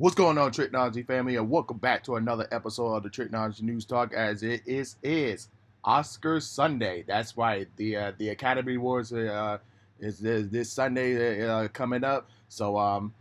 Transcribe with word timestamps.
What's 0.00 0.14
going 0.14 0.38
on, 0.38 0.50
Tricknology 0.50 1.06
family, 1.06 1.36
and 1.36 1.50
welcome 1.50 1.76
back 1.76 2.02
to 2.04 2.16
another 2.16 2.48
episode 2.52 2.94
of 2.94 3.02
the 3.02 3.10
Tricknology 3.10 3.60
News 3.60 3.84
Talk. 3.84 4.14
As 4.14 4.42
it 4.42 4.62
is 4.64 4.96
is 5.02 5.48
Oscar 5.84 6.40
Sunday. 6.40 7.04
That's 7.06 7.36
right. 7.36 7.68
The 7.76 7.96
uh, 7.96 8.12
the 8.16 8.30
Academy 8.30 8.76
Awards 8.76 9.12
uh, 9.12 9.58
is, 9.98 10.24
is 10.24 10.48
this 10.48 10.72
Sunday 10.72 11.46
uh, 11.46 11.68
coming 11.68 12.02
up. 12.02 12.30
So 12.48 12.78
um, 12.78 13.12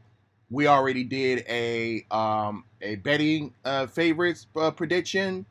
we 0.49 0.67
already 0.67 1.03
did 1.03 1.43
a 1.49 2.05
um, 2.11 2.63
a 2.81 2.95
betting 2.95 3.53
uh, 3.65 3.87
favorites 3.87 4.47
uh, 4.55 4.71
prediction 4.71 5.45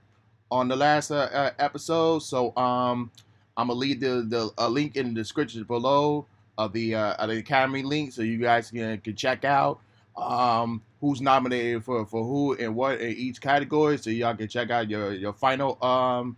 on 0.50 0.66
the 0.66 0.76
last 0.76 1.10
uh, 1.10 1.28
uh, 1.30 1.50
episode. 1.58 2.20
So 2.20 2.56
um, 2.56 3.10
I'm 3.58 3.68
gonna 3.68 3.78
leave 3.78 4.00
the 4.00 4.50
the 4.56 4.70
link 4.70 4.96
in 4.96 5.08
the 5.08 5.20
description 5.20 5.62
below 5.64 6.24
of 6.56 6.72
the 6.72 6.94
uh, 6.94 7.12
of 7.16 7.28
the 7.28 7.36
Academy 7.36 7.82
link, 7.82 8.14
so 8.14 8.22
you 8.22 8.38
guys 8.38 8.70
can, 8.70 8.96
can 9.02 9.14
check 9.14 9.44
out 9.44 9.80
um, 10.16 10.80
who's 11.00 11.20
nominated 11.20 11.84
for, 11.84 12.04
for 12.06 12.24
who 12.24 12.54
and 12.56 12.74
what 12.74 13.00
in 13.00 13.16
each 13.16 13.40
category, 13.40 13.98
so 13.98 14.10
y'all 14.10 14.34
can 14.36 14.48
check 14.48 14.70
out 14.70 14.88
your 14.88 15.12
your 15.12 15.32
final 15.32 15.82
um, 15.84 16.36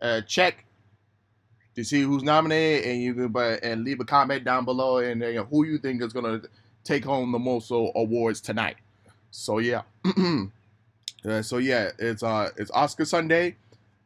uh, 0.00 0.20
check 0.22 0.64
to 1.74 1.84
see 1.84 2.02
who's 2.02 2.22
nominated, 2.22 2.90
and 2.90 3.02
you 3.02 3.14
can 3.14 3.28
but 3.28 3.62
and 3.62 3.84
leave 3.84 4.00
a 4.00 4.04
comment 4.04 4.44
down 4.44 4.64
below 4.64 4.98
and 4.98 5.22
who 5.22 5.64
you 5.64 5.78
think 5.78 6.02
is 6.02 6.12
gonna 6.12 6.40
take 6.84 7.04
home 7.04 7.32
the 7.32 7.38
most 7.38 7.70
awards 7.70 8.40
tonight. 8.40 8.76
So 9.30 9.58
yeah, 9.58 9.82
uh, 11.24 11.42
so 11.42 11.58
yeah, 11.58 11.90
it's 11.98 12.22
uh 12.22 12.50
it's 12.56 12.70
Oscar 12.72 13.04
Sunday, 13.04 13.56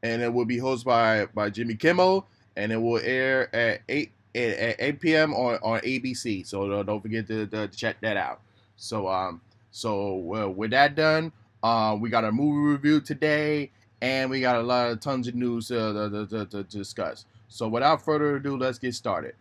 and 0.03 0.23
it 0.23 0.33
will 0.33 0.45
be 0.45 0.59
hosted 0.59 0.85
by 0.85 1.27
by 1.35 1.51
Jimmy 1.51 1.75
Kimmel, 1.75 2.27
and 2.57 2.73
it 2.73 2.79
will 2.79 3.01
air 3.03 3.55
at 3.55 3.81
eight 3.89 4.13
at 4.35 4.77
8 4.79 5.01
p.m. 5.01 5.35
on, 5.35 5.59
on 5.63 5.81
ABC. 5.81 6.47
So 6.47 6.83
don't 6.83 7.01
forget 7.01 7.27
to, 7.29 7.47
to 7.47 7.69
check 7.69 8.01
that 8.01 8.17
out. 8.17 8.41
So 8.77 9.09
um, 9.09 9.41
so 9.75 10.15
well, 10.15 10.51
with 10.51 10.71
that 10.71 10.95
done, 10.95 11.33
uh, 11.61 11.99
we 12.01 12.09
got 12.09 12.23
a 12.23 12.31
movie 12.31 12.75
review 12.75 13.01
today, 13.01 13.73
and 14.01 14.31
we 14.31 14.41
got 14.41 14.55
a 14.55 14.63
lot 14.63 14.89
of 14.89 15.01
tons 15.01 15.27
of 15.27 15.35
news 15.35 15.69
uh, 15.73 16.09
to, 16.13 16.27
to, 16.29 16.47
to, 16.47 16.63
to 16.63 16.79
discuss. 16.79 17.27
So 17.49 17.67
without 17.67 18.01
further 18.01 18.37
ado, 18.37 18.57
let's 18.57 18.79
get 18.79 18.95
started. 18.95 19.35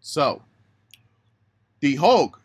So, 0.00 0.40
the 1.80 1.96
Hulk 1.96 2.40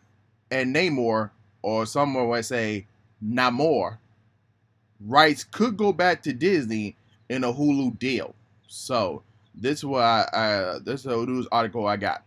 and 0.50 0.76
Namor, 0.76 1.30
or 1.62 1.86
someone 1.86 2.28
might 2.28 2.42
say 2.42 2.86
Namor, 3.24 3.96
rights 5.00 5.44
could 5.44 5.78
go 5.78 5.94
back 5.94 6.22
to 6.24 6.34
Disney 6.34 6.94
in 7.30 7.42
a 7.42 7.50
Hulu 7.50 7.98
deal. 7.98 8.34
So, 8.66 9.22
this 9.54 9.78
is 9.78 9.86
what 9.86 10.02
I, 10.02 10.28
I 10.34 10.78
this 10.84 11.00
is 11.00 11.06
a 11.06 11.16
news 11.16 11.48
article 11.50 11.86
I 11.86 11.96
got. 11.96 12.22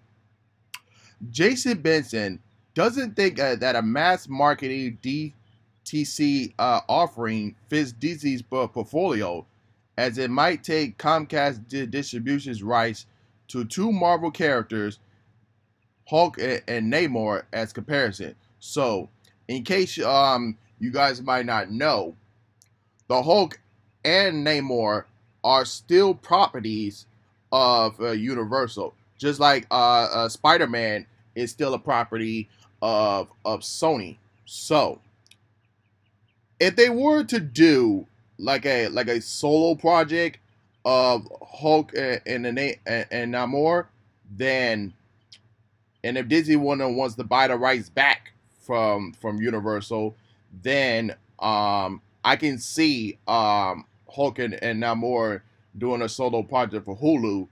Jason 1.29 1.79
Benson 1.81 2.39
doesn't 2.77 3.15
think 3.15 3.39
uh, 3.39 3.55
that 3.55 3.75
a 3.75 3.81
mass 3.81 4.27
marketing 4.29 4.99
DTC 5.01 6.53
uh, 6.59 6.81
offering 6.87 7.55
fits 7.69 7.91
Disney's 7.91 8.43
portfolio, 8.43 9.43
as 9.97 10.19
it 10.19 10.29
might 10.29 10.63
take 10.63 10.99
Comcast 10.99 11.89
distribution's 11.89 12.61
rights 12.61 13.07
to 13.47 13.65
two 13.65 13.91
Marvel 13.91 14.29
characters, 14.29 14.99
Hulk 16.07 16.37
and, 16.37 16.61
and 16.67 16.93
Namor, 16.93 17.45
as 17.51 17.73
comparison. 17.73 18.35
So, 18.59 19.09
in 19.47 19.63
case 19.63 19.97
um 19.99 20.55
you 20.79 20.91
guys 20.91 21.19
might 21.23 21.47
not 21.47 21.71
know, 21.71 22.15
the 23.07 23.23
Hulk 23.23 23.59
and 24.05 24.45
Namor 24.45 25.05
are 25.43 25.65
still 25.65 26.13
properties 26.13 27.07
of 27.51 27.99
uh, 27.99 28.11
Universal 28.11 28.93
just 29.17 29.39
like 29.39 29.65
uh, 29.71 30.07
uh, 30.13 30.29
Spider-Man 30.29 31.07
is 31.35 31.51
still 31.51 31.73
a 31.73 31.79
property 31.79 32.47
of 32.81 33.29
of 33.45 33.61
Sony. 33.61 34.17
So, 34.45 34.99
if 36.59 36.75
they 36.75 36.89
were 36.89 37.23
to 37.25 37.39
do 37.39 38.07
like 38.37 38.65
a 38.65 38.87
like 38.89 39.07
a 39.07 39.21
solo 39.21 39.75
project 39.75 40.39
of 40.85 41.27
Hulk 41.41 41.93
and 41.95 42.21
and, 42.25 42.45
and, 42.47 42.79
and 42.85 43.33
Namor, 43.33 43.87
then 44.29 44.93
and 46.03 46.17
if 46.17 46.27
Disney 46.27 46.55
wants 46.55 47.15
to 47.15 47.23
buy 47.23 47.47
the 47.47 47.57
rights 47.57 47.89
back 47.89 48.31
from 48.61 49.13
from 49.13 49.41
Universal, 49.41 50.15
then 50.63 51.15
um 51.39 52.01
I 52.23 52.35
can 52.35 52.57
see 52.57 53.17
um 53.27 53.85
Hulk 54.09 54.39
and, 54.39 54.53
and 54.63 54.81
Namor 54.81 55.41
doing 55.77 56.01
a 56.01 56.09
solo 56.09 56.41
project 56.43 56.85
for 56.85 56.97
Hulu 56.97 57.47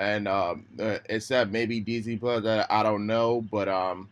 and 0.00 0.26
um, 0.26 0.66
uh, 0.78 0.98
except 1.10 1.50
maybe 1.52 1.78
Disney 1.78 2.16
Plus, 2.16 2.44
I 2.70 2.82
don't 2.82 3.06
know, 3.06 3.42
but 3.42 3.68
um, 3.68 4.08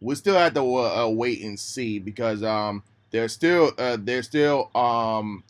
we 0.00 0.14
still 0.14 0.36
have 0.36 0.54
to 0.54 0.60
uh, 0.60 1.08
wait 1.08 1.42
and 1.42 1.58
see 1.58 1.98
because 1.98 2.42
um, 2.42 2.82
they're 3.10 3.28
still 3.28 3.72
uh, 3.78 3.96
they're 4.00 4.22
still 4.22 4.70
um, 4.74 5.42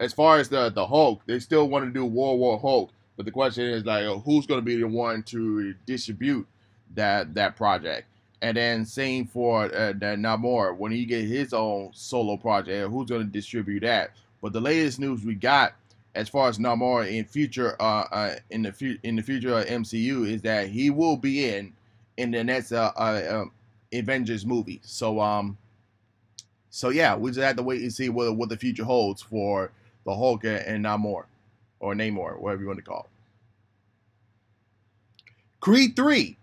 as 0.00 0.12
far 0.12 0.38
as 0.38 0.48
the 0.48 0.70
the 0.70 0.86
Hulk, 0.86 1.22
they 1.26 1.38
still 1.38 1.68
want 1.68 1.84
to 1.84 1.90
do 1.90 2.04
World 2.04 2.38
War 2.38 2.58
Hulk, 2.58 2.90
but 3.16 3.24
the 3.24 3.32
question 3.32 3.64
is 3.64 3.84
like, 3.84 4.04
who's 4.24 4.46
going 4.46 4.60
to 4.60 4.64
be 4.64 4.76
the 4.76 4.86
one 4.86 5.22
to 5.24 5.74
distribute 5.86 6.46
that 6.94 7.34
that 7.34 7.56
project? 7.56 8.06
And 8.42 8.56
then 8.56 8.84
same 8.84 9.26
for 9.26 9.64
uh, 9.64 9.94
Namor 9.94 10.76
when 10.76 10.92
he 10.92 11.06
get 11.06 11.24
his 11.24 11.54
own 11.54 11.90
solo 11.94 12.36
project, 12.36 12.90
who's 12.90 13.08
going 13.08 13.22
to 13.22 13.32
distribute 13.32 13.80
that? 13.80 14.10
But 14.42 14.52
the 14.52 14.60
latest 14.60 15.00
news 15.00 15.24
we 15.24 15.34
got 15.34 15.72
as 16.14 16.28
far 16.28 16.48
as 16.48 16.58
Namor 16.58 17.10
in 17.10 17.24
future 17.24 17.76
uh, 17.80 18.04
uh 18.10 18.36
in 18.50 18.62
the 18.62 18.72
fu- 18.72 18.98
in 19.02 19.16
the 19.16 19.22
future 19.22 19.58
of 19.58 19.66
MCU 19.66 20.30
is 20.30 20.42
that 20.42 20.68
he 20.68 20.90
will 20.90 21.16
be 21.16 21.48
in 21.48 21.72
in 22.18 22.30
the 22.30 22.44
next 22.44 22.72
uh, 22.72 22.92
uh, 22.96 23.40
um, 23.42 23.52
Avengers 23.92 24.46
movie. 24.46 24.80
So 24.84 25.20
um 25.20 25.58
so 26.70 26.90
yeah, 26.90 27.16
we 27.16 27.30
just 27.30 27.40
have 27.40 27.56
to 27.56 27.62
wait 27.62 27.82
and 27.82 27.92
see 27.92 28.08
what 28.08 28.36
what 28.36 28.48
the 28.48 28.56
future 28.56 28.84
holds 28.84 29.22
for 29.22 29.70
the 30.04 30.14
Hulk 30.14 30.44
and 30.44 30.84
Namor 30.84 31.24
or 31.80 31.94
Namor, 31.94 32.38
whatever 32.38 32.62
you 32.62 32.68
want 32.68 32.78
to 32.78 32.84
call 32.84 33.00
it. 33.00 33.10
Creed 35.60 35.96
3 35.96 36.36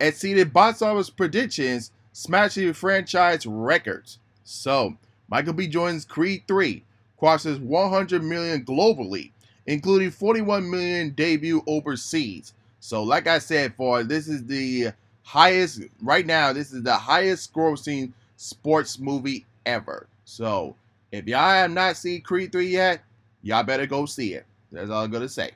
exceeded 0.00 0.52
box 0.52 0.82
office 0.82 1.10
predictions, 1.10 1.92
smashing 2.12 2.72
franchise 2.72 3.46
records. 3.46 4.18
So, 4.44 4.96
Michael 5.28 5.52
B. 5.52 5.68
Jordan's 5.68 6.04
Creed 6.04 6.42
3 6.48 6.82
crosses 7.18 7.58
100 7.58 8.24
million 8.24 8.64
globally, 8.64 9.30
including 9.66 10.10
41 10.10 10.68
million 10.68 11.10
debut 11.10 11.62
overseas. 11.66 12.52
So, 12.80 13.02
like 13.02 13.26
I 13.26 13.38
said, 13.38 13.74
for 13.74 14.02
this 14.02 14.26
is 14.26 14.44
the 14.46 14.92
highest 15.30 15.82
right 16.02 16.26
now. 16.26 16.52
This 16.52 16.72
is 16.72 16.82
the 16.82 16.96
highest 16.96 17.54
grossing 17.54 18.12
sports 18.36 18.98
movie 18.98 19.46
ever. 19.64 20.08
So, 20.24 20.74
if 21.12 21.26
y'all 21.26 21.38
have 21.50 21.70
not 21.70 21.96
seen 21.96 22.20
Creed 22.20 22.50
3 22.50 22.66
yet, 22.66 23.04
y'all 23.42 23.62
better 23.62 23.86
go 23.86 24.06
see 24.06 24.34
it. 24.34 24.44
That's 24.72 24.90
all 24.90 25.04
I'm 25.04 25.10
gonna 25.12 25.28
say. 25.28 25.52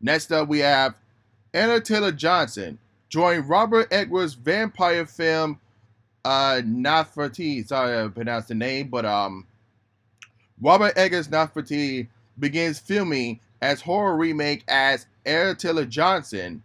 Next 0.00 0.32
up, 0.32 0.48
we 0.48 0.58
have 0.58 0.96
Anya 1.54 1.80
Taylor 1.80 2.10
Johnson 2.10 2.78
joined 3.08 3.48
Robert 3.48 3.92
Eggers' 3.92 4.34
vampire 4.34 5.06
film 5.06 5.60
uh 6.24 6.62
Nefertiti. 6.64 7.64
Sorry 7.66 8.04
I 8.04 8.08
pronounced 8.08 8.48
the 8.48 8.56
name, 8.56 8.88
but 8.88 9.04
um 9.04 9.46
Robert 10.60 10.94
Eggers 10.96 11.28
Nefertiti 11.28 12.08
begins 12.40 12.80
filming 12.80 13.38
as 13.60 13.80
horror 13.80 14.16
remake 14.16 14.64
as 14.66 15.06
Anya 15.24 15.54
Taylor 15.54 15.84
Johnson. 15.84 16.64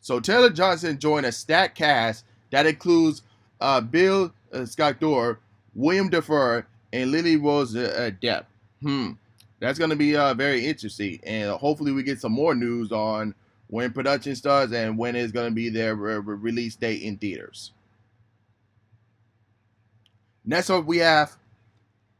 So 0.00 0.20
Taylor 0.20 0.50
Johnson 0.50 0.98
joined 0.98 1.26
a 1.26 1.32
stacked 1.32 1.76
cast 1.76 2.24
that 2.50 2.66
includes 2.66 3.22
uh, 3.60 3.80
Bill 3.80 4.32
uh, 4.52 4.58
Skarsgård, 4.58 5.38
William 5.74 6.08
Dafoe, 6.08 6.64
and 6.92 7.10
Lily 7.10 7.36
Rose 7.36 7.76
uh, 7.76 8.10
Depp. 8.20 8.46
Hmm, 8.82 9.12
that's 9.60 9.78
going 9.78 9.90
to 9.90 9.96
be 9.96 10.16
uh, 10.16 10.34
very 10.34 10.66
interesting, 10.66 11.20
and 11.24 11.50
hopefully 11.50 11.92
we 11.92 12.02
get 12.02 12.20
some 12.20 12.32
more 12.32 12.54
news 12.54 12.92
on 12.92 13.34
when 13.68 13.92
production 13.92 14.34
starts 14.34 14.72
and 14.72 14.98
when 14.98 15.14
it's 15.14 15.32
going 15.32 15.48
to 15.48 15.54
be 15.54 15.68
their 15.68 15.94
re- 15.94 16.16
release 16.18 16.74
date 16.74 17.02
in 17.02 17.16
theaters. 17.18 17.72
Next 20.44 20.70
up, 20.70 20.86
we 20.86 20.98
have 20.98 21.36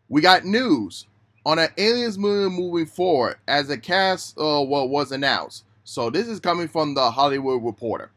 we 0.08 0.20
got 0.20 0.44
news 0.44 1.06
on 1.46 1.58
an 1.58 1.70
Aliens 1.78 2.18
movie 2.18 2.54
moving 2.54 2.86
forward 2.86 3.36
as 3.48 3.68
the 3.68 3.78
cast 3.78 4.38
uh, 4.38 4.62
was 4.62 5.10
announced. 5.10 5.64
So 5.90 6.08
this 6.08 6.28
is 6.28 6.38
coming 6.38 6.68
from 6.68 6.94
the 6.94 7.10
Hollywood 7.10 7.64
Reporter. 7.64 8.12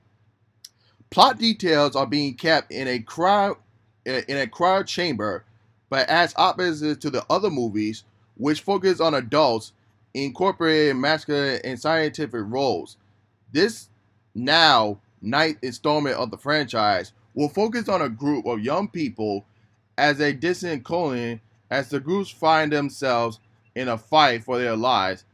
Plot 1.10 1.40
details 1.40 1.96
are 1.96 2.06
being 2.06 2.36
kept 2.36 2.72
in 2.72 2.88
a 2.88 3.00
crowd 3.00 3.56
in 4.06 4.38
a 4.38 4.46
crowd 4.46 4.86
chamber, 4.86 5.44
but 5.90 6.08
as 6.08 6.36
opposite 6.38 7.02
to 7.02 7.10
the 7.10 7.26
other 7.32 7.50
movies, 7.50 8.04
which 8.38 8.62
focus 8.62 9.00
on 9.00 9.16
adults 9.16 9.72
incorporating 10.14 11.02
masculine 11.02 11.62
and 11.64 11.80
scientific 11.80 12.44
roles. 12.46 12.98
This 13.52 13.90
now 14.36 15.00
ninth 15.24 15.58
installment 15.64 16.18
of 16.18 16.30
the 16.30 16.38
franchise 16.38 17.12
will 17.34 17.50
focus 17.50 17.90
on 17.90 18.04
a 18.04 18.10
group 18.10 18.46
of 18.46 18.60
young 18.60 18.88
people 18.88 19.46
as 19.98 20.20
a 20.20 20.32
distant 20.32 20.88
as 21.72 21.90
the 21.90 22.00
groups 22.00 22.30
find 22.30 22.72
themselves 22.72 23.40
in 23.74 23.88
a 23.88 23.98
fight 23.98 24.44
for 24.44 24.60
their 24.60 24.76
lives 24.76 25.26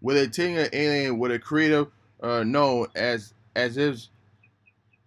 with 0.00 0.16
a 0.16 0.28
teen 0.28 0.68
alien 0.72 1.18
with 1.18 1.32
a 1.32 1.38
creator 1.38 1.86
uh, 2.22 2.42
known 2.44 2.86
as 2.94 3.34
as 3.54 3.76
if 3.76 4.06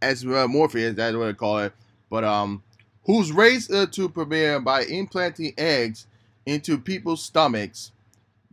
as 0.02 0.26
uh, 0.26 0.48
Morpheus, 0.48 0.96
that's 0.96 1.16
what 1.16 1.30
I 1.30 1.34
call 1.34 1.60
it. 1.60 1.74
But 2.10 2.24
um, 2.24 2.64
who's 3.06 3.32
raised 3.32 3.74
uh, 3.74 3.88
to 3.88 4.10
premiere 4.10 4.60
by 4.60 4.84
implanting 4.84 5.54
eggs 5.58 6.08
into 6.46 6.78
people's 6.78 7.22
stomachs 7.24 7.92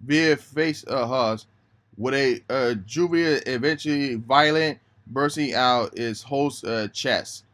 via 0.04 0.36
face 0.36 0.84
uh, 0.88 1.06
hus, 1.06 1.46
with 1.96 2.14
a 2.14 2.42
uh, 2.50 2.74
Juvia 2.86 3.42
eventually 3.46 4.16
violent 4.16 4.78
bursting 5.06 5.54
out 5.54 5.96
his 5.96 6.22
host 6.22 6.64
uh, 6.64 6.88
chest. 6.88 7.44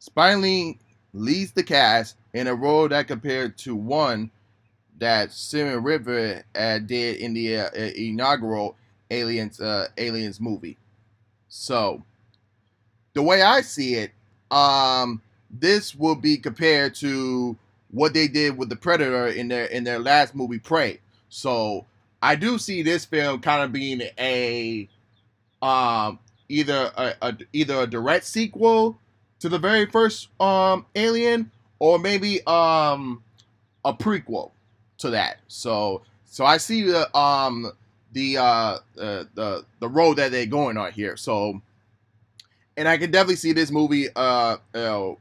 Spinelli 0.00 0.78
leads 1.12 1.52
the 1.52 1.62
cast 1.62 2.16
in 2.32 2.46
a 2.46 2.54
role 2.54 2.88
that 2.88 3.08
compared 3.08 3.58
to 3.58 3.74
one 3.74 4.30
that 4.98 5.32
Simon 5.32 5.82
River 5.82 6.42
uh, 6.54 6.78
did 6.78 7.16
in 7.16 7.34
the 7.34 7.58
uh, 7.58 7.70
inaugural 7.74 8.76
Aliens 9.10 9.60
uh, 9.60 9.88
Aliens 9.96 10.40
movie. 10.40 10.76
So, 11.48 12.02
the 13.14 13.22
way 13.22 13.42
I 13.42 13.60
see 13.60 13.94
it, 13.94 14.12
um, 14.50 15.22
this 15.50 15.94
will 15.94 16.14
be 16.14 16.36
compared 16.36 16.94
to 16.96 17.56
what 17.90 18.14
they 18.14 18.28
did 18.28 18.58
with 18.58 18.68
the 18.68 18.76
Predator 18.76 19.28
in 19.28 19.48
their 19.48 19.66
in 19.66 19.84
their 19.84 19.98
last 19.98 20.34
movie, 20.34 20.58
Prey. 20.58 21.00
So, 21.28 21.86
I 22.22 22.34
do 22.34 22.58
see 22.58 22.82
this 22.82 23.04
film 23.04 23.40
kind 23.40 23.62
of 23.62 23.72
being 23.72 24.02
a 24.18 24.88
um, 25.62 26.18
either 26.48 26.90
a, 26.96 27.14
a 27.22 27.36
either 27.52 27.82
a 27.82 27.86
direct 27.86 28.24
sequel 28.24 28.98
to 29.40 29.48
the 29.48 29.58
very 29.58 29.86
first 29.86 30.28
um, 30.40 30.86
Alien, 30.94 31.50
or 31.78 31.98
maybe 31.98 32.44
um, 32.46 33.22
a 33.84 33.92
prequel 33.92 34.50
to 34.98 35.10
that. 35.10 35.38
So 35.48 36.02
so 36.24 36.44
I 36.44 36.56
see 36.56 36.82
the 36.82 37.16
um 37.16 37.70
the 38.12 38.38
uh, 38.38 38.42
uh 38.42 38.78
the 38.96 39.64
the 39.80 39.88
road 39.88 40.14
that 40.14 40.32
they're 40.32 40.46
going 40.46 40.76
on 40.76 40.92
here. 40.92 41.16
So 41.16 41.60
and 42.76 42.88
I 42.88 42.98
can 42.98 43.10
definitely 43.10 43.36
see 43.36 43.52
this 43.52 43.70
movie 43.70 44.08
uh, 44.14 44.56
uh 44.74 45.12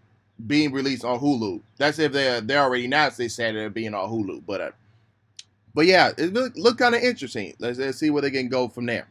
being 0.48 0.72
released 0.72 1.06
on 1.06 1.20
Hulu. 1.20 1.62
That's 1.78 2.00
if 2.00 2.12
they 2.12 2.40
they 2.42 2.58
already 2.58 2.86
announced 2.86 3.18
they 3.18 3.28
said 3.28 3.56
it 3.56 3.74
being 3.74 3.94
on 3.94 4.10
Hulu, 4.10 4.44
but 4.46 4.62
uh, 4.62 4.72
but 5.74 5.86
yeah, 5.86 6.12
it 6.18 6.34
look, 6.34 6.54
look 6.56 6.78
kind 6.78 6.96
of 6.96 7.02
interesting. 7.02 7.54
Let's, 7.60 7.78
let's 7.78 7.98
see 7.98 8.10
where 8.10 8.22
they 8.22 8.32
can 8.32 8.48
go 8.48 8.68
from 8.70 8.86
there. 8.86 9.08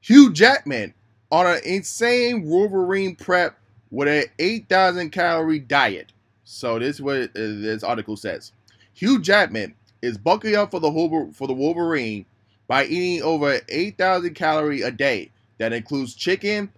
Hugh 0.00 0.32
Jackman 0.32 0.94
on 1.32 1.46
an 1.46 1.60
insane 1.64 2.44
Wolverine 2.44 3.16
prep 3.16 3.58
with 3.90 4.06
an 4.06 4.24
8,000 4.38 5.10
calorie 5.10 5.58
diet. 5.58 6.12
So 6.48 6.78
this 6.78 6.96
is 6.96 7.02
what 7.02 7.34
this 7.34 7.82
article 7.82 8.16
says. 8.16 8.52
Hugh 8.94 9.20
Jackman 9.20 9.74
is 10.00 10.16
bulking 10.16 10.54
up 10.54 10.70
for 10.70 10.78
the 10.78 11.32
for 11.34 11.48
the 11.48 11.52
Wolverine 11.52 12.24
by 12.68 12.84
eating 12.84 13.24
over 13.24 13.60
8,000 13.68 14.32
calories 14.34 14.84
a 14.84 14.92
day. 14.92 15.32
That 15.58 15.72
includes 15.72 16.14
chicken, 16.14 16.70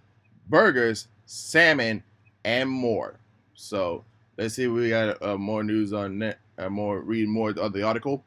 burgers, 0.49 1.07
salmon, 1.27 2.03
and 2.43 2.67
more. 2.67 3.19
So 3.53 4.05
let's 4.39 4.55
see 4.55 4.63
if 4.63 4.71
we 4.71 4.89
got 4.89 5.21
uh, 5.21 5.37
more 5.37 5.63
news 5.63 5.93
on 5.93 6.17
that. 6.19 6.39
Uh, 6.57 6.69
more 6.69 7.01
reading 7.01 7.31
more 7.31 7.51
of 7.51 7.71
the 7.71 7.83
article. 7.83 8.25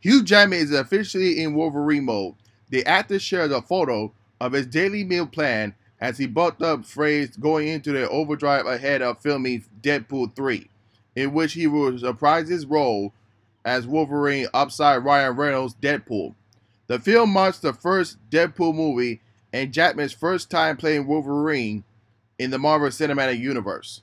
Hugh 0.00 0.24
Jackman 0.24 0.58
is 0.58 0.72
officially 0.72 1.42
in 1.42 1.52
Wolverine 1.52 2.06
mode. 2.06 2.34
The 2.70 2.84
actor 2.86 3.18
shares 3.18 3.52
a 3.52 3.60
photo 3.60 4.10
of 4.40 4.52
his 4.52 4.66
daily 4.66 5.04
meal 5.04 5.26
plan 5.26 5.74
as 6.00 6.16
he 6.16 6.26
bulked 6.26 6.62
up 6.62 6.86
phrase 6.86 7.36
going 7.36 7.68
into 7.68 7.92
the 7.92 8.08
overdrive 8.08 8.64
ahead 8.64 9.02
of 9.02 9.20
filming 9.20 9.64
Deadpool 9.82 10.34
3 10.34 10.70
in 11.18 11.32
which 11.32 11.54
he 11.54 11.66
will 11.66 11.90
reprise 11.90 12.48
his 12.48 12.64
role 12.64 13.12
as 13.64 13.88
Wolverine 13.88 14.46
upside 14.54 15.04
Ryan 15.04 15.34
Reynolds' 15.34 15.74
Deadpool. 15.74 16.32
The 16.86 17.00
film 17.00 17.30
marks 17.32 17.58
the 17.58 17.72
first 17.72 18.18
Deadpool 18.30 18.72
movie 18.72 19.20
and 19.52 19.72
Jackman's 19.72 20.12
first 20.12 20.48
time 20.48 20.76
playing 20.76 21.08
Wolverine 21.08 21.82
in 22.38 22.52
the 22.52 22.58
Marvel 22.58 22.88
Cinematic 22.90 23.40
Universe. 23.40 24.02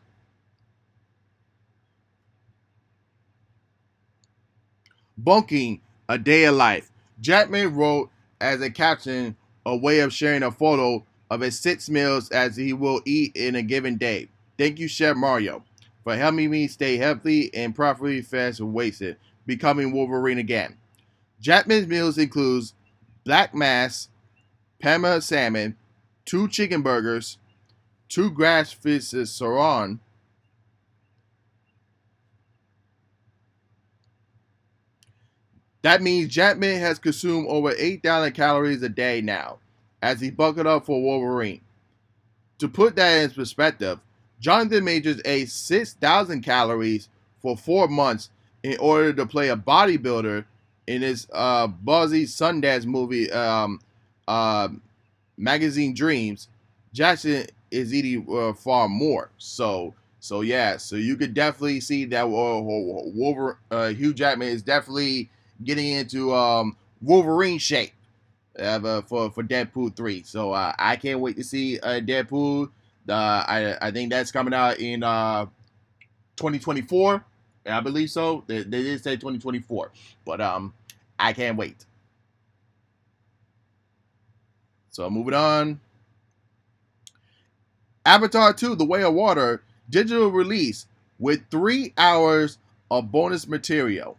Bunking 5.18 5.80
A 6.10 6.18
Day 6.18 6.44
of 6.44 6.56
Life. 6.56 6.92
Jackman 7.22 7.76
wrote 7.76 8.10
as 8.42 8.60
a 8.60 8.70
caption 8.70 9.38
a 9.66 9.74
way 9.74 10.00
of 10.00 10.12
sharing 10.12 10.44
a 10.44 10.52
photo 10.52 11.06
of 11.32 11.40
his 11.40 11.58
six 11.58 11.90
meals 11.90 12.30
as 12.32 12.58
he 12.58 12.74
will 12.74 13.02
eat 13.06 13.34
in 13.38 13.56
a 13.56 13.62
given 13.62 13.96
day. 13.96 14.28
Thank 14.58 14.80
you, 14.80 14.90
Chef 14.90 15.16
Mario 15.16 15.64
for 16.06 16.16
helping 16.16 16.50
me 16.50 16.68
stay 16.68 16.96
healthy 16.96 17.54
and 17.54 17.76
properly 17.76 18.22
fast 18.22 18.62
and 18.62 18.74
wasted, 18.74 19.18
becoming 19.46 19.92
Wolverine 19.92 20.38
again. 20.38 20.78
Jackman's 21.42 21.88
meals 21.88 22.18
includes 22.18 22.74
black 23.26 23.54
mass, 23.54 24.08
Parma 24.82 25.20
salmon, 25.20 25.76
two 26.24 26.48
chicken 26.48 26.82
burgers, 26.82 27.40
two 28.08 28.30
grass-fed 28.30 29.04
sirloin, 29.04 30.00
That 35.86 36.02
means 36.02 36.34
Jackman 36.34 36.80
has 36.80 36.98
consumed 36.98 37.46
over 37.48 37.72
8,000 37.78 38.32
calories 38.32 38.82
a 38.82 38.90
day 38.90 39.22
now, 39.22 39.60
as 40.02 40.20
he 40.20 40.32
buckled 40.32 40.66
up 40.66 40.88
for 40.88 41.00
Wolverine. 41.00 41.62
To 42.58 42.68
put 42.68 42.96
that 42.96 43.22
in 43.22 43.30
perspective, 43.30 44.00
Jonathan 44.40 44.84
Majors 44.84 45.22
ate 45.26 45.50
6,000 45.50 46.42
calories 46.42 47.10
for 47.42 47.58
four 47.58 47.88
months 47.88 48.30
in 48.64 48.78
order 48.80 49.14
to 49.14 49.26
play 49.26 49.50
a 49.50 49.56
bodybuilder 49.56 50.46
in 50.88 51.02
his 51.02 51.28
uh, 51.34 51.68
Buzzy 51.68 52.26
Sundance 52.26 52.86
movie, 52.86 53.32
um, 53.32 53.80
uh, 54.28 54.70
Magazine 55.38 55.94
Dreams. 55.94 56.48
Jackson 56.94 57.46
is 57.72 57.94
eating 57.94 58.26
uh, 58.32 58.54
far 58.54 58.88
more. 58.88 59.30
So, 59.38 59.94
so 60.20 60.42
yeah, 60.42 60.78
so 60.78 60.96
you 60.96 61.16
could 61.16 61.34
definitely 61.34 61.80
see 61.80 62.06
that 62.06 62.24
uh, 62.24 62.28
Wolverine, 62.28 63.58
uh, 63.72 63.90
Hugh 63.90 64.14
Jackman 64.14 64.48
is 64.48 64.64
definitely 64.64 65.30
getting 65.64 65.92
into 65.92 66.34
um, 66.34 66.78
Wolverine 67.02 67.60
shape 67.60 67.94
uh, 68.60 69.02
for 69.02 69.32
for 69.32 69.44
Deadpool 69.44 69.96
three. 69.96 70.24
So 70.24 70.52
uh, 70.52 70.74
I 70.78 70.96
can't 70.96 71.20
wait 71.20 71.36
to 71.38 71.44
see 71.44 71.80
uh, 71.80 72.00
Deadpool 72.00 72.70
uh, 73.10 73.14
I 73.48 73.78
I 73.82 73.92
think 73.92 74.12
that's 74.12 74.32
coming 74.32 74.54
out 74.54 74.80
in 74.80 75.04
uh, 75.04 75.46
2024. 76.38 77.24
I 77.68 77.80
believe 77.82 78.12
so. 78.12 78.44
They, 78.48 78.64
they 78.64 78.84
did 78.84 79.04
say 79.04 79.16
2024, 79.16 79.92
but 80.26 80.42
um, 80.42 80.74
I 81.20 81.34
can't 81.34 81.58
wait. 81.58 81.86
So 84.92 85.10
moving 85.10 85.34
on. 85.34 85.80
Avatar 88.06 88.54
2: 88.54 88.76
The 88.76 88.86
Way 88.86 89.04
of 89.04 89.14
Water 89.14 89.64
digital 89.90 90.30
release 90.30 90.88
with 91.20 91.42
three 91.52 91.94
hours 91.98 92.58
of 92.92 93.12
bonus 93.12 93.48
material. 93.48 94.18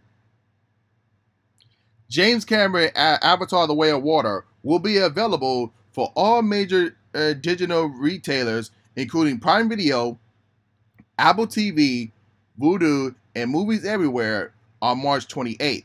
James 2.11 2.45
Cameron 2.45 2.91
Avatar: 2.97 3.67
The 3.67 3.75
Way 3.75 3.91
of 3.91 4.03
Water 4.03 4.45
will 4.63 4.79
be 4.81 4.99
available 4.99 5.73
for 5.93 6.13
all 6.17 6.43
major 6.43 6.96
uh, 7.17 7.33
digital 7.35 7.87
retailers, 7.87 8.71
including 8.95 9.39
Prime 9.39 9.69
Video, 9.69 10.19
Apple 11.19 11.47
TV, 11.47 12.11
Vudu, 12.61 13.15
and 13.35 13.51
Movies 13.51 13.85
Everywhere 13.85 14.53
on 14.83 15.03
March 15.03 15.27
28th. 15.29 15.85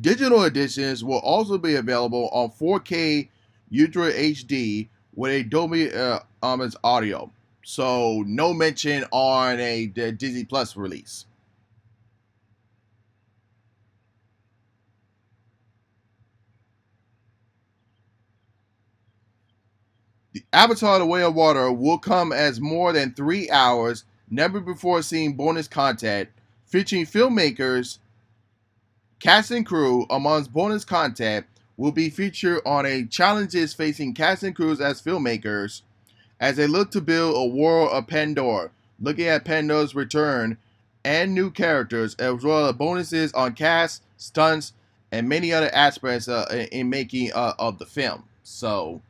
Digital 0.00 0.44
editions 0.44 1.04
will 1.04 1.18
also 1.18 1.58
be 1.58 1.76
available 1.76 2.28
on 2.32 2.50
4K 2.50 3.28
Ultra 3.78 4.12
HD 4.12 4.88
with 5.14 5.32
a 5.32 5.42
Dolby 5.42 5.92
uh, 5.92 6.20
Atmos 6.42 6.76
audio. 6.84 7.30
So 7.64 8.22
no 8.26 8.52
mention 8.52 9.04
on 9.10 9.58
a 9.58 9.86
Disney 9.86 10.44
Plus 10.44 10.76
release. 10.76 11.26
The 20.36 20.44
Avatar 20.52 20.98
The 20.98 21.06
Way 21.06 21.22
of 21.22 21.34
Water 21.34 21.72
will 21.72 21.96
come 21.96 22.30
as 22.30 22.60
more 22.60 22.92
than 22.92 23.14
three 23.14 23.48
hours, 23.48 24.04
never 24.28 24.60
before 24.60 25.00
seen 25.00 25.32
bonus 25.32 25.66
content, 25.66 26.28
featuring 26.66 27.06
filmmakers, 27.06 28.00
cast 29.18 29.50
and 29.50 29.64
crew. 29.64 30.04
Amongst 30.10 30.52
bonus 30.52 30.84
content 30.84 31.46
will 31.78 31.90
be 31.90 32.10
featured 32.10 32.60
on 32.66 32.84
a 32.84 33.06
challenges 33.06 33.72
facing 33.72 34.12
cast 34.12 34.42
and 34.42 34.54
crews 34.54 34.78
as 34.78 35.00
filmmakers 35.00 35.80
as 36.38 36.56
they 36.56 36.66
look 36.66 36.90
to 36.90 37.00
build 37.00 37.34
a 37.34 37.56
world 37.56 37.88
of 37.92 38.06
Pandora, 38.06 38.70
looking 39.00 39.28
at 39.28 39.46
Pandora's 39.46 39.94
return 39.94 40.58
and 41.02 41.34
new 41.34 41.50
characters, 41.50 42.14
as 42.16 42.44
well 42.44 42.66
as 42.66 42.74
bonuses 42.74 43.32
on 43.32 43.54
cast, 43.54 44.02
stunts, 44.18 44.74
and 45.10 45.30
many 45.30 45.50
other 45.54 45.74
aspects 45.74 46.28
uh, 46.28 46.66
in 46.72 46.90
making 46.90 47.32
uh, 47.32 47.54
of 47.58 47.78
the 47.78 47.86
film. 47.86 48.24
So, 48.42 49.00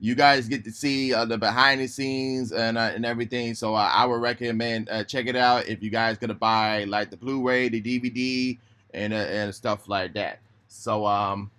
you 0.00 0.14
guys 0.14 0.48
get 0.48 0.64
to 0.64 0.72
see 0.72 1.14
uh, 1.14 1.24
the 1.26 1.38
behind 1.38 1.80
the 1.80 1.86
scenes 1.86 2.52
and 2.52 2.78
uh, 2.78 2.92
and 2.94 3.06
everything. 3.06 3.54
So 3.54 3.74
uh, 3.74 3.90
I 3.92 4.04
would 4.06 4.20
recommend 4.20 4.88
uh, 4.90 5.04
check 5.04 5.26
it 5.26 5.36
out 5.36 5.68
if 5.68 5.82
you 5.82 5.90
guys 5.90 6.18
gonna 6.18 6.34
buy 6.34 6.84
like 6.84 7.10
the 7.10 7.16
Blu-ray, 7.16 7.68
the 7.68 7.82
DVD, 7.82 8.58
and 8.94 9.12
uh, 9.12 9.16
and 9.16 9.54
stuff 9.54 9.88
like 9.88 10.14
that. 10.14 10.40
So 10.68 11.06
um, 11.06 11.50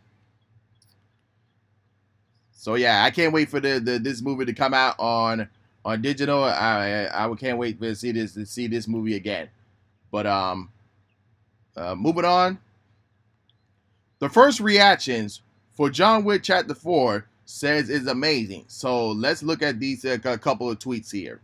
So 2.62 2.75
yeah, 2.75 3.03
I 3.03 3.10
can't 3.10 3.33
wait 3.33 3.50
for 3.50 3.60
the, 3.60 3.79
the 3.79 3.98
this 3.98 4.21
movie 4.21 4.45
to 4.45 4.53
come 4.53 4.75
out 4.75 4.93
on 5.00 5.50
on 5.83 6.00
digital. 6.03 6.43
I 6.43 7.07
I 7.12 7.33
can't 7.33 7.57
wait 7.57 7.81
to 7.81 7.95
see 7.95 8.12
this 8.12 8.36
to 8.36 8.45
see 8.45 8.67
this 8.67 8.88
movie 8.88 9.15
again. 9.15 9.50
But 10.12 10.27
um, 10.27 10.69
uh, 11.75 11.95
moving 11.95 12.24
on. 12.24 12.60
The 14.19 14.29
first 14.29 14.60
reactions 14.60 15.41
for 15.71 15.89
John 15.89 16.24
Wick 16.24 16.43
Chapter 16.43 16.75
Four 16.75 17.25
says 17.51 17.89
is 17.89 18.08
amazing. 18.08 18.65
So 18.67 19.10
let's 19.10 19.43
look 19.43 19.62
at 19.62 19.79
these 19.79 20.05
uh, 20.05 20.17
a 20.24 20.38
couple 20.38 20.70
of 20.70 20.79
tweets 20.79 21.12
here. 21.12 21.41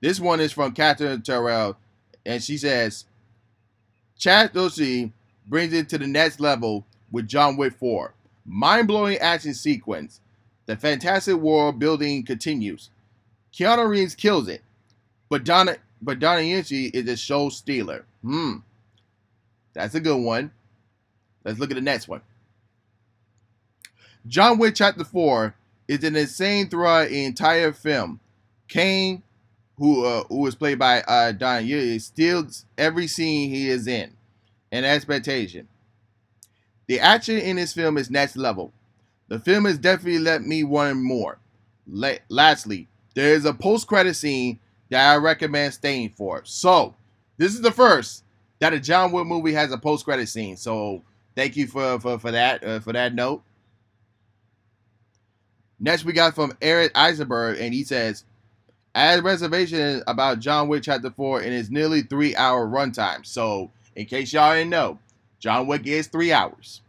This 0.00 0.18
one 0.18 0.40
is 0.40 0.52
from 0.52 0.72
Catherine 0.72 1.22
Terrell, 1.22 1.76
and 2.24 2.42
she 2.42 2.56
says, 2.56 3.04
Chad 4.18 4.52
Dorsey 4.52 5.12
brings 5.46 5.72
it 5.72 5.88
to 5.90 5.98
the 5.98 6.06
next 6.06 6.40
level 6.40 6.86
with 7.10 7.28
John 7.28 7.56
Wick 7.56 7.74
4. 7.74 8.14
Mind 8.44 8.88
blowing 8.88 9.18
action 9.18 9.54
sequence. 9.54 10.20
The 10.66 10.76
fantastic 10.76 11.36
world 11.36 11.78
building 11.78 12.24
continues. 12.24 12.90
Keanu 13.52 13.88
Reeves 13.88 14.14
kills 14.14 14.48
it, 14.48 14.62
but 15.28 15.44
Donna 15.44 15.76
but 16.02 16.18
Donnie 16.18 16.52
Yen 16.52 16.64
is 16.70 17.08
a 17.08 17.16
show 17.16 17.48
stealer. 17.48 18.06
Hmm, 18.22 18.58
that's 19.72 19.94
a 19.94 20.00
good 20.00 20.16
one. 20.16 20.50
Let's 21.44 21.58
look 21.58 21.70
at 21.70 21.74
the 21.74 21.80
next 21.80 22.08
one. 22.08 22.22
John 24.26 24.58
Wick 24.58 24.74
Chapter 24.74 25.04
4 25.04 25.54
is 25.88 26.04
an 26.04 26.16
insane 26.16 26.68
throughout 26.68 27.08
the 27.08 27.24
entire 27.24 27.72
film. 27.72 28.20
Kane, 28.68 29.22
who 29.76 30.04
uh, 30.04 30.24
who 30.28 30.46
is 30.46 30.54
played 30.54 30.78
by 30.78 31.02
uh, 31.02 31.32
Don 31.32 31.66
Yen, 31.66 31.98
steals 32.00 32.66
every 32.78 33.06
scene 33.06 33.50
he 33.50 33.68
is 33.68 33.86
in. 33.86 34.12
An 34.72 34.84
expectation. 34.84 35.66
The 36.86 37.00
action 37.00 37.38
in 37.38 37.56
this 37.56 37.72
film 37.72 37.98
is 37.98 38.10
next 38.10 38.36
level. 38.36 38.72
The 39.28 39.38
film 39.38 39.64
has 39.64 39.78
definitely 39.78 40.18
let 40.20 40.42
me 40.42 40.64
want 40.64 40.96
more. 40.98 41.38
La- 41.88 42.18
lastly, 42.28 42.88
there 43.14 43.34
is 43.34 43.44
a 43.44 43.54
post-credit 43.54 44.14
scene 44.14 44.60
that 44.90 45.12
I 45.12 45.16
recommend 45.16 45.74
staying 45.74 46.10
for. 46.10 46.42
So, 46.44 46.94
this 47.36 47.54
is 47.54 47.60
the 47.62 47.72
first 47.72 48.24
that 48.58 48.74
a 48.74 48.80
John 48.80 49.12
Wick 49.12 49.26
movie 49.26 49.52
has 49.54 49.72
a 49.72 49.78
post-credit 49.78 50.28
scene. 50.28 50.56
So, 50.56 51.02
thank 51.36 51.56
you 51.56 51.66
for 51.66 51.98
for, 52.00 52.18
for 52.18 52.30
that 52.32 52.62
uh, 52.64 52.80
for 52.80 52.92
that 52.92 53.14
note. 53.14 53.42
Next, 55.80 56.04
we 56.04 56.12
got 56.12 56.34
from 56.34 56.52
Eric 56.60 56.92
Eisenberg, 56.94 57.58
and 57.58 57.72
he 57.72 57.82
says, 57.84 58.24
"As 58.94 59.20
a 59.20 59.22
reservation 59.22 60.02
about 60.06 60.38
John 60.38 60.68
Wick 60.68 60.82
Chapter 60.82 61.10
Four 61.10 61.40
in 61.40 61.52
its 61.52 61.70
nearly 61.70 62.02
three-hour 62.02 62.68
runtime." 62.68 63.24
So, 63.24 63.70
in 63.96 64.04
case 64.04 64.32
y'all 64.32 64.54
didn't 64.54 64.70
know, 64.70 64.98
John 65.38 65.66
Wick 65.66 65.86
is 65.86 66.06
three 66.06 66.32
hours. 66.32 66.82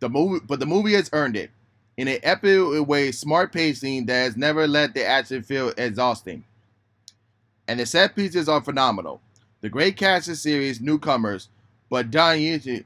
The 0.00 0.08
movie, 0.10 0.44
but 0.46 0.60
the 0.60 0.66
movie 0.66 0.92
has 0.92 1.08
earned 1.12 1.36
it 1.36 1.50
in 1.96 2.06
an 2.08 2.18
epic 2.22 2.86
way, 2.86 3.10
smart 3.10 3.52
pacing 3.52 4.06
that 4.06 4.22
has 4.22 4.36
never 4.36 4.68
let 4.68 4.94
the 4.94 5.04
action 5.04 5.42
feel 5.42 5.72
exhausting. 5.76 6.44
And 7.66 7.80
the 7.80 7.86
set 7.86 8.14
pieces 8.14 8.48
are 8.48 8.62
phenomenal. 8.62 9.20
The 9.60 9.68
great 9.68 9.96
cast 9.96 10.28
of 10.28 10.36
series 10.36 10.80
newcomers, 10.80 11.48
but 11.90 12.10
Don 12.10 12.40
Yen 12.40 12.84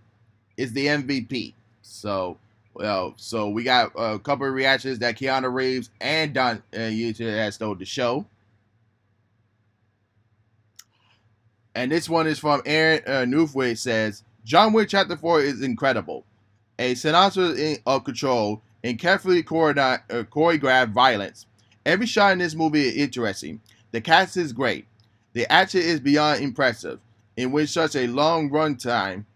is 0.56 0.72
the 0.72 0.86
MVP. 0.86 1.54
So 1.82 2.38
well, 2.74 3.14
so 3.16 3.48
we 3.50 3.64
got 3.64 3.92
a 3.96 4.18
couple 4.18 4.46
of 4.46 4.54
reactions 4.54 4.98
that 5.00 5.16
Keanu 5.18 5.52
Reeves 5.52 5.90
and 6.00 6.32
Don 6.32 6.62
uh, 6.72 6.78
YouTube 6.78 7.36
has 7.36 7.56
stole 7.56 7.74
the 7.74 7.84
show. 7.84 8.26
And 11.74 11.90
this 11.90 12.08
one 12.08 12.26
is 12.26 12.38
from 12.38 12.62
Aaron 12.66 13.02
uh, 13.06 13.10
Newthway 13.24 13.76
says, 13.76 14.24
John 14.44 14.72
Wick 14.72 14.88
Chapter 14.88 15.16
4 15.16 15.40
is 15.42 15.62
incredible. 15.62 16.24
A 16.78 16.94
synopsis 16.94 17.78
of 17.86 18.04
control 18.04 18.62
and 18.82 18.98
carefully 18.98 19.40
uh, 19.40 19.42
choreographed 19.42 20.92
violence. 20.92 21.46
Every 21.86 22.06
shot 22.06 22.32
in 22.32 22.38
this 22.38 22.54
movie 22.54 22.88
is 22.88 22.96
interesting. 22.96 23.60
The 23.92 24.00
cast 24.00 24.36
is 24.36 24.52
great. 24.52 24.86
The 25.32 25.50
action 25.50 25.80
is 25.80 26.00
beyond 26.00 26.42
impressive. 26.42 27.00
In 27.36 27.52
which 27.52 27.70
such 27.70 27.96
a 27.96 28.06
long 28.08 28.50
run 28.50 28.76
time 28.76 29.26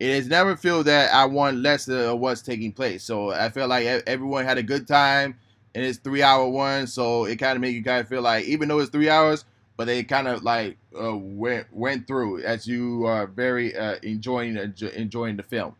it 0.00 0.14
has 0.14 0.26
never 0.28 0.56
feel 0.56 0.82
that 0.84 1.12
I 1.14 1.24
want 1.24 1.58
less 1.58 1.88
of 1.88 2.18
what's 2.18 2.42
taking 2.42 2.72
place. 2.72 3.04
So 3.04 3.30
I 3.30 3.48
feel 3.48 3.68
like 3.68 3.86
everyone 4.06 4.44
had 4.44 4.58
a 4.58 4.62
good 4.62 4.86
time 4.86 5.36
and 5.74 5.84
it's 5.84 5.98
three 5.98 6.22
hour 6.22 6.48
one, 6.48 6.86
so 6.86 7.24
it 7.24 7.36
kind 7.36 7.56
of 7.56 7.60
make 7.60 7.74
you 7.74 7.82
kind 7.82 8.00
of 8.00 8.08
feel 8.08 8.22
like 8.22 8.44
even 8.44 8.68
though 8.68 8.78
it's 8.78 8.90
three 8.90 9.08
hours, 9.08 9.44
but 9.76 9.86
they 9.86 10.02
kind 10.04 10.28
of 10.28 10.42
like 10.42 10.76
uh, 11.00 11.16
went 11.16 11.66
went 11.72 12.06
through 12.06 12.42
as 12.42 12.66
you 12.66 13.04
are 13.06 13.26
very 13.26 13.76
uh, 13.76 13.96
enjoying 14.02 14.56
enjoying 14.94 15.36
the 15.36 15.42
film. 15.42 15.74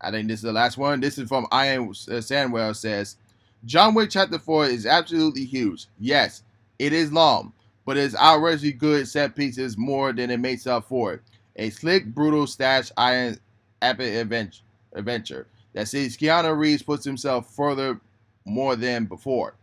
I 0.00 0.10
think 0.10 0.28
this 0.28 0.40
is 0.40 0.42
the 0.42 0.52
last 0.52 0.78
one. 0.78 1.00
This 1.00 1.16
is 1.18 1.28
from 1.28 1.46
Ian 1.52 1.88
uh, 1.88 2.20
Sandwell 2.20 2.74
says, 2.74 3.16
John 3.64 3.94
Wick 3.94 4.10
Chapter 4.10 4.38
Four 4.38 4.66
is 4.66 4.86
absolutely 4.86 5.44
huge. 5.44 5.86
Yes, 6.00 6.42
it 6.78 6.92
is 6.92 7.12
long, 7.12 7.52
but 7.86 7.96
it's 7.96 8.16
outrageously 8.16 8.72
good 8.72 9.06
set 9.06 9.36
pieces 9.36 9.78
more 9.78 10.12
than 10.12 10.30
it 10.30 10.40
makes 10.40 10.66
up 10.66 10.88
for 10.88 11.14
it. 11.14 11.22
A 11.56 11.70
slick, 11.70 12.06
brutal, 12.06 12.46
stash 12.46 12.90
iron 12.96 13.38
epic 13.80 14.14
adventure, 14.14 15.46
that 15.74 15.88
sees 15.88 16.16
Keanu 16.16 16.56
Reeves 16.56 16.82
puts 16.82 17.04
himself 17.04 17.54
further 17.54 18.00
more 18.44 18.76
than 18.76 19.04
before, 19.04 19.54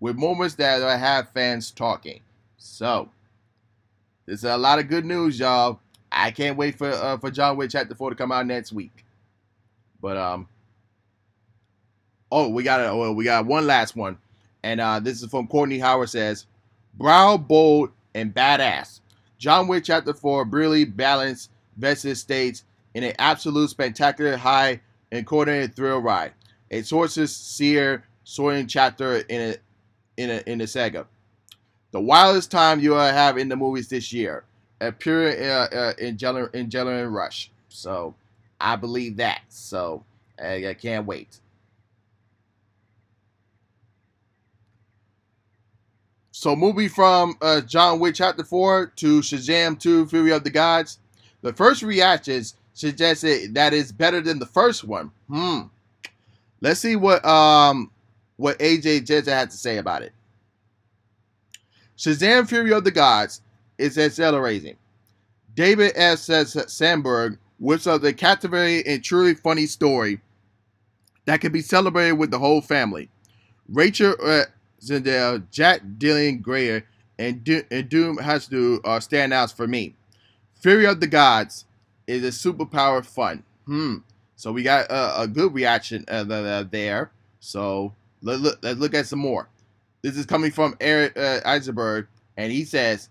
with 0.00 0.16
moments 0.16 0.54
that 0.56 0.80
have 0.98 1.30
fans 1.30 1.70
talking. 1.70 2.20
So, 2.56 3.08
this 4.26 4.40
is 4.40 4.44
a 4.44 4.56
lot 4.56 4.78
of 4.78 4.88
good 4.88 5.04
news, 5.04 5.38
y'all. 5.38 5.80
I 6.10 6.30
can't 6.30 6.56
wait 6.56 6.76
for 6.76 6.90
uh, 6.90 7.18
for 7.18 7.30
John 7.30 7.56
Wick 7.56 7.70
Chapter 7.70 7.94
Four 7.94 8.10
to 8.10 8.16
come 8.16 8.32
out 8.32 8.46
next 8.46 8.72
week. 8.72 9.04
But 10.00 10.16
um, 10.16 10.48
oh, 12.30 12.48
we 12.48 12.62
got 12.62 12.80
a 12.80 12.96
well, 12.96 13.14
we 13.14 13.24
got 13.24 13.46
one 13.46 13.66
last 13.66 13.96
one, 13.96 14.18
and 14.62 14.80
uh, 14.80 15.00
this 15.00 15.22
is 15.22 15.30
from 15.30 15.46
Courtney 15.48 15.78
Howard 15.78 16.08
says, 16.08 16.46
"Brow 16.94 17.36
bold 17.36 17.90
and 18.14 18.34
badass." 18.34 19.00
John 19.38 19.68
Wick 19.68 19.84
Chapter 19.84 20.12
4 20.12 20.44
brilliantly 20.44 20.92
balanced 20.92 21.50
vested 21.76 22.18
states 22.18 22.64
in 22.94 23.04
an 23.04 23.14
absolute 23.18 23.70
spectacular 23.70 24.36
high 24.36 24.80
and 25.12 25.26
coordinated 25.26 25.74
thrill 25.74 26.00
ride. 26.00 26.32
A 26.70 26.82
sources 26.82 27.34
seer 27.34 28.04
soaring 28.24 28.66
chapter 28.66 29.18
in 29.18 29.40
a 29.40 29.56
in 30.16 30.30
a 30.30 30.42
in 30.50 30.58
the 30.58 30.66
saga. 30.66 31.06
The 31.92 32.00
wildest 32.00 32.50
time 32.50 32.80
you 32.80 32.90
will 32.90 32.98
have 32.98 33.38
in 33.38 33.48
the 33.48 33.56
movies 33.56 33.88
this 33.88 34.12
year. 34.12 34.44
A 34.80 34.92
pure 34.92 35.30
uh, 35.30 35.66
uh, 35.68 35.94
adrenaline 35.94 37.12
rush. 37.12 37.50
So 37.68 38.14
I 38.60 38.76
believe 38.76 39.16
that. 39.16 39.40
So 39.48 40.04
I, 40.42 40.68
I 40.68 40.74
can't 40.74 41.06
wait. 41.06 41.40
So 46.38 46.54
moving 46.54 46.88
from 46.88 47.36
uh, 47.42 47.62
John 47.62 47.98
Wick 47.98 48.14
Chapter 48.14 48.44
4 48.44 48.92
to 48.94 49.20
Shazam 49.22 49.76
2 49.76 50.06
Fury 50.06 50.30
of 50.30 50.44
the 50.44 50.50
Gods, 50.50 51.00
the 51.42 51.52
first 51.52 51.82
reactions 51.82 52.54
suggested 52.74 53.54
that 53.54 53.74
it's 53.74 53.90
better 53.90 54.20
than 54.20 54.38
the 54.38 54.46
first 54.46 54.84
one. 54.84 55.10
Hmm. 55.26 55.62
Let's 56.60 56.78
see 56.78 56.94
what 56.94 57.24
um 57.24 57.90
what 58.36 58.56
AJ 58.60 59.06
Jezza 59.06 59.30
had 59.30 59.50
to 59.50 59.56
say 59.56 59.78
about 59.78 60.02
it. 60.02 60.12
Shazam 61.96 62.48
Fury 62.48 62.72
of 62.72 62.84
the 62.84 62.92
Gods 62.92 63.42
is 63.76 63.98
accelerating. 63.98 64.76
David 65.56 65.90
F. 65.96 66.20
Sandberg 66.20 67.36
whips 67.58 67.88
up 67.88 68.04
a 68.04 68.12
captivating 68.12 68.86
and 68.86 69.02
truly 69.02 69.34
funny 69.34 69.66
story 69.66 70.20
that 71.24 71.40
can 71.40 71.50
be 71.50 71.62
celebrated 71.62 72.12
with 72.12 72.30
the 72.30 72.38
whole 72.38 72.60
family. 72.60 73.08
Rachel 73.68 74.14
uh, 74.22 74.44
Zegler, 74.80 75.42
Jack 75.50 75.82
Dylan 75.98 76.42
Grazer, 76.42 76.86
and, 77.18 77.42
Do- 77.42 77.64
and 77.70 77.88
Dom 77.88 78.18
Massad 78.18 78.80
are 78.84 79.00
standouts 79.00 79.54
for 79.54 79.66
me. 79.66 79.94
Fury 80.54 80.86
of 80.86 81.00
the 81.00 81.06
Gods 81.06 81.64
is 82.06 82.24
a 82.24 82.28
superpower 82.28 83.04
fun. 83.04 83.42
Hmm. 83.66 83.96
So 84.36 84.52
we 84.52 84.62
got 84.62 84.90
a, 84.90 85.22
a 85.22 85.28
good 85.28 85.52
reaction 85.52 86.04
uh, 86.08 86.24
there. 86.64 87.10
So 87.40 87.94
let, 88.22 88.40
look, 88.40 88.58
let's 88.62 88.78
look 88.78 88.94
at 88.94 89.06
some 89.06 89.18
more. 89.18 89.48
This 90.02 90.16
is 90.16 90.26
coming 90.26 90.52
from 90.52 90.76
Eric 90.80 91.18
uh, 91.18 91.40
Eisenberg, 91.44 92.06
and 92.36 92.52
he 92.52 92.64
says, 92.64 93.08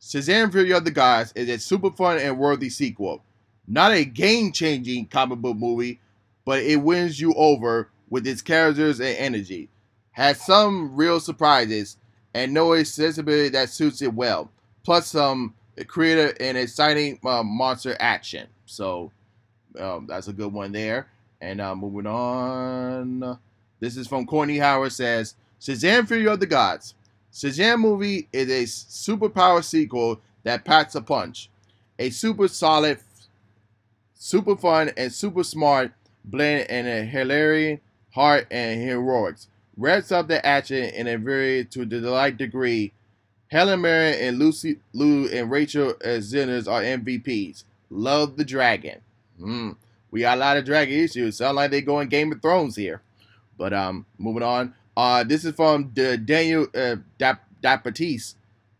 Shazam 0.00 0.50
Fury 0.50 0.72
of 0.72 0.84
the 0.84 0.90
Gods 0.90 1.32
is 1.36 1.48
a 1.48 1.58
super 1.58 1.90
fun 1.92 2.18
and 2.18 2.38
worthy 2.38 2.70
sequel. 2.70 3.22
Not 3.68 3.92
a 3.92 4.04
game-changing 4.04 5.06
comic 5.06 5.38
book 5.38 5.56
movie, 5.56 6.00
but 6.44 6.60
it 6.60 6.76
wins 6.76 7.20
you 7.20 7.32
over 7.34 7.88
with 8.10 8.26
its 8.26 8.42
characters 8.42 8.98
and 8.98 9.16
energy 9.16 9.68
has 10.12 10.44
some 10.44 10.94
real 10.94 11.20
surprises 11.20 11.96
and 12.34 12.52
no 12.54 12.74
accessibility 12.74 13.48
that 13.50 13.68
suits 13.68 14.02
it 14.02 14.12
well, 14.14 14.50
plus 14.84 15.08
some 15.08 15.54
creative 15.86 16.36
and 16.40 16.56
exciting 16.56 17.18
uh, 17.24 17.42
monster 17.42 17.96
action. 18.00 18.46
So 18.66 19.10
um, 19.78 20.06
that's 20.06 20.28
a 20.28 20.32
good 20.32 20.52
one 20.52 20.72
there. 20.72 21.08
And 21.40 21.60
uh, 21.60 21.74
moving 21.74 22.06
on, 22.06 23.38
this 23.80 23.96
is 23.96 24.06
from 24.06 24.26
Courtney 24.26 24.58
Howard 24.58 24.92
says 24.92 25.34
Shazam 25.60 26.06
Fury 26.06 26.28
of 26.28 26.40
the 26.40 26.46
Gods. 26.46 26.94
Shazam 27.32 27.80
movie 27.80 28.28
is 28.32 28.48
a 28.50 28.64
superpower 28.64 29.64
sequel 29.64 30.20
that 30.44 30.64
packs 30.64 30.94
a 30.94 31.00
punch. 31.00 31.48
A 31.98 32.10
super 32.10 32.48
solid, 32.48 32.98
super 34.14 34.56
fun, 34.56 34.90
and 34.96 35.12
super 35.12 35.42
smart 35.42 35.92
blend 36.24 36.68
in 36.70 36.86
a 36.86 37.04
hilarious 37.04 37.80
heart 38.12 38.46
and 38.50 38.80
heroics. 38.80 39.48
Revs 39.76 40.12
up 40.12 40.28
the 40.28 40.44
action 40.44 40.84
in 40.84 41.06
a 41.08 41.16
very 41.16 41.64
to 41.66 41.80
the 41.80 42.00
delight 42.00 42.36
degree. 42.36 42.92
Helen 43.48 43.82
Mirren 43.82 44.14
and 44.14 44.38
Lucy 44.38 44.78
Liu 44.92 45.28
and 45.28 45.50
Rachel 45.50 45.94
Zeners 45.94 46.70
are 46.70 46.82
MVPs. 46.82 47.64
Love 47.90 48.36
the 48.36 48.44
dragon. 48.44 49.00
Mm. 49.40 49.76
We 50.10 50.20
got 50.20 50.38
a 50.38 50.40
lot 50.40 50.56
of 50.56 50.64
dragon 50.64 50.98
issues. 50.98 51.36
Sound 51.36 51.56
like 51.56 51.70
they're 51.70 51.80
going 51.80 52.08
Game 52.08 52.32
of 52.32 52.40
Thrones 52.40 52.76
here. 52.76 53.02
But 53.58 53.72
um, 53.72 54.06
moving 54.18 54.42
on. 54.42 54.74
Uh, 54.96 55.24
this 55.24 55.44
is 55.44 55.54
from 55.54 55.90
the 55.94 56.18
Daniel 56.18 56.66
uh, 56.74 56.96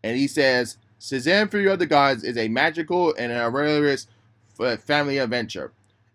and 0.04 0.16
he 0.16 0.26
says 0.26 0.76
Suzanne 0.98 1.48
Fury 1.48 1.68
of 1.68 1.78
the 1.78 1.86
Gods 1.86 2.22
is 2.22 2.36
a 2.36 2.48
magical 2.48 3.14
and 3.18 3.32
hilarious 3.32 4.06
family 4.80 5.18
adventure. 5.18 5.72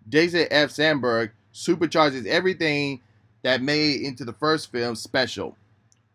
Jason 0.08 0.48
F. 0.52 0.72
Sandberg 0.72 1.32
supercharges 1.54 2.26
everything 2.26 3.02
that 3.48 3.62
made 3.62 4.02
into 4.02 4.26
the 4.26 4.34
first 4.34 4.74
film 4.74 4.94
special. 4.94 5.56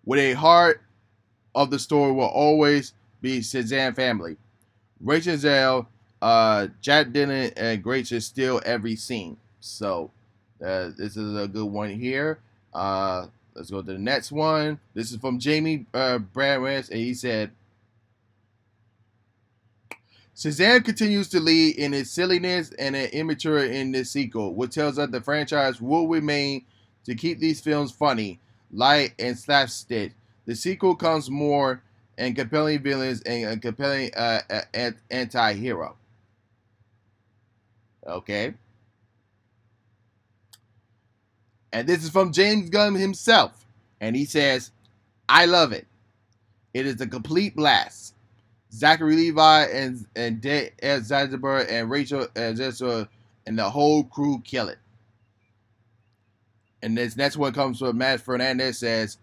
With 0.04 0.20
a 0.20 0.34
heart 0.34 0.82
of 1.54 1.70
the 1.70 1.78
story 1.78 2.12
will 2.12 2.26
always 2.26 2.92
be 3.22 3.40
Shazam 3.40 3.96
family. 3.96 4.36
Rachel 5.00 5.38
Zell, 5.38 5.88
uh, 6.20 6.66
Jack 6.82 7.06
Dylan, 7.06 7.54
and 7.56 7.82
Grace 7.82 8.12
steal 8.22 8.60
every 8.66 8.96
scene. 8.96 9.38
So 9.60 10.10
uh, 10.62 10.90
this 10.94 11.16
is 11.16 11.34
a 11.34 11.48
good 11.48 11.64
one 11.64 11.88
here. 11.88 12.38
Uh, 12.74 13.28
let's 13.54 13.70
go 13.70 13.80
to 13.80 13.92
the 13.94 13.98
next 13.98 14.30
one. 14.30 14.78
This 14.92 15.10
is 15.10 15.16
from 15.16 15.38
Jamie 15.38 15.86
uh, 15.94 16.18
Bradwans, 16.18 16.90
and 16.90 16.98
he 17.00 17.14
said, 17.14 17.50
Shazam 20.36 20.84
continues 20.84 21.28
to 21.30 21.40
lead 21.40 21.76
in 21.76 21.94
its 21.94 22.10
silliness 22.10 22.72
and 22.78 22.94
immature 22.94 23.64
in 23.64 23.92
this 23.92 24.10
sequel, 24.10 24.52
which 24.52 24.74
tells 24.74 24.98
us 24.98 25.08
the 25.08 25.22
franchise 25.22 25.80
will 25.80 26.08
remain 26.08 26.66
to 27.04 27.14
keep 27.14 27.38
these 27.38 27.60
films 27.60 27.92
funny, 27.92 28.40
light, 28.72 29.14
and 29.18 29.38
slapstick. 29.38 30.12
The 30.46 30.54
sequel 30.54 30.94
comes 30.94 31.30
more 31.30 31.82
and 32.18 32.36
compelling 32.36 32.82
villains 32.82 33.22
and 33.22 33.44
a 33.46 33.56
compelling 33.56 34.12
uh, 34.14 34.40
anti-hero. 35.10 35.96
Okay. 38.06 38.54
And 41.72 41.88
this 41.88 42.04
is 42.04 42.10
from 42.10 42.32
James 42.32 42.70
Gunn 42.70 42.94
himself. 42.94 43.64
And 44.00 44.16
he 44.16 44.24
says, 44.24 44.70
I 45.28 45.46
love 45.46 45.72
it. 45.72 45.86
It 46.74 46.86
is 46.86 47.00
a 47.00 47.06
complete 47.06 47.56
blast. 47.56 48.14
Zachary 48.72 49.16
Levi 49.16 49.64
and 49.64 50.06
and 50.16 50.40
De- 50.40 50.70
Zanzibar 51.02 51.66
and 51.68 51.90
Rachel 51.90 52.26
and 52.34 52.58
and 53.46 53.58
the 53.58 53.70
whole 53.70 54.04
crew 54.04 54.40
kill 54.44 54.68
it. 54.68 54.78
And 56.82 56.98
this 56.98 57.16
next 57.16 57.36
one 57.36 57.52
comes 57.52 57.78
from 57.78 57.98
Matt 57.98 58.20
Fernandez 58.20 58.78
says, 58.78 59.18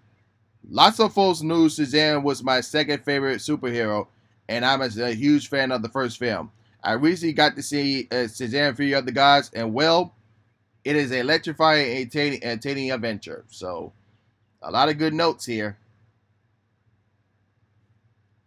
Lots 0.68 1.00
of 1.00 1.14
folks 1.14 1.42
knew 1.42 1.68
Shazam 1.68 2.24
was 2.24 2.44
my 2.44 2.62
second 2.62 3.04
favorite 3.04 3.40
superhero, 3.40 4.08
and 4.48 4.66
I'm 4.66 4.82
a, 4.82 5.12
huge 5.12 5.50
fan 5.50 5.72
of 5.72 5.82
the 5.82 5.90
first 5.90 6.18
film. 6.18 6.52
I 6.84 6.94
recently 6.94 7.34
got 7.34 7.56
to 7.56 7.64
see 7.64 8.08
uh, 8.12 8.28
Shazam 8.28 8.76
Fury 8.76 8.94
of 8.94 9.06
the 9.06 9.12
Gods, 9.12 9.52
and 9.54 9.74
well, 9.74 10.16
it 10.84 10.96
is 10.96 11.12
an 11.12 11.18
electrifying, 11.18 11.98
entertaining, 11.98 12.44
entertaining 12.44 12.92
adventure. 12.92 13.46
So, 13.50 13.94
a 14.62 14.72
lot 14.72 14.90
of 14.90 14.98
good 14.98 15.14
notes 15.14 15.46
here. 15.46 15.78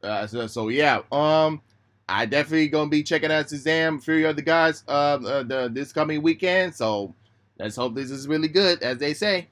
Uh, 0.02 0.26
so, 0.26 0.46
so, 0.46 0.68
yeah, 0.68 1.02
um, 1.10 1.60
I 2.08 2.26
definitely 2.26 2.68
gonna 2.68 2.90
be 2.90 3.02
checking 3.02 3.32
out 3.32 3.46
Shazam 3.46 4.02
Fury 4.02 4.24
of 4.24 4.36
the 4.36 4.42
Gods 4.42 4.84
uh, 4.86 5.18
uh, 5.24 5.42
the, 5.42 5.70
this 5.72 5.92
coming 5.92 6.22
weekend. 6.22 6.74
So, 6.74 7.14
let's 7.62 7.76
hope 7.76 7.94
this 7.94 8.10
is 8.10 8.26
really 8.26 8.48
good, 8.48 8.82
as 8.82 8.98
they 8.98 9.14
say. 9.14 9.48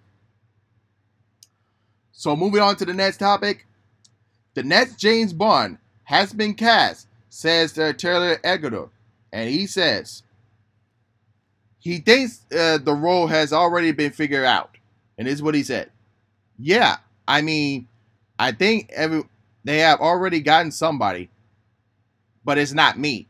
So, 2.12 2.36
moving 2.36 2.60
on 2.60 2.76
to 2.76 2.84
the 2.84 2.92
next 2.92 3.18
topic, 3.18 3.66
the 4.54 4.62
next 4.62 4.96
James 4.96 5.32
Bond 5.32 5.78
has 6.04 6.32
been 6.32 6.54
cast, 6.54 7.06
says 7.28 7.72
Taron 7.72 8.38
Egerton, 8.42 8.90
and 9.32 9.48
he 9.48 9.66
says 9.66 10.24
he 11.78 11.98
thinks 11.98 12.44
uh, 12.52 12.78
the 12.78 12.92
role 12.92 13.28
has 13.28 13.52
already 13.52 13.92
been 13.92 14.10
figured 14.10 14.44
out, 14.44 14.76
and 15.16 15.26
this 15.26 15.34
is 15.34 15.42
what 15.42 15.54
he 15.54 15.62
said. 15.62 15.90
Yeah, 16.58 16.96
I 17.28 17.42
mean, 17.42 17.86
I 18.38 18.52
think 18.52 18.90
every 18.92 19.22
they 19.62 19.78
have 19.78 20.00
already 20.00 20.40
gotten 20.40 20.72
somebody, 20.72 21.30
but 22.44 22.58
it's 22.58 22.72
not 22.72 22.98
me, 22.98 23.28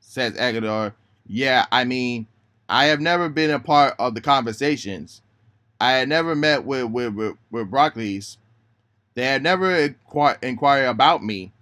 says 0.00 0.34
Agador. 0.34 0.94
Yeah, 1.26 1.66
I 1.70 1.84
mean, 1.84 2.26
I 2.72 2.86
have 2.86 3.02
never 3.02 3.28
been 3.28 3.50
a 3.50 3.58
part 3.58 3.94
of 3.98 4.14
the 4.14 4.22
conversations. 4.22 5.20
I 5.78 5.92
had 5.92 6.08
never 6.08 6.34
met 6.34 6.64
with 6.64 6.86
with 6.86 7.12
with, 7.12 7.36
with 7.50 7.70
Broccoli's. 7.70 8.38
They 9.12 9.26
had 9.26 9.42
never 9.42 9.76
inquire, 9.76 10.38
inquired 10.42 10.86
about 10.88 11.22
me. 11.22 11.52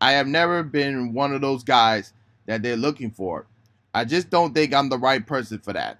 I 0.00 0.12
have 0.12 0.26
never 0.26 0.62
been 0.62 1.12
one 1.12 1.34
of 1.34 1.42
those 1.42 1.62
guys 1.62 2.14
that 2.46 2.62
they're 2.62 2.74
looking 2.74 3.10
for. 3.10 3.44
I 3.92 4.06
just 4.06 4.30
don't 4.30 4.54
think 4.54 4.72
I'm 4.72 4.88
the 4.88 4.96
right 4.96 5.26
person 5.26 5.58
for 5.58 5.74
that. 5.74 5.98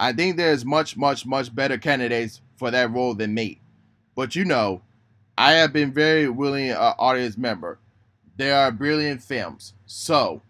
I 0.00 0.12
think 0.12 0.36
there's 0.36 0.64
much, 0.64 0.96
much, 0.96 1.24
much 1.24 1.54
better 1.54 1.78
candidates 1.78 2.40
for 2.56 2.72
that 2.72 2.90
role 2.90 3.14
than 3.14 3.34
me. 3.34 3.60
But 4.16 4.34
you 4.34 4.44
know, 4.44 4.82
I 5.38 5.52
have 5.52 5.72
been 5.72 5.92
very 5.92 6.28
willing 6.28 6.72
uh, 6.72 6.94
audience 6.98 7.38
member. 7.38 7.78
There 8.36 8.56
are 8.56 8.72
brilliant 8.72 9.22
films. 9.22 9.74
So, 9.86 10.42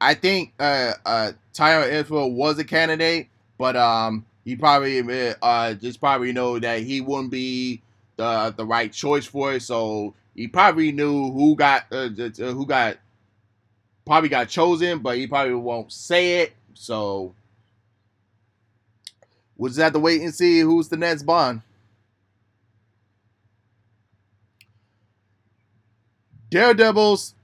I 0.00 0.14
think 0.14 0.52
uh, 0.58 0.92
uh, 1.04 1.32
Israel 1.58 2.32
was 2.32 2.58
a 2.58 2.64
candidate, 2.64 3.28
but 3.58 3.76
um, 3.76 4.26
he 4.44 4.56
probably 4.56 5.34
uh, 5.42 5.74
just 5.74 6.00
probably 6.00 6.32
know 6.32 6.58
that 6.58 6.80
he 6.80 7.00
wouldn't 7.00 7.30
be 7.30 7.82
the 8.16 8.54
the 8.56 8.64
right 8.64 8.92
choice 8.92 9.26
for 9.26 9.54
it. 9.54 9.62
So 9.62 10.14
he 10.34 10.48
probably 10.48 10.92
knew 10.92 11.32
who 11.32 11.56
got 11.56 11.84
uh, 11.90 12.08
who 12.08 12.66
got 12.66 12.98
probably 14.04 14.28
got 14.28 14.48
chosen, 14.48 15.00
but 15.00 15.16
he 15.16 15.26
probably 15.26 15.54
won't 15.54 15.90
say 15.92 16.42
it. 16.42 16.52
So 16.74 17.34
we'll 19.56 19.70
just 19.70 19.80
have 19.80 19.94
to 19.94 19.98
wait 19.98 20.20
and 20.20 20.34
see 20.34 20.60
who's 20.60 20.88
the 20.88 20.96
next 20.96 21.22
Bond. 21.22 21.62
Daredevil's 26.50 27.34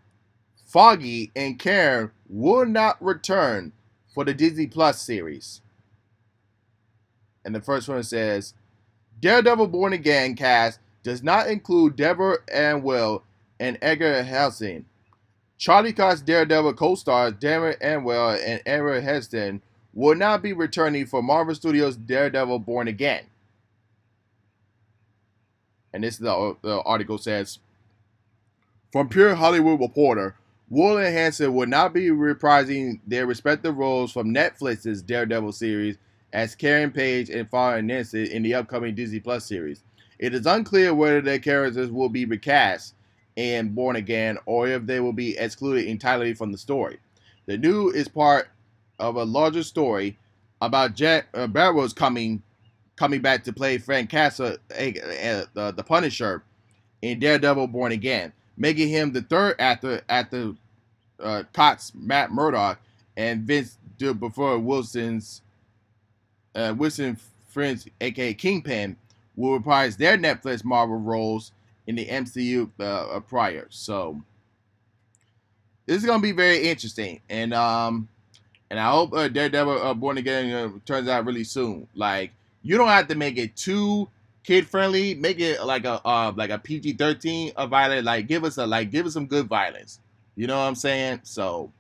Foggy 0.67 1.31
and 1.35 1.59
Karen 1.59 2.11
will 2.33 2.65
not 2.65 3.03
return 3.05 3.73
for 4.13 4.25
the 4.25 4.33
Disney 4.35 4.67
Plus 4.67 5.01
series. 5.01 5.61
And 7.45 7.55
the 7.55 7.61
first 7.61 7.89
one 7.89 8.03
says 8.03 8.55
Daredevil 9.21 9.69
Born 9.69 9.93
Again 9.93 10.35
cast 10.35 10.81
does 11.03 11.23
not 11.23 11.49
include 11.49 11.97
Deborah 11.97 12.39
Ann 12.53 12.83
Woll 12.83 13.23
and 13.61 13.79
Edgar 13.83 14.23
Helsing. 14.23 14.87
Charlie 15.59 15.93
Cox 15.93 16.21
Daredevil 16.21 16.75
co-stars 16.75 17.35
Darren 17.35 17.79
Anwell 17.81 18.37
and 18.45 18.61
Aaron 18.67 19.05
Heston 19.05 19.63
will 19.95 20.17
not 20.17 20.43
be 20.43 20.53
returning 20.53 21.07
for 21.07 21.23
Marvel 21.23 21.55
Studios' 21.55 21.97
Daredevil 21.97 22.59
Born 22.61 22.89
Again. 22.89 23.27
And 25.93 26.03
this 26.03 26.15
is 26.15 26.21
the, 26.21 26.57
the 26.63 26.81
article 26.83 27.19
says 27.19 27.61
from 28.91 29.09
Pure 29.09 29.37
Hollywood 29.37 29.79
Reporter, 29.79 30.35
Will 30.73 30.97
and 30.97 31.15
Hanson 31.15 31.53
will 31.53 31.67
not 31.67 31.93
be 31.93 32.07
reprising 32.07 32.99
their 33.07 33.27
respective 33.27 33.77
roles 33.77 34.11
from 34.11 34.33
Netflix's 34.33 35.03
Daredevil 35.03 35.53
series 35.53 35.99
as 36.33 36.55
Karen 36.55 36.91
Page 36.91 37.29
and 37.29 37.51
Farrah 37.51 37.85
Nancy 37.85 38.33
in 38.33 38.43
the 38.43 38.55
upcoming 38.55 38.95
Disney 38.95 39.21
Plus 39.21 39.45
series. 39.45 39.85
It 40.19 40.33
is 40.35 40.47
unclear 40.47 40.95
whether 40.95 41.21
their 41.21 41.41
characters 41.41 41.91
will 41.91 42.09
be 42.09 42.25
recast 42.25 42.95
and 43.37 43.75
Born 43.75 43.97
Again, 43.97 44.39
or 44.47 44.67
if 44.67 44.87
they 44.87 44.99
will 44.99 45.13
be 45.13 45.37
excluded 45.37 45.85
entirely 45.85 46.33
from 46.33 46.53
the 46.53 46.57
story. 46.59 46.99
The 47.45 47.59
new 47.59 47.91
is 47.91 48.09
part 48.09 48.49
of 48.99 49.17
a 49.17 49.25
larger 49.25 49.65
story 49.65 50.19
about 50.63 50.95
Jack 50.95 51.27
uh, 51.35 51.49
Barrows 51.49 51.93
coming 51.93 52.43
coming 52.97 53.21
back 53.21 53.45
to 53.45 53.53
play 53.53 53.77
Frank 53.77 54.09
Castle, 54.09 54.57
uh, 54.71 55.45
uh, 55.55 55.71
the 55.71 55.85
Punisher, 55.87 56.45
in 57.03 57.19
Daredevil 57.19 57.67
Born 57.67 57.93
Again, 57.93 58.33
making 58.57 58.89
him 58.89 59.13
the 59.13 59.23
third 59.23 59.57
actor 59.59 60.03
after 60.09 60.55
uh, 61.21 61.43
Cox, 61.53 61.93
Matt 61.95 62.33
Murdock, 62.33 62.79
and 63.17 63.43
Vince 63.43 63.79
before 63.99 64.59
Wilson's 64.59 65.43
uh, 66.55 66.75
Wilson 66.77 67.17
friends, 67.47 67.87
aka 68.01 68.35
Kingpin, 68.35 68.97
will 69.37 69.55
reprise 69.55 69.97
their 69.97 70.19
Netflix 70.19 70.65
Marvel 70.65 70.99
roles 70.99 71.53
in 71.87 71.95
the 71.95 72.07
MCU 72.07 72.71
uh, 72.81 72.83
uh, 72.83 73.21
prior. 73.21 73.67
So 73.71 74.21
this 75.87 75.99
is 75.99 76.05
gonna 76.05 76.23
be 76.23 76.33
very 76.33 76.69
interesting, 76.69 77.21
and 77.31 77.55
um, 77.55 78.09
and 78.71 78.81
I 78.81 78.91
hope 78.91 79.13
uh, 79.13 79.29
Daredevil 79.29 79.83
uh, 79.83 79.95
Born 79.95 80.19
Again 80.19 80.53
uh, 80.53 80.79
turns 80.85 81.09
out 81.09 81.27
really 81.27 81.45
soon. 81.45 81.87
Like 81.95 82.33
you 82.63 82.77
don't 82.77 82.89
have 82.89 83.09
to 83.09 83.15
make 83.15 83.39
it 83.39 83.57
too 83.57 84.09
kid 84.45 84.69
friendly. 84.69 85.15
Make 85.15 85.41
it 85.41 85.65
like 85.65 85.85
a 85.85 86.01
uh, 86.07 86.33
like 86.37 86.51
a 86.51 86.59
PG 86.59 86.95
thirteen 86.95 87.53
a 87.57 87.67
violent. 87.67 88.05
Like 88.05 88.29
give 88.29 88.45
us 88.45 88.59
a 88.59 88.67
like 88.67 88.91
give 88.91 89.07
us 89.07 89.15
some 89.15 89.27
good 89.27 89.47
violence. 89.49 90.01
You 90.37 90.47
know 90.47 90.57
what 90.57 90.65
I'm 90.65 90.75
saying? 90.75 91.21
So 91.25 91.73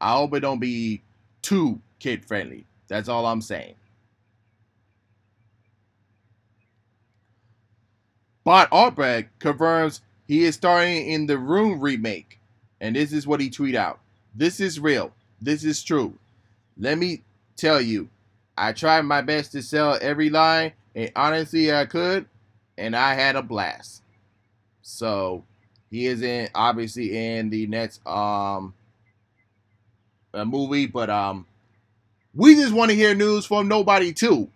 I 0.00 0.14
hope 0.14 0.34
it 0.34 0.40
don't 0.40 0.60
be 0.60 1.02
too 1.42 1.80
kid 2.00 2.24
friendly. 2.24 2.66
That's 2.88 3.08
all 3.08 3.26
I'm 3.26 3.42
saying. 3.42 3.74
But 8.44 8.72
Albrecht 8.72 9.30
confirms 9.38 10.02
he 10.26 10.44
is 10.44 10.54
starring 10.56 11.08
in 11.08 11.26
the 11.26 11.38
Room 11.38 11.80
remake. 11.80 12.40
And 12.80 12.96
this 12.96 13.12
is 13.12 13.26
what 13.26 13.40
he 13.40 13.50
tweeted 13.50 13.76
out. 13.76 14.00
This 14.34 14.60
is 14.60 14.80
real. 14.80 15.12
This 15.40 15.64
is 15.64 15.82
true. 15.82 16.14
Let 16.78 16.98
me 16.98 17.22
tell 17.56 17.80
you, 17.80 18.08
I 18.58 18.72
tried 18.72 19.02
my 19.02 19.22
best 19.22 19.52
to 19.52 19.62
sell 19.62 19.98
every 20.02 20.30
line, 20.30 20.72
and 20.94 21.10
honestly, 21.16 21.72
I 21.72 21.86
could, 21.86 22.26
and 22.76 22.96
I 22.96 23.14
had 23.14 23.36
a 23.36 23.42
blast. 23.42 24.02
So 24.82 25.44
he 25.90 26.06
is 26.06 26.22
in 26.22 26.48
obviously 26.54 27.16
in 27.16 27.50
the 27.50 27.66
next 27.66 28.04
um 28.06 28.74
movie, 30.34 30.86
but 30.86 31.10
um 31.10 31.46
we 32.34 32.54
just 32.54 32.72
want 32.72 32.90
to 32.90 32.96
hear 32.96 33.14
news 33.14 33.44
from 33.44 33.68
nobody 33.68 34.12
too. 34.12 34.48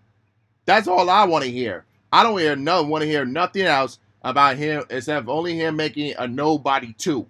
That's 0.64 0.88
all 0.88 1.10
I 1.10 1.24
want 1.24 1.44
to 1.44 1.50
hear. 1.50 1.84
I 2.12 2.22
don't 2.22 2.38
hear 2.38 2.56
no 2.56 2.82
want 2.82 3.02
to 3.02 3.08
hear 3.08 3.24
nothing 3.24 3.62
else 3.62 3.98
about 4.22 4.56
him 4.56 4.84
except 4.90 5.28
only 5.28 5.56
him 5.56 5.76
making 5.76 6.14
a 6.18 6.26
nobody 6.26 6.92
two. 6.94 7.26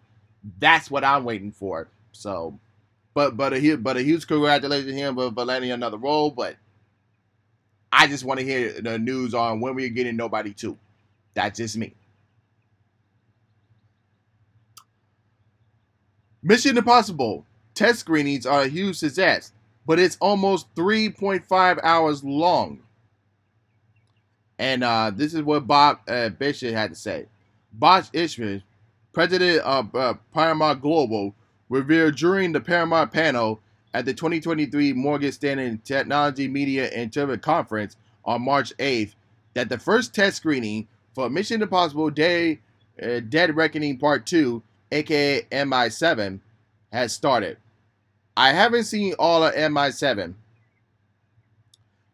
That's 0.59 0.91
what 0.91 1.05
I'm 1.05 1.25
waiting 1.25 1.53
for. 1.53 1.89
So, 2.13 2.59
but 3.15 3.37
but 3.37 3.53
a 3.53 3.77
but 3.77 3.97
a 3.97 4.03
huge 4.03 4.27
congratulations 4.27 4.93
to 4.93 4.97
him 4.97 5.17
for 5.17 5.45
landing 5.45 5.73
another 5.73 5.99
role. 5.99 6.31
But 6.31 6.57
I 7.93 8.07
just 8.07 8.25
want 8.25 8.41
to 8.41 8.47
hear 8.47 8.81
the 8.81 8.99
news 8.99 9.35
on 9.35 9.61
when 9.61 9.75
we're 9.75 9.89
getting 9.89 10.17
nobody 10.17 10.53
two. 10.53 10.77
That's 11.35 11.59
just 11.59 11.77
me. 11.77 11.95
Mission 16.43 16.79
Impossible 16.79 17.45
test 17.75 18.01
screenings 18.01 18.47
are 18.47 18.63
a 18.63 18.69
huge 18.69 18.97
success, 18.97 19.53
but 19.87 19.99
it's 19.99 20.17
almost 20.21 20.73
3.5 20.75 21.81
hours 21.83 22.25
long. 22.25 22.81
And 24.59 24.85
uh, 24.85 25.11
this 25.15 25.35
is 25.35 25.43
what 25.43 25.67
Bob 25.67 26.01
uh, 26.09 26.31
Bishop 26.31 26.73
had 26.73 26.91
to 26.91 26.97
say. 26.97 27.27
Bosch 27.73 28.09
Ishmael, 28.13 28.63
president 29.13 29.61
of 29.61 29.95
uh, 29.95 30.15
Paramount 30.33 30.81
Global, 30.81 31.35
revealed 31.69 32.17
during 32.17 32.53
the 32.53 32.61
Paramount 32.61 33.13
panel 33.13 33.61
at 33.97 34.05
the 34.05 34.13
2023 34.13 34.93
Morgan 34.93 35.33
Stanley 35.33 35.81
Technology 35.83 36.49
Media 36.49 36.85
and 36.89 37.05
Entertainment 37.05 37.41
Conference 37.41 37.97
on 38.27 38.43
March 38.43 38.77
8th 38.77 39.15
that 39.55 39.71
the 39.71 39.79
first 39.79 40.15
test 40.15 40.37
screening 40.37 40.87
for 41.15 41.31
Mission 41.31 41.63
Impossible 41.63 42.11
Day 42.11 42.61
uh, 43.03 43.21
Dead 43.21 43.57
Reckoning 43.57 43.97
Part 43.97 44.27
2, 44.27 44.63
aka 44.93 45.41
MI7, 45.51 46.41
has 46.93 47.15
started. 47.15 47.57
I 48.37 48.53
haven't 48.53 48.85
seen 48.85 49.15
all 49.19 49.43
of 49.43 49.55
MI7, 49.55 50.35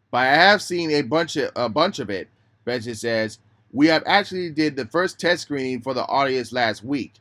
but 0.09 0.19
I 0.19 0.27
have 0.35 0.61
seen 0.61 0.89
a 0.89 1.01
bunch 1.01 1.35
of 1.35 1.51
a 1.57 1.67
bunch 1.67 1.99
of 1.99 2.09
it. 2.09 2.29
Benson 2.63 2.95
says 2.95 3.39
we 3.73 3.87
have 3.87 4.03
actually 4.05 4.51
did 4.51 4.77
the 4.77 4.85
first 4.85 5.19
test 5.19 5.41
screening 5.41 5.81
for 5.81 5.93
the 5.93 6.05
audience 6.05 6.53
last 6.53 6.81
week, 6.81 7.15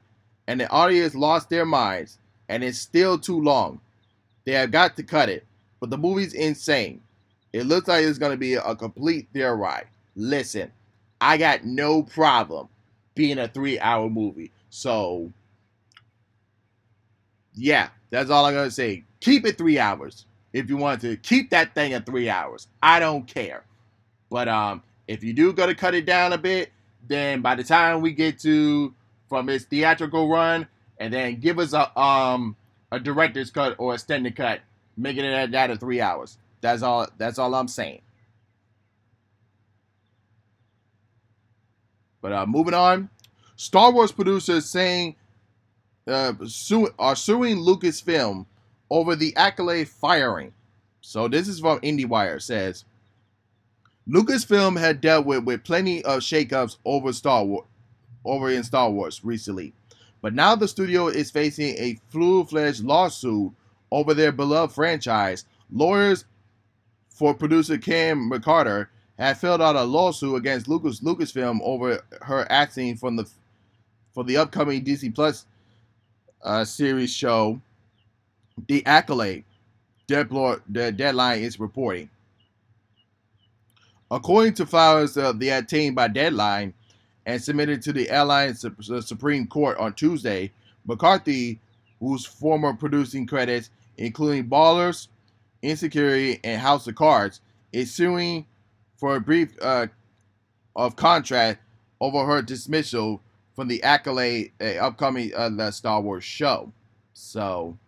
and 0.46 0.60
the 0.60 0.70
audience 0.70 1.16
lost 1.16 1.50
their 1.50 1.66
minds, 1.66 2.18
and 2.48 2.62
it's 2.62 2.78
still 2.78 3.18
too 3.18 3.40
long. 3.40 3.80
They 4.44 4.52
have 4.52 4.70
got 4.70 4.96
to 4.96 5.02
cut 5.02 5.28
it, 5.28 5.46
but 5.80 5.90
the 5.90 5.98
movie's 5.98 6.34
insane. 6.34 7.00
It 7.52 7.66
looks 7.66 7.88
like 7.88 8.04
it's 8.04 8.18
going 8.18 8.32
to 8.32 8.38
be 8.38 8.54
a 8.54 8.74
complete 8.76 9.28
their 9.32 9.56
ride. 9.56 9.86
Listen, 10.16 10.72
I 11.20 11.38
got 11.38 11.64
no 11.64 12.02
problem 12.02 12.68
being 13.14 13.38
a 13.38 13.48
three-hour 13.48 14.10
movie, 14.10 14.52
so 14.70 15.30
yeah, 17.54 17.88
that's 18.10 18.30
all 18.30 18.46
I'm 18.46 18.54
gonna 18.54 18.70
say. 18.70 19.04
Keep 19.20 19.46
it 19.46 19.58
three 19.58 19.78
hours 19.78 20.26
if 20.52 20.68
you 20.68 20.76
want 20.76 21.00
to. 21.02 21.16
Keep 21.18 21.50
that 21.50 21.74
thing 21.74 21.92
at 21.92 22.06
three 22.06 22.28
hours. 22.28 22.68
I 22.82 23.00
don't 23.00 23.26
care. 23.26 23.64
But 24.30 24.48
um, 24.48 24.82
if 25.08 25.22
you 25.24 25.32
do 25.32 25.52
gotta 25.52 25.74
cut 25.74 25.94
it 25.94 26.06
down 26.06 26.32
a 26.32 26.38
bit, 26.38 26.70
then 27.08 27.42
by 27.42 27.54
the 27.54 27.64
time 27.64 28.00
we 28.00 28.12
get 28.12 28.38
to 28.40 28.94
from 29.28 29.48
its 29.48 29.64
theatrical 29.64 30.28
run, 30.28 30.66
and 30.98 31.12
then 31.12 31.40
give 31.40 31.58
us 31.58 31.72
a 31.72 31.98
um 32.00 32.56
a 32.92 33.00
director's 33.00 33.50
cut 33.50 33.74
or 33.78 33.92
a 33.92 33.94
extended 33.94 34.36
cut, 34.36 34.60
making 34.96 35.24
it 35.24 35.50
that 35.50 35.70
at 35.70 35.80
three 35.80 36.00
hours. 36.00 36.38
That's 36.60 36.82
all. 36.82 37.08
That's 37.18 37.40
all 37.40 37.54
I'm 37.56 37.68
saying. 37.68 38.02
But 42.20 42.32
uh, 42.32 42.46
moving 42.46 42.74
on, 42.74 43.10
Star 43.56 43.90
Wars 43.90 44.12
producers 44.12 44.66
saying 44.70 45.16
uh, 46.06 46.34
su- 46.46 46.94
are 46.98 47.16
suing 47.16 47.56
Lucasfilm 47.58 48.46
over 48.90 49.16
the 49.16 49.34
accolade 49.36 49.88
firing. 49.88 50.52
So 51.00 51.26
this 51.26 51.48
is 51.48 51.60
from 51.60 51.80
IndieWire. 51.80 52.40
Says 52.40 52.84
Lucasfilm 54.08 54.78
had 54.78 55.00
dealt 55.00 55.26
with, 55.26 55.44
with 55.44 55.64
plenty 55.64 56.04
of 56.04 56.20
shakeups 56.20 56.76
over 56.84 57.12
Star 57.12 57.44
Wars, 57.44 57.66
over 58.24 58.50
in 58.50 58.62
Star 58.62 58.90
Wars 58.90 59.24
recently, 59.24 59.72
but 60.22 60.34
now 60.34 60.54
the 60.54 60.68
studio 60.68 61.08
is 61.08 61.30
facing 61.30 61.76
a 61.78 61.98
full-fledged 62.10 62.84
lawsuit 62.84 63.52
over 63.90 64.14
their 64.14 64.32
beloved 64.32 64.74
franchise. 64.74 65.44
Lawyers 65.70 66.24
for 67.10 67.34
producer 67.34 67.76
Cam 67.76 68.28
McCarthy 68.28 68.88
have 69.18 69.38
filled 69.38 69.60
out 69.60 69.76
a 69.76 69.82
lawsuit 69.82 70.36
against 70.36 70.68
Lucas 70.68 71.00
Lucasfilm 71.00 71.60
over 71.62 72.02
her 72.22 72.46
acting 72.50 72.96
from 72.96 73.16
the 73.16 73.28
for 74.14 74.24
the 74.24 74.36
upcoming 74.36 74.84
DC 74.84 75.14
Plus 75.14 75.46
uh, 76.42 76.64
series 76.64 77.12
show, 77.12 77.60
The 78.68 78.84
Accolade, 78.84 79.44
the 80.08 80.92
deadline 80.94 81.42
is 81.42 81.58
reporting. 81.58 82.10
According 84.10 84.54
to 84.54 84.66
files 84.66 85.16
uh, 85.16 85.32
they 85.32 85.50
obtained 85.50 85.96
by 85.96 86.08
Deadline 86.08 86.74
and 87.26 87.42
submitted 87.42 87.82
to 87.82 87.92
the 87.92 88.08
Alliance 88.08 88.64
Supreme 89.00 89.46
Court 89.46 89.78
on 89.78 89.94
Tuesday, 89.94 90.52
McCarthy, 90.86 91.60
whose 92.00 92.26
former 92.26 92.74
producing 92.74 93.26
credits, 93.26 93.70
including 93.96 94.48
Ballers, 94.48 95.08
Insecurity, 95.62 96.40
and 96.42 96.60
House 96.60 96.86
of 96.86 96.96
Cards, 96.96 97.40
is 97.72 97.92
suing 97.94 98.46
for 98.96 99.16
a 99.16 99.20
brief 99.20 99.50
uh, 99.62 99.86
of 100.74 100.96
contract 100.96 101.60
over 102.00 102.24
her 102.24 102.42
dismissal 102.42 103.20
from 103.54 103.68
the 103.68 103.82
accolade 103.82 104.52
uh, 104.60 104.74
upcoming 104.80 105.32
uh, 105.36 105.48
the 105.50 105.70
Star 105.70 106.00
Wars 106.00 106.24
show. 106.24 106.72
So 107.12 107.78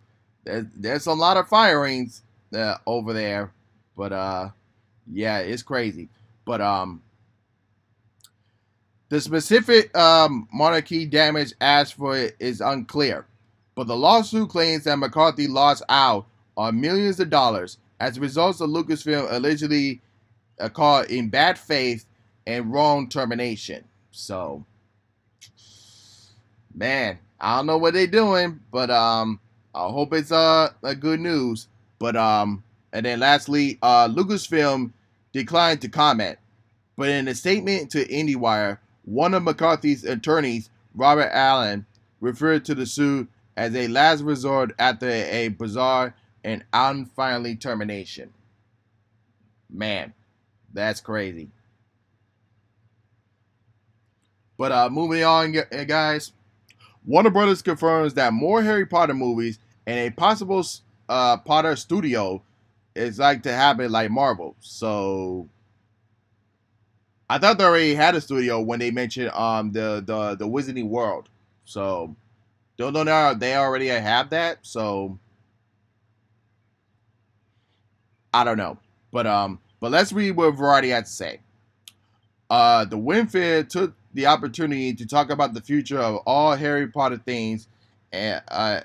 there's, 0.43 0.65
there's 0.75 1.05
a 1.07 1.13
lot 1.13 1.37
of 1.37 1.49
firings 1.49 2.21
uh, 2.55 2.75
over 2.85 3.11
there, 3.11 3.51
but 3.97 4.13
uh, 4.13 4.49
yeah, 5.11 5.39
it's 5.39 5.63
crazy. 5.63 6.09
But 6.45 6.61
um, 6.61 7.01
the 9.09 9.21
specific 9.21 9.95
um, 9.97 10.47
monarchy 10.51 11.05
damage 11.05 11.53
asked 11.61 11.95
for 11.95 12.17
is 12.39 12.61
unclear, 12.61 13.25
but 13.75 13.87
the 13.87 13.95
lawsuit 13.95 14.49
claims 14.49 14.85
that 14.85 14.97
McCarthy 14.97 15.47
lost 15.47 15.83
out 15.89 16.25
on 16.57 16.79
millions 16.79 17.19
of 17.19 17.29
dollars 17.29 17.77
as 17.99 18.17
a 18.17 18.21
result 18.21 18.61
of 18.61 18.69
Lucasfilm 18.69 19.31
allegedly 19.31 20.01
uh, 20.59 20.69
caught 20.69 21.09
in 21.09 21.29
bad 21.29 21.57
faith 21.57 22.05
and 22.47 22.71
wrong 22.71 23.07
termination. 23.07 23.83
So 24.11 24.65
man, 26.73 27.19
I 27.39 27.57
don't 27.57 27.65
know 27.65 27.77
what 27.77 27.93
they're 27.93 28.07
doing, 28.07 28.59
but 28.71 28.89
um, 28.89 29.39
I 29.73 29.87
hope 29.89 30.13
it's 30.13 30.31
uh 30.31 30.69
a 30.83 30.95
good 30.95 31.19
news. 31.19 31.67
But 31.99 32.15
um, 32.15 32.63
and 32.93 33.05
then 33.05 33.19
lastly, 33.19 33.77
uh, 33.81 34.07
Lucasfilm 34.09 34.91
declined 35.33 35.81
to 35.81 35.89
comment, 35.89 36.37
but 36.97 37.09
in 37.09 37.27
a 37.27 37.35
statement 37.35 37.91
to 37.91 38.05
IndieWire, 38.05 38.79
one 39.05 39.33
of 39.33 39.43
McCarthy's 39.43 40.03
attorneys, 40.03 40.69
Robert 40.93 41.29
Allen, 41.31 41.85
referred 42.19 42.65
to 42.65 42.75
the 42.75 42.85
suit 42.85 43.29
as 43.55 43.75
a 43.75 43.87
last 43.87 44.21
resort 44.21 44.73
after 44.79 45.07
a 45.07 45.49
bizarre 45.49 46.15
and 46.43 46.63
unfinally 46.73 47.55
termination. 47.55 48.33
Man, 49.69 50.13
that's 50.73 51.01
crazy. 51.01 51.49
But 54.57 54.71
uh, 54.71 54.89
moving 54.89 55.23
on, 55.23 55.55
guys. 55.87 56.31
Warner 57.05 57.29
Brothers 57.29 57.61
confirms 57.61 58.15
that 58.15 58.33
more 58.33 58.63
Harry 58.63 58.85
Potter 58.85 59.13
movies 59.13 59.59
and 59.85 59.99
a 59.99 60.09
possible 60.09 60.65
uh, 61.07 61.37
Potter 61.37 61.75
studio 61.75 62.41
is 62.95 63.19
like 63.19 63.43
to 63.43 63.51
happen 63.51 63.91
like 63.91 64.09
Marvel. 64.09 64.55
So 64.61 65.49
I 67.29 67.39
thought 67.39 67.57
they 67.57 67.63
already 67.65 67.95
had 67.95 68.15
a 68.15 68.21
studio 68.21 68.61
when 68.61 68.79
they 68.79 68.91
mentioned 68.91 69.31
um 69.31 69.71
the 69.71 70.03
the 70.05 70.35
the 70.35 70.47
Wizarding 70.47 70.89
World. 70.89 71.29
So 71.65 72.15
don't 72.77 72.93
know 72.93 73.03
now 73.03 73.33
they 73.33 73.55
already 73.55 73.87
have 73.87 74.29
that. 74.31 74.59
So 74.63 75.19
I 78.33 78.43
don't 78.43 78.57
know, 78.57 78.77
but 79.11 79.25
um, 79.27 79.59
but 79.79 79.91
let's 79.91 80.11
read 80.13 80.31
what 80.31 80.51
Variety 80.51 80.89
had 80.89 81.05
to 81.05 81.11
say. 81.11 81.39
Uh, 82.49 82.85
the 82.85 83.27
Fair 83.29 83.63
took 83.63 83.95
the 84.13 84.27
opportunity 84.27 84.93
to 84.93 85.05
talk 85.05 85.29
about 85.29 85.53
the 85.53 85.61
future 85.61 85.99
of 85.99 86.17
all 86.25 86.55
Harry 86.55 86.87
Potter 86.87 87.21
things 87.25 87.67
and 88.11 88.41
uh, 88.49 88.81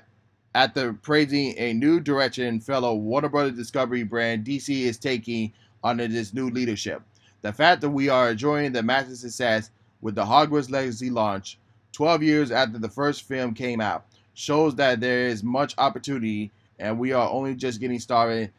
after 0.55 0.93
praising 0.93 1.53
a 1.57 1.73
new 1.73 1.99
direction 1.99 2.59
fellow 2.59 2.95
Warner 2.95 3.29
Brothers 3.29 3.55
Discovery 3.57 4.03
brand 4.03 4.45
DC 4.45 4.69
is 4.69 4.97
taking 4.97 5.53
under 5.83 6.07
this 6.07 6.33
new 6.33 6.49
leadership. 6.49 7.01
The 7.41 7.53
fact 7.53 7.81
that 7.81 7.89
we 7.89 8.09
are 8.09 8.31
enjoying 8.31 8.71
the 8.71 8.83
massive 8.83 9.17
success 9.17 9.71
with 10.01 10.15
the 10.15 10.25
Hogwarts 10.25 10.69
Legacy 10.69 11.09
launch 11.09 11.57
12 11.93 12.23
years 12.23 12.51
after 12.51 12.77
the 12.77 12.89
first 12.89 13.23
film 13.23 13.53
came 13.53 13.81
out 13.81 14.05
shows 14.33 14.75
that 14.75 14.99
there 14.99 15.27
is 15.27 15.43
much 15.43 15.75
opportunity 15.77 16.51
and 16.79 16.97
we 16.97 17.13
are 17.13 17.29
only 17.29 17.55
just 17.55 17.79
getting 17.79 17.99
started 17.99 18.51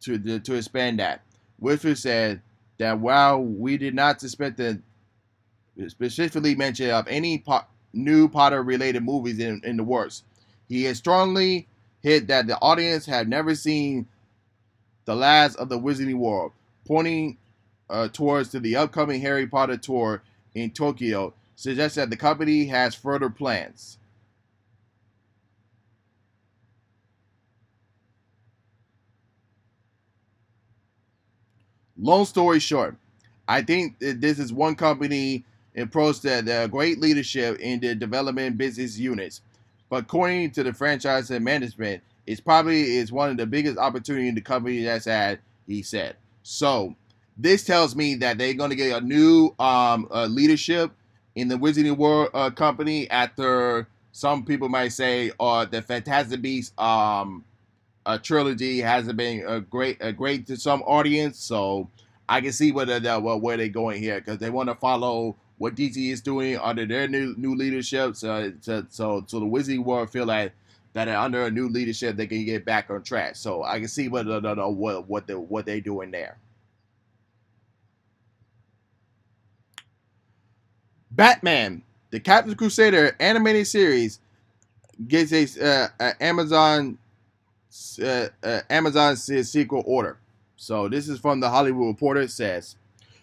to, 0.00 0.38
to 0.40 0.54
expand 0.54 0.98
that. 0.98 1.22
Whitfield 1.58 1.98
said 1.98 2.42
that 2.78 2.98
while 2.98 3.42
we 3.42 3.76
did 3.76 3.94
not 3.94 4.20
suspect 4.20 4.56
the 4.56 4.80
specifically 5.88 6.54
mention 6.54 6.90
of 6.90 7.06
any 7.08 7.38
po- 7.38 7.64
new 7.92 8.28
Potter 8.28 8.62
related 8.62 9.02
movies 9.02 9.38
in, 9.38 9.60
in 9.64 9.76
the 9.76 9.84
works, 9.84 10.22
he 10.68 10.84
has 10.84 10.98
strongly 10.98 11.66
hit 12.02 12.28
that 12.28 12.46
the 12.46 12.58
audience 12.60 13.06
have 13.06 13.28
never 13.28 13.54
seen 13.54 14.06
the 15.04 15.14
last 15.14 15.56
of 15.56 15.68
the 15.68 15.78
Wizarding 15.78 16.16
World, 16.16 16.52
pointing 16.86 17.38
uh, 17.88 18.08
towards 18.08 18.50
to 18.50 18.60
the 18.60 18.76
upcoming 18.76 19.20
Harry 19.20 19.46
Potter 19.46 19.76
tour 19.76 20.22
in 20.54 20.70
Tokyo, 20.70 21.34
suggests 21.54 21.96
that 21.96 22.10
the 22.10 22.16
company 22.16 22.66
has 22.66 22.94
further 22.94 23.30
plans. 23.30 23.98
Long 31.98 32.26
story 32.26 32.60
short, 32.60 32.96
I 33.48 33.62
think 33.62 33.98
this 33.98 34.38
is 34.38 34.52
one 34.52 34.74
company 34.74 35.44
approach 35.76 36.20
that 36.22 36.48
uh, 36.48 36.66
great 36.66 37.00
leadership 37.00 37.58
in 37.60 37.80
the 37.80 37.94
development 37.94 38.58
business 38.58 38.98
units. 38.98 39.40
But 39.88 40.04
according 40.04 40.50
to 40.52 40.62
the 40.62 40.74
franchise 40.74 41.30
and 41.30 41.44
management, 41.44 42.02
it's 42.26 42.40
probably 42.40 42.96
is 42.96 43.12
one 43.12 43.30
of 43.30 43.36
the 43.36 43.46
biggest 43.46 43.78
opportunity 43.78 44.28
in 44.28 44.34
the 44.34 44.40
company 44.40 44.82
has 44.84 45.04
had, 45.04 45.38
he 45.66 45.82
said. 45.82 46.16
So 46.42 46.96
this 47.36 47.64
tells 47.64 47.94
me 47.94 48.14
that 48.16 48.38
they're 48.38 48.54
going 48.54 48.70
to 48.70 48.76
get 48.76 49.02
a 49.02 49.04
new 49.04 49.54
um, 49.58 50.08
uh, 50.10 50.26
leadership 50.26 50.90
in 51.34 51.48
the 51.48 51.56
Wizarding 51.56 51.96
World 51.96 52.30
uh, 52.32 52.50
company 52.50 53.08
after 53.10 53.86
some 54.12 54.44
people 54.44 54.68
might 54.68 54.88
say 54.88 55.30
uh, 55.38 55.66
the 55.66 55.82
Fantastic 55.82 56.40
Beasts 56.40 56.72
um, 56.78 57.44
uh, 58.06 58.16
trilogy 58.18 58.80
hasn't 58.80 59.16
been 59.18 59.44
a 59.46 59.60
great 59.60 59.98
a 60.00 60.12
great 60.12 60.46
to 60.46 60.56
some 60.56 60.82
audience. 60.82 61.38
So 61.38 61.90
I 62.28 62.40
can 62.40 62.52
see 62.52 62.72
where 62.72 62.86
they 62.86 62.98
where 63.00 63.56
they're 63.58 63.68
going 63.68 64.00
here 64.02 64.20
because 64.20 64.38
they 64.38 64.48
want 64.50 64.70
to 64.70 64.74
follow 64.74 65.36
what 65.58 65.74
DC 65.74 66.10
is 66.10 66.22
doing 66.22 66.56
under 66.58 66.86
their 66.86 67.06
new 67.06 67.34
new 67.36 67.54
leadership. 67.54 68.16
So 68.16 68.52
so 68.62 68.86
so, 68.88 69.24
so 69.26 69.40
the 69.40 69.46
Wizarding 69.46 69.84
World 69.84 70.08
feel 70.10 70.24
like 70.24 70.52
that 70.94 71.08
under 71.08 71.44
a 71.44 71.50
new 71.50 71.68
leadership 71.68 72.16
they 72.16 72.26
can 72.26 72.46
get 72.46 72.64
back 72.64 72.88
on 72.88 73.02
track. 73.02 73.36
So 73.36 73.62
I 73.62 73.78
can 73.78 73.88
see 73.88 74.08
what 74.08 74.24
the, 74.24 74.40
what 74.70 75.06
what 75.06 75.26
the, 75.26 75.38
what 75.38 75.66
they're 75.66 75.82
doing 75.82 76.10
there. 76.10 76.38
Batman, 81.16 81.82
the 82.10 82.20
Caped 82.20 82.54
Crusader 82.56 83.16
animated 83.18 83.66
series, 83.66 84.20
gets 85.08 85.32
a, 85.32 85.64
uh, 85.64 85.88
a 85.98 86.22
Amazon 86.22 86.98
uh, 88.02 88.28
uh, 88.42 88.60
Amazon 88.70 89.16
sequel 89.16 89.82
order. 89.86 90.18
So 90.56 90.88
this 90.88 91.08
is 91.08 91.18
from 91.18 91.40
the 91.40 91.50
Hollywood 91.50 91.88
Reporter. 91.88 92.22
It 92.22 92.30
says 92.30 92.76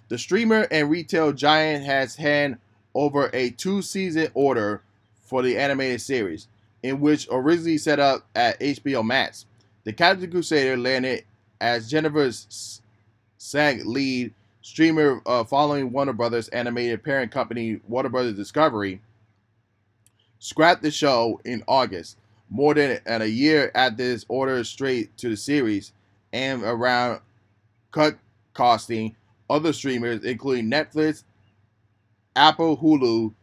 the 0.09 0.17
streamer 0.17 0.67
and 0.71 0.89
retail 0.89 1.31
giant 1.33 1.85
has 1.85 2.15
hand 2.15 2.57
over 2.95 3.29
a 3.33 3.51
two-season 3.51 4.29
order 4.33 4.81
for 5.23 5.41
the 5.41 5.57
animated 5.57 6.01
series, 6.01 6.47
in 6.83 6.99
which 6.99 7.27
originally 7.31 7.77
set 7.77 7.99
up 7.99 8.25
at 8.35 8.59
HBO 8.59 9.03
Max. 9.03 9.45
The 9.83 9.93
Caped 9.93 10.29
Crusader 10.29 10.77
landed 10.77 11.25
as 11.61 11.89
Jennifer's 11.89 12.81
SAG 13.37 13.85
lead 13.85 14.33
streamer 14.63 15.21
uh, 15.25 15.43
following 15.43 15.91
Warner 15.91 16.13
Brothers 16.13 16.47
animated 16.47 17.03
parent 17.03 17.31
company 17.31 17.79
Warner 17.87 18.09
Brothers 18.09 18.35
Discovery 18.35 19.01
scrapped 20.39 20.81
the 20.81 20.89
show 20.89 21.39
in 21.45 21.63
August, 21.67 22.17
more 22.49 22.73
than 22.73 22.99
a 23.05 23.25
year 23.25 23.71
after 23.75 23.97
this 23.97 24.25
order 24.27 24.63
straight 24.63 25.15
to 25.17 25.29
the 25.29 25.37
series, 25.37 25.91
and 26.31 26.63
around 26.63 27.21
cut 27.91 28.17
costing 28.53 29.15
other 29.49 29.73
streamers, 29.73 30.23
including 30.23 30.71
Netflix, 30.71 31.23
Apple, 32.35 32.77
Hulu, 32.77 33.33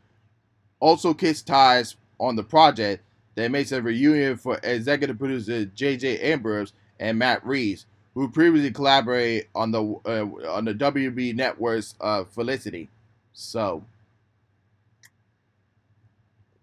also 0.81 1.15
kissed 1.15 1.47
ties 1.47 1.97
on 2.19 2.35
the 2.37 2.43
project 2.43 3.05
that 3.35 3.51
makes 3.51 3.73
a 3.73 3.81
reunion 3.81 4.37
for 4.37 4.59
executive 4.63 5.19
producer 5.19 5.67
J.J. 5.67 6.21
Abrams 6.21 6.73
and 6.99 7.19
Matt 7.19 7.45
Reeves, 7.47 7.87
who 8.21 8.29
previously 8.29 8.71
collaborated 8.71 9.47
on 9.55 9.71
the 9.71 9.83
uh, 9.83 10.51
on 10.53 10.67
the 10.67 10.75
WB 10.75 11.35
network's 11.35 11.95
uh, 12.03 12.23
Felicity. 12.25 12.87
So 13.33 13.83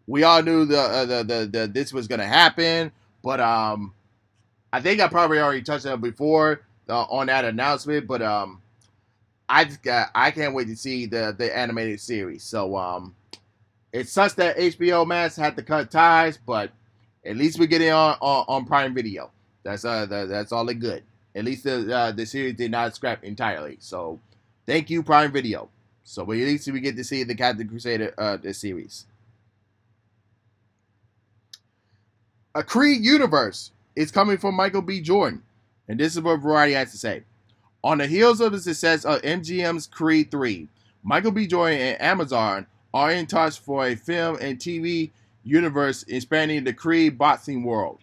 we 0.06 0.22
all 0.22 0.44
knew 0.44 0.66
the, 0.66 0.80
uh, 0.80 1.06
the, 1.06 1.24
the 1.24 1.50
the 1.52 1.68
this 1.68 1.92
was 1.92 2.08
gonna 2.08 2.28
happen, 2.28 2.92
but 3.24 3.40
um, 3.40 3.92
I 4.72 4.82
think 4.82 5.02
I 5.02 5.08
probably 5.08 5.40
already 5.40 5.64
touched 5.64 5.88
on 5.88 6.00
before 6.00 6.62
uh, 6.90 7.06
on 7.06 7.26
that 7.26 7.44
announcement. 7.44 8.06
But 8.06 8.22
um, 8.22 8.62
I 9.50 9.64
just 9.64 9.82
got 9.82 10.12
I 10.14 10.30
can't 10.30 10.54
wait 10.54 10.68
to 10.68 10.76
see 10.76 11.08
the 11.08 11.34
the 11.36 11.58
animated 11.58 12.00
series. 12.00 12.44
So 12.44 12.78
um, 12.78 13.16
it 13.92 14.08
sucks 14.08 14.36
that 14.36 14.58
HBO 14.58 15.08
Max 15.08 15.36
had 15.36 15.56
to 15.56 15.64
cut 15.64 15.90
ties, 15.90 16.38
but 16.38 16.70
at 17.26 17.36
least 17.36 17.58
we're 17.58 17.66
getting 17.66 17.90
on 17.90 18.16
on, 18.22 18.46
on 18.48 18.66
Prime 18.66 18.94
Video. 18.94 19.32
That's 19.64 19.86
uh 19.86 20.06
that, 20.06 20.30
that's 20.30 20.52
all 20.52 20.70
it 20.70 20.76
good. 20.76 21.02
At 21.38 21.46
least 21.46 21.66
the 21.66 21.96
uh, 21.96 22.12
the 22.12 22.26
series 22.26 22.56
did 22.56 22.72
not 22.72 22.96
scrap 22.96 23.24
entirely. 23.24 23.78
So 23.80 24.20
thank 24.66 24.90
you, 24.90 25.04
Prime 25.04 25.32
Video. 25.32 25.70
So 26.04 26.24
at 26.24 26.30
least 26.30 26.72
we 26.72 26.80
get 26.80 26.96
to 26.96 27.04
see 27.04 27.24
the 27.24 27.36
Caped 27.36 27.70
Crusader 27.70 28.14
uh, 28.18 28.38
the 28.38 28.54
series. 28.56 29.06
A 32.56 32.64
Creed 32.64 33.06
universe 33.06 33.72
is 33.96 34.12
coming 34.12 34.38
from 34.38 34.56
Michael 34.56 34.82
B. 34.82 35.00
Jordan, 35.00 35.44
and 35.88 36.00
this 36.00 36.16
is 36.16 36.22
what 36.24 36.38
Variety 36.38 36.74
has 36.74 36.90
to 36.92 36.98
say. 36.98 37.24
On 37.84 38.00
the 38.00 38.08
heels 38.08 38.42
of 38.42 38.52
the 38.52 38.60
success 38.60 39.06
of 39.06 39.22
MGM's 39.22 39.86
Creed 39.86 40.32
3, 40.32 40.68
Michael 41.04 41.32
B. 41.32 41.46
Jordan 41.46 41.80
and 41.80 42.02
Amazon 42.02 42.66
are 42.96 43.12
in 43.12 43.28
touch 43.28 43.60
for 43.60 43.86
a 43.86 43.96
film 43.96 44.40
and 44.42 44.58
TV 44.58 45.12
universe 45.44 46.04
expanding 46.08 46.64
the 46.64 46.74
Creed 46.74 47.20
boxing 47.20 47.64
world. 47.64 48.00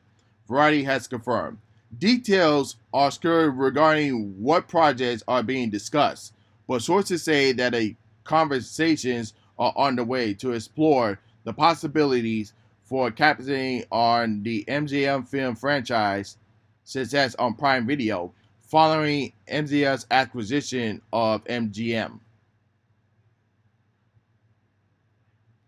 Variety 0.49 0.85
has 0.85 1.09
confirmed. 1.09 1.59
Details 1.99 2.77
are 2.93 3.11
skirted 3.11 3.55
regarding 3.57 4.41
what 4.41 4.69
projects 4.69 5.23
are 5.29 5.43
being 5.43 5.71
discussed, 5.71 6.33
but 6.67 6.83
sources 6.83 7.23
say 7.23 7.53
that 7.53 7.75
a 7.75 7.97
conversations 8.25 9.35
are 9.59 9.75
underway 9.77 10.33
to 10.35 10.53
explore 10.53 11.21
the 11.45 11.53
possibilities 11.53 12.55
for 12.83 13.11
capitalizing 13.11 13.85
on 13.93 14.43
the 14.43 14.65
MGM 14.67 15.29
film 15.29 15.55
franchise 15.55 16.39
success 16.85 17.35
on 17.37 17.55
Prime 17.55 17.87
Video 17.87 18.33
following 18.63 19.33
MGM's 19.47 20.07
acquisition 20.11 21.01
of 21.13 21.45
MGM. 21.45 22.19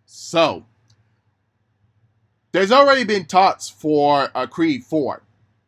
So, 0.07 0.65
there's 2.53 2.73
already 2.73 3.05
been 3.05 3.27
talks 3.27 3.69
for 3.69 4.31
a 4.35 4.49
Creed 4.49 4.83
4. 4.85 5.23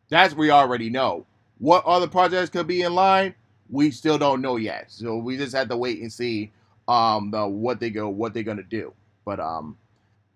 That's 0.09 0.35
we 0.35 0.51
already 0.51 0.89
know. 0.89 1.25
What 1.59 1.85
other 1.85 2.07
projects 2.07 2.49
could 2.49 2.67
be 2.67 2.83
in 2.83 2.95
line? 2.95 3.35
We 3.69 3.91
still 3.91 4.17
don't 4.17 4.41
know 4.41 4.57
yet. 4.57 4.85
So 4.91 5.17
we 5.17 5.37
just 5.37 5.55
have 5.55 5.69
to 5.69 5.77
wait 5.77 6.01
and 6.01 6.11
see 6.13 6.51
um 6.87 7.31
the, 7.31 7.47
what 7.47 7.79
they 7.79 7.89
go 7.91 8.09
what 8.09 8.33
they're 8.33 8.43
gonna 8.43 8.63
do. 8.63 8.93
But 9.25 9.39
um 9.39 9.77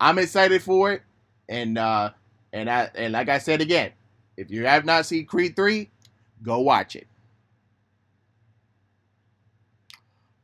I'm 0.00 0.18
excited 0.18 0.62
for 0.62 0.92
it. 0.92 1.02
And 1.48 1.78
uh 1.78 2.10
and 2.52 2.70
I 2.70 2.90
and 2.94 3.12
like 3.12 3.28
I 3.28 3.38
said 3.38 3.60
again, 3.62 3.92
if 4.36 4.50
you 4.50 4.66
have 4.66 4.84
not 4.84 5.06
seen 5.06 5.26
Creed 5.26 5.56
3, 5.56 5.90
go 6.42 6.60
watch 6.60 6.96
it. 6.96 7.06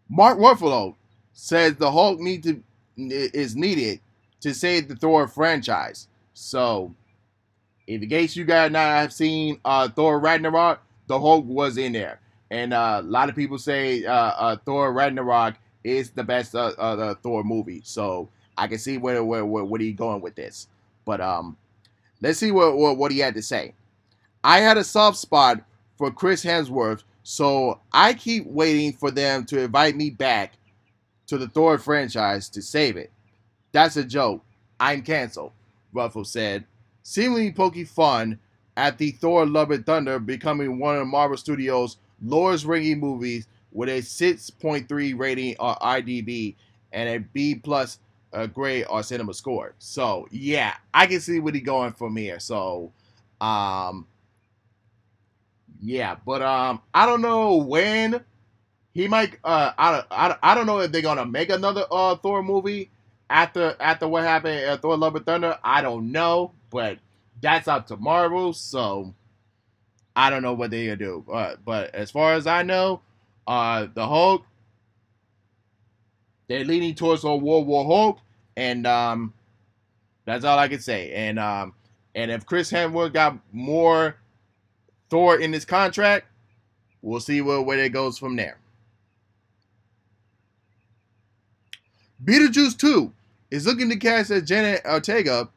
Mark 0.08 0.38
Ruffalo 0.38 0.96
says 1.32 1.76
the 1.76 1.90
Hulk 1.92 2.20
need 2.20 2.42
to 2.44 2.62
is 2.98 3.56
needed 3.56 4.00
to 4.40 4.54
save 4.54 4.88
the 4.88 4.96
Thor 4.96 5.28
franchise. 5.28 6.08
So 6.34 6.94
in 7.90 8.00
the 8.00 8.06
case 8.06 8.36
you 8.36 8.44
guys 8.44 8.70
not 8.70 8.86
have 8.86 9.12
seen 9.12 9.58
uh, 9.64 9.88
Thor 9.88 10.20
Ragnarok, 10.20 10.80
the 11.08 11.18
Hulk 11.18 11.44
was 11.44 11.76
in 11.76 11.92
there, 11.92 12.20
and 12.48 12.72
uh, 12.72 13.00
a 13.02 13.02
lot 13.02 13.28
of 13.28 13.34
people 13.34 13.58
say 13.58 14.04
uh, 14.04 14.12
uh 14.12 14.56
Thor 14.64 14.92
Ragnarok 14.92 15.56
is 15.82 16.10
the 16.10 16.22
best 16.22 16.52
Thor 16.52 17.42
movie. 17.44 17.80
So 17.84 18.28
I 18.56 18.68
can 18.68 18.78
see 18.78 18.96
where 18.96 19.24
where 19.24 19.44
where 19.44 19.64
what 19.64 19.80
he 19.80 19.92
going 19.92 20.20
with 20.20 20.36
this. 20.36 20.68
But 21.04 21.20
um, 21.20 21.56
let's 22.22 22.38
see 22.38 22.52
what, 22.52 22.76
what 22.76 22.96
what 22.96 23.10
he 23.10 23.18
had 23.18 23.34
to 23.34 23.42
say. 23.42 23.74
I 24.44 24.60
had 24.60 24.78
a 24.78 24.84
soft 24.84 25.18
spot 25.18 25.60
for 25.98 26.12
Chris 26.12 26.44
Hemsworth, 26.44 27.02
so 27.24 27.80
I 27.92 28.14
keep 28.14 28.46
waiting 28.46 28.92
for 28.92 29.10
them 29.10 29.44
to 29.46 29.62
invite 29.62 29.96
me 29.96 30.10
back 30.10 30.52
to 31.26 31.38
the 31.38 31.48
Thor 31.48 31.76
franchise 31.76 32.48
to 32.50 32.62
save 32.62 32.96
it. 32.96 33.10
That's 33.72 33.96
a 33.96 34.04
joke. 34.04 34.44
I'm 34.78 35.02
canceled. 35.02 35.52
Ruffalo 35.92 36.24
said 36.24 36.66
seemingly 37.02 37.52
poking 37.52 37.86
fun 37.86 38.38
at 38.76 38.98
the 38.98 39.10
Thor 39.12 39.46
Love 39.46 39.70
and 39.70 39.84
Thunder 39.84 40.18
becoming 40.18 40.78
one 40.78 40.96
of 40.96 41.06
Marvel 41.06 41.36
Studios' 41.36 41.98
lowest 42.22 42.64
ranking 42.64 43.00
movies 43.00 43.46
with 43.72 43.88
a 43.88 43.98
6.3 44.00 45.18
rating 45.18 45.56
on 45.58 45.76
IMDb 45.76 46.56
and 46.92 47.08
a 47.08 47.18
B 47.18 47.54
plus 47.54 47.98
uh, 48.32 48.46
grade 48.46 48.86
on 48.88 49.02
Cinema 49.02 49.34
Score. 49.34 49.74
So 49.78 50.28
yeah, 50.30 50.74
I 50.94 51.06
can 51.06 51.20
see 51.20 51.40
what 51.40 51.54
he's 51.54 51.64
going 51.64 51.92
from 51.92 52.16
here. 52.16 52.38
So, 52.40 52.92
um, 53.40 54.06
yeah, 55.82 56.16
but 56.26 56.42
um, 56.42 56.82
I 56.94 57.06
don't 57.06 57.22
know 57.22 57.56
when 57.56 58.22
he 58.92 59.08
might. 59.08 59.36
Uh, 59.44 59.72
I, 59.78 60.04
I, 60.10 60.36
I 60.42 60.54
don't 60.54 60.66
know 60.66 60.80
if 60.80 60.92
they're 60.92 61.02
gonna 61.02 61.26
make 61.26 61.50
another 61.50 61.84
uh 61.90 62.16
Thor 62.16 62.42
movie 62.42 62.90
after 63.28 63.76
after 63.80 64.06
what 64.08 64.24
happened 64.24 64.58
at 64.58 64.82
Thor: 64.82 64.96
Love 64.96 65.16
and 65.16 65.24
Thunder. 65.26 65.58
I 65.64 65.80
don't 65.82 66.12
know, 66.12 66.52
but 66.70 66.98
that's 67.40 67.68
up 67.68 67.86
to 67.88 67.96
Marvel. 67.96 68.52
So 68.52 69.14
I 70.16 70.30
don't 70.30 70.42
know 70.42 70.54
what 70.54 70.70
they're 70.70 70.96
gonna 70.96 70.96
do. 70.96 71.24
But 71.26 71.64
but 71.64 71.94
as 71.94 72.10
far 72.10 72.34
as 72.34 72.46
I 72.46 72.62
know, 72.62 73.00
uh, 73.46 73.88
the 73.92 74.06
Hulk 74.06 74.44
they're 76.50 76.64
leaning 76.64 76.96
towards 76.96 77.22
a 77.22 77.32
World 77.32 77.68
War 77.68 77.84
Hulk, 77.84 78.18
and 78.56 78.84
um, 78.84 79.32
that's 80.24 80.44
all 80.44 80.58
I 80.58 80.66
can 80.66 80.80
say. 80.80 81.12
And 81.12 81.38
um, 81.38 81.74
and 82.16 82.28
if 82.28 82.44
Chris 82.44 82.72
Hemsworth 82.72 83.12
got 83.12 83.38
more 83.52 84.16
Thor 85.10 85.38
in 85.38 85.52
his 85.52 85.64
contract, 85.64 86.26
we'll 87.02 87.20
see 87.20 87.40
where, 87.40 87.62
where 87.62 87.78
it 87.78 87.92
goes 87.92 88.18
from 88.18 88.34
there. 88.34 88.58
Beetlejuice 92.24 92.76
2 92.76 93.12
is 93.52 93.64
looking 93.64 93.88
to 93.88 93.96
cast 93.96 94.32
as 94.32 94.42
Jenna 94.42 94.78
Ortega 94.84 95.48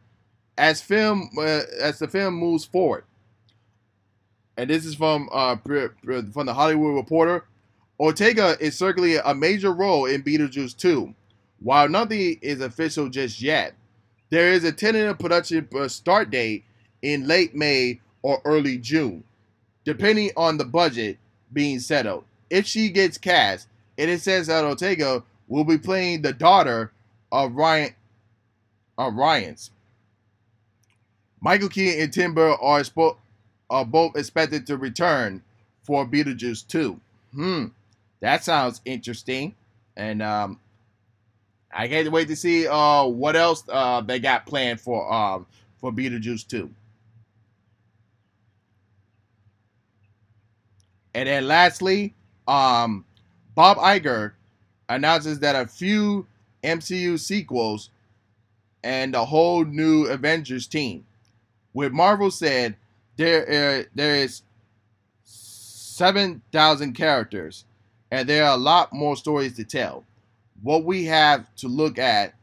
as 0.58 0.82
film 0.82 1.30
uh, 1.38 1.62
as 1.80 2.00
the 2.00 2.08
film 2.08 2.36
moves 2.36 2.66
forward. 2.66 3.06
And 4.58 4.70
this 4.70 4.86
is 4.86 4.96
from 4.96 5.30
uh, 5.32 5.58
from 5.58 6.46
the 6.46 6.54
Hollywood 6.54 6.96
Reporter. 6.96 7.46
Ortega 8.00 8.58
is 8.60 8.78
certainly 8.78 9.16
a 9.18 9.34
major 9.34 9.72
role 9.72 10.06
in 10.06 10.24
Beetlejuice 10.24 10.76
2. 10.76 11.14
While 11.60 11.88
nothing 11.88 12.40
is 12.42 12.60
official 12.60 13.08
just 13.08 13.42
yet, 13.42 13.76
there 14.30 14.52
is 14.52 14.64
a 14.64 14.72
tentative 14.72 15.20
production 15.20 15.68
uh, 15.76 15.88
start 15.88 16.30
date 16.30 16.66
in 17.02 17.28
late 17.28 17.56
May 17.56 18.02
or 18.22 18.42
early 18.46 18.78
June, 18.78 19.24
depending 19.86 20.32
on 20.36 20.58
the 20.58 20.66
budget 20.66 21.18
being 21.54 21.80
settled. 21.80 22.26
If 22.50 22.66
she 22.66 22.90
gets 22.90 23.18
cast, 23.18 23.68
it 23.96 24.10
is 24.10 24.24
says 24.24 24.48
that 24.48 24.66
Ortega 24.66 25.24
will 25.48 25.64
be 25.64 25.78
playing 25.78 26.22
the 26.24 26.34
daughter 26.34 26.92
of 27.32 27.56
Ryan 27.56 27.94
of 28.98 29.16
Ryan's. 29.16 29.72
Michael 31.44 31.68
Keaton 31.68 32.02
and 32.02 32.14
Tim 32.14 32.34
Burton 32.34 32.58
are, 32.62 32.80
spo- 32.80 33.18
are 33.70 33.84
both 33.84 34.16
expected 34.16 34.66
to 34.68 34.78
return 34.78 35.44
for 35.84 36.06
Beetlejuice 36.06 36.66
2. 36.70 37.00
Hmm, 37.34 37.66
that 38.22 38.46
sounds 38.46 38.80
interesting. 38.86 39.54
And 39.98 40.22
um, 40.22 40.58
I 41.72 41.90
can't 41.90 42.10
wait 42.14 42.30
to 42.30 42.38
see 42.38 42.66
uh, 42.66 43.04
what 43.06 43.36
else 43.36 43.66
uh, 43.68 44.00
they 44.00 44.20
got 44.20 44.46
planned 44.46 44.80
for 44.80 45.12
um, 45.14 45.46
for 45.82 45.92
Beetlejuice 45.92 46.48
2. 46.48 46.70
And 51.14 51.28
then 51.28 51.46
lastly, 51.46 52.14
um, 52.48 53.04
Bob 53.54 53.78
Iger 53.78 54.32
announces 54.88 55.40
that 55.40 55.58
a 55.58 55.68
few 55.68 56.26
MCU 56.64 57.20
sequels 57.20 57.90
and 58.82 59.14
a 59.14 59.26
whole 59.26 59.66
new 59.66 60.06
Avengers 60.06 60.68
team. 60.68 61.06
With 61.74 61.92
Marvel 61.92 62.32
said 62.32 62.76
there 63.18 63.82
uh, 63.82 63.84
there 63.94 64.16
is 64.16 64.44
7,000 65.24 66.94
characters 66.94 67.66
and 68.12 68.28
there 68.28 68.46
are 68.46 68.56
a 68.56 68.62
lot 68.62 68.94
more 68.94 69.16
stories 69.16 69.56
to 69.56 69.64
tell. 69.64 70.04
What 70.62 70.86
we 70.86 71.06
have 71.06 71.54
to 71.58 71.68
look 71.68 71.98
at 71.98 72.36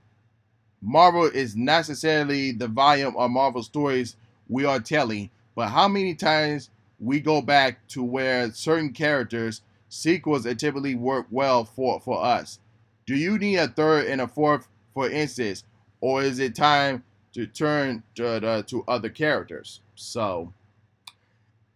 Marvel 0.82 1.24
is 1.24 1.56
necessarily 1.56 2.52
the 2.52 2.68
volume 2.68 3.16
of 3.16 3.30
Marvel 3.30 3.62
stories 3.62 4.16
we 4.48 4.64
are 4.64 4.80
telling, 4.80 5.30
but 5.54 5.68
how 5.68 5.88
many 5.88 6.14
times 6.14 6.70
we 6.98 7.20
go 7.20 7.40
back 7.40 7.86
to 7.88 8.02
where 8.02 8.50
certain 8.52 8.92
characters 8.92 9.62
sequels 9.88 10.44
typically 10.44 10.94
work 10.94 11.26
well 11.30 11.64
for, 11.64 12.00
for 12.00 12.22
us. 12.24 12.60
Do 13.06 13.16
you 13.16 13.38
need 13.38 13.56
a 13.56 13.68
third 13.68 14.06
and 14.06 14.20
a 14.20 14.28
fourth, 14.28 14.68
for 14.94 15.10
instance, 15.10 15.64
or 16.00 16.22
is 16.22 16.38
it 16.38 16.54
time 16.54 17.02
to 17.32 17.46
turn 17.46 18.02
to, 18.16 18.46
uh, 18.46 18.62
to 18.62 18.84
other 18.88 19.08
characters? 19.08 19.80
So 19.94 20.52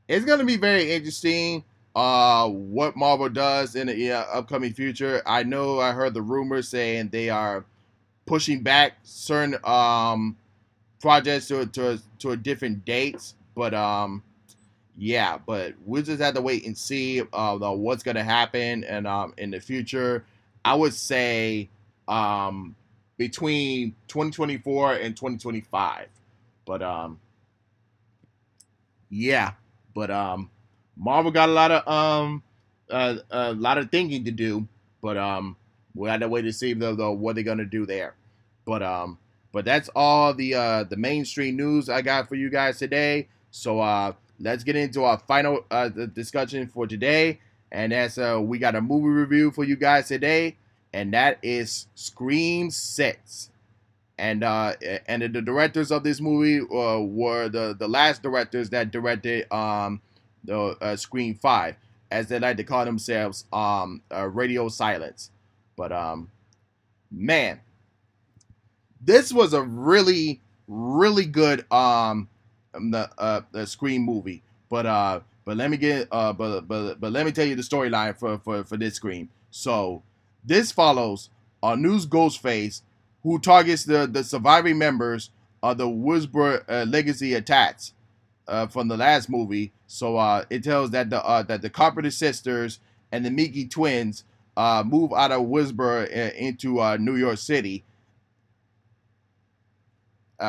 it's 0.09 0.25
going 0.25 0.41
to 0.41 0.45
be 0.45 0.57
very 0.57 0.93
interesting 0.93 1.65
uh, 1.95 2.49
what 2.49 2.97
Marvel 2.97 3.29
does 3.29 3.77
in 3.77 3.87
the 3.87 4.13
uh, 4.13 4.25
upcoming 4.33 4.73
future. 4.73 5.23
I 5.27 5.43
know 5.45 5.81
I 5.81 5.93
heard 5.93 6.15
the 6.15 6.23
rumors 6.23 6.69
saying 6.69 7.11
they 7.11 7.31
are 7.31 7.65
pushing 8.27 8.63
back 8.63 8.95
certain 9.03 9.57
um, 9.65 10.37
projects 11.01 11.49
to, 11.49 11.67
to, 11.67 12.01
to 12.19 12.31
a 12.33 12.37
different 12.37 12.85
dates, 12.85 13.35
but 13.55 13.75
um, 13.75 14.23
yeah, 14.97 15.39
but 15.39 15.75
we'll 15.85 16.03
just 16.03 16.21
have 16.21 16.35
to 16.35 16.41
wait 16.41 16.67
and 16.67 16.77
see 16.77 17.23
uh, 17.33 17.57
what's 17.57 18.03
going 18.03 18.17
to 18.17 18.25
happen 18.25 18.85
and 18.85 19.07
um, 19.07 19.35
in 19.39 19.51
the 19.51 19.61
future. 19.61 20.25
I 20.65 20.75
would 20.75 20.95
say 20.95 21.69
um, 22.09 22.75
between 23.17 23.95
2024 24.09 24.95
and 24.95 25.17
2025. 25.17 26.09
But 26.65 26.83
um, 26.83 27.21
yeah, 29.11 29.53
but 29.95 30.11
um, 30.11 30.51
Marvel 30.97 31.31
got 31.31 31.49
a 31.49 31.53
lot 31.53 31.71
of 31.71 31.89
um, 31.89 32.43
uh, 32.91 33.17
a 33.31 33.53
lot 33.53 33.79
of 33.79 33.91
thinking 33.91 34.25
to 34.25 34.31
do. 34.31 34.67
But 35.03 35.17
um, 35.17 35.57
we 35.95 36.09
had 36.09 36.21
to 36.21 36.29
wait 36.29 36.43
to 36.43 36.53
see 36.53 36.73
though, 36.73 37.13
what 37.13 37.35
they're 37.35 37.45
gonna 37.45 37.65
do 37.65 37.87
there. 37.87 38.15
But 38.65 38.83
um, 38.83 39.19
but 39.53 39.65
that's 39.65 39.89
all 39.95 40.35
the 40.35 40.55
uh, 40.55 40.85
the 40.85 40.97
mainstream 40.97 41.57
news 41.57 41.89
I 41.89 42.03
got 42.03 42.29
for 42.29 42.35
you 42.35 42.51
guys 42.51 42.79
today. 42.79 43.29
So 43.51 43.81
uh, 43.81 44.13
let's 44.41 44.65
get 44.65 44.77
into 44.77 45.05
our 45.05 45.19
final 45.19 45.65
uh, 45.71 45.89
discussion 45.89 46.67
for 46.67 46.87
today. 46.87 47.41
And 47.71 47.93
that's 47.93 48.19
uh, 48.19 48.41
we 48.43 48.59
got 48.59 48.75
a 48.75 48.81
movie 48.81 49.09
review 49.09 49.51
for 49.51 49.65
you 49.65 49.77
guys 49.77 50.09
today, 50.09 50.57
and 50.95 51.13
that 51.13 51.39
is 51.43 51.89
Scream 51.97 52.71
Six. 52.71 53.51
And 54.17 54.45
uh, 54.45 54.75
and 55.09 55.23
the 55.23 55.43
directors 55.43 55.91
of 55.91 56.05
this 56.05 56.21
movie 56.21 56.61
uh, 56.61 57.01
were 57.01 57.49
the 57.49 57.75
the 57.77 57.89
last 57.89 58.23
directors 58.23 58.71
that 58.71 58.93
directed 58.93 59.53
um 59.53 60.01
the 60.45 60.77
uh, 60.81 60.95
Scream 60.95 61.35
Five, 61.35 61.75
as 62.13 62.29
they 62.29 62.39
like 62.39 62.57
to 62.59 62.65
call 62.65 62.85
themselves, 62.85 63.45
um, 63.53 64.03
uh, 64.15 64.27
Radio 64.29 64.69
Silence. 64.69 65.31
But 65.77 65.91
um, 65.91 66.31
man, 67.11 67.61
this 69.01 69.33
was 69.33 69.53
a 69.53 69.63
really 69.63 70.41
really 70.69 71.27
good 71.27 71.71
um 71.73 72.29
um, 72.73 72.93
the 72.93 73.11
uh 73.19 73.41
the 73.51 73.67
Scream 73.67 74.03
movie. 74.03 74.45
But 74.71 74.87
uh 74.87 75.21
but 75.45 75.57
let 75.57 75.71
me 75.71 75.77
get 75.77 76.07
uh 76.13 76.33
but 76.33 76.63
but 76.69 77.01
but 77.01 77.11
let 77.11 77.27
me 77.27 77.33
tell 77.33 77.47
you 77.47 77.57
the 77.57 77.63
storyline 77.63 78.17
for 78.17 78.39
for 78.39 78.63
for 78.63 78.77
this 78.77 78.95
Scream. 78.95 79.29
So 79.51 80.05
this 80.45 80.73
follows 80.73 81.31
a 81.63 81.77
news 81.77 82.07
Ghostface 82.07 82.83
who 83.23 83.39
targets 83.39 83.85
the 83.85 84.07
the 84.07 84.23
surviving 84.25 84.79
members 84.79 85.31
of 85.63 85.79
the 85.79 85.87
Woodsboro 85.87 86.63
uh, 86.69 86.85
Legacy 86.87 87.35
attacks 87.35 87.95
uh, 88.47 88.67
from 88.67 88.89
the 88.89 88.97
last 88.97 89.31
movie. 89.31 89.73
So 89.87 90.17
uh, 90.17 90.45
it 90.51 90.63
tells 90.65 90.91
that 90.91 91.11
the 91.11 91.25
uh, 91.25 91.43
that 91.45 91.63
the 91.63 91.71
Carpenter 91.71 92.11
sisters 92.11 92.81
and 93.13 93.25
the 93.25 93.31
Meeks 93.31 93.73
twins 93.73 94.25
uh, 94.57 94.83
move 94.87 95.13
out 95.13 95.33
of 95.33 95.43
Woodsboro 95.43 96.05
uh, 96.05 96.35
into 96.35 96.99
New 96.99 97.17
York 97.17 97.39
City. 97.39 97.85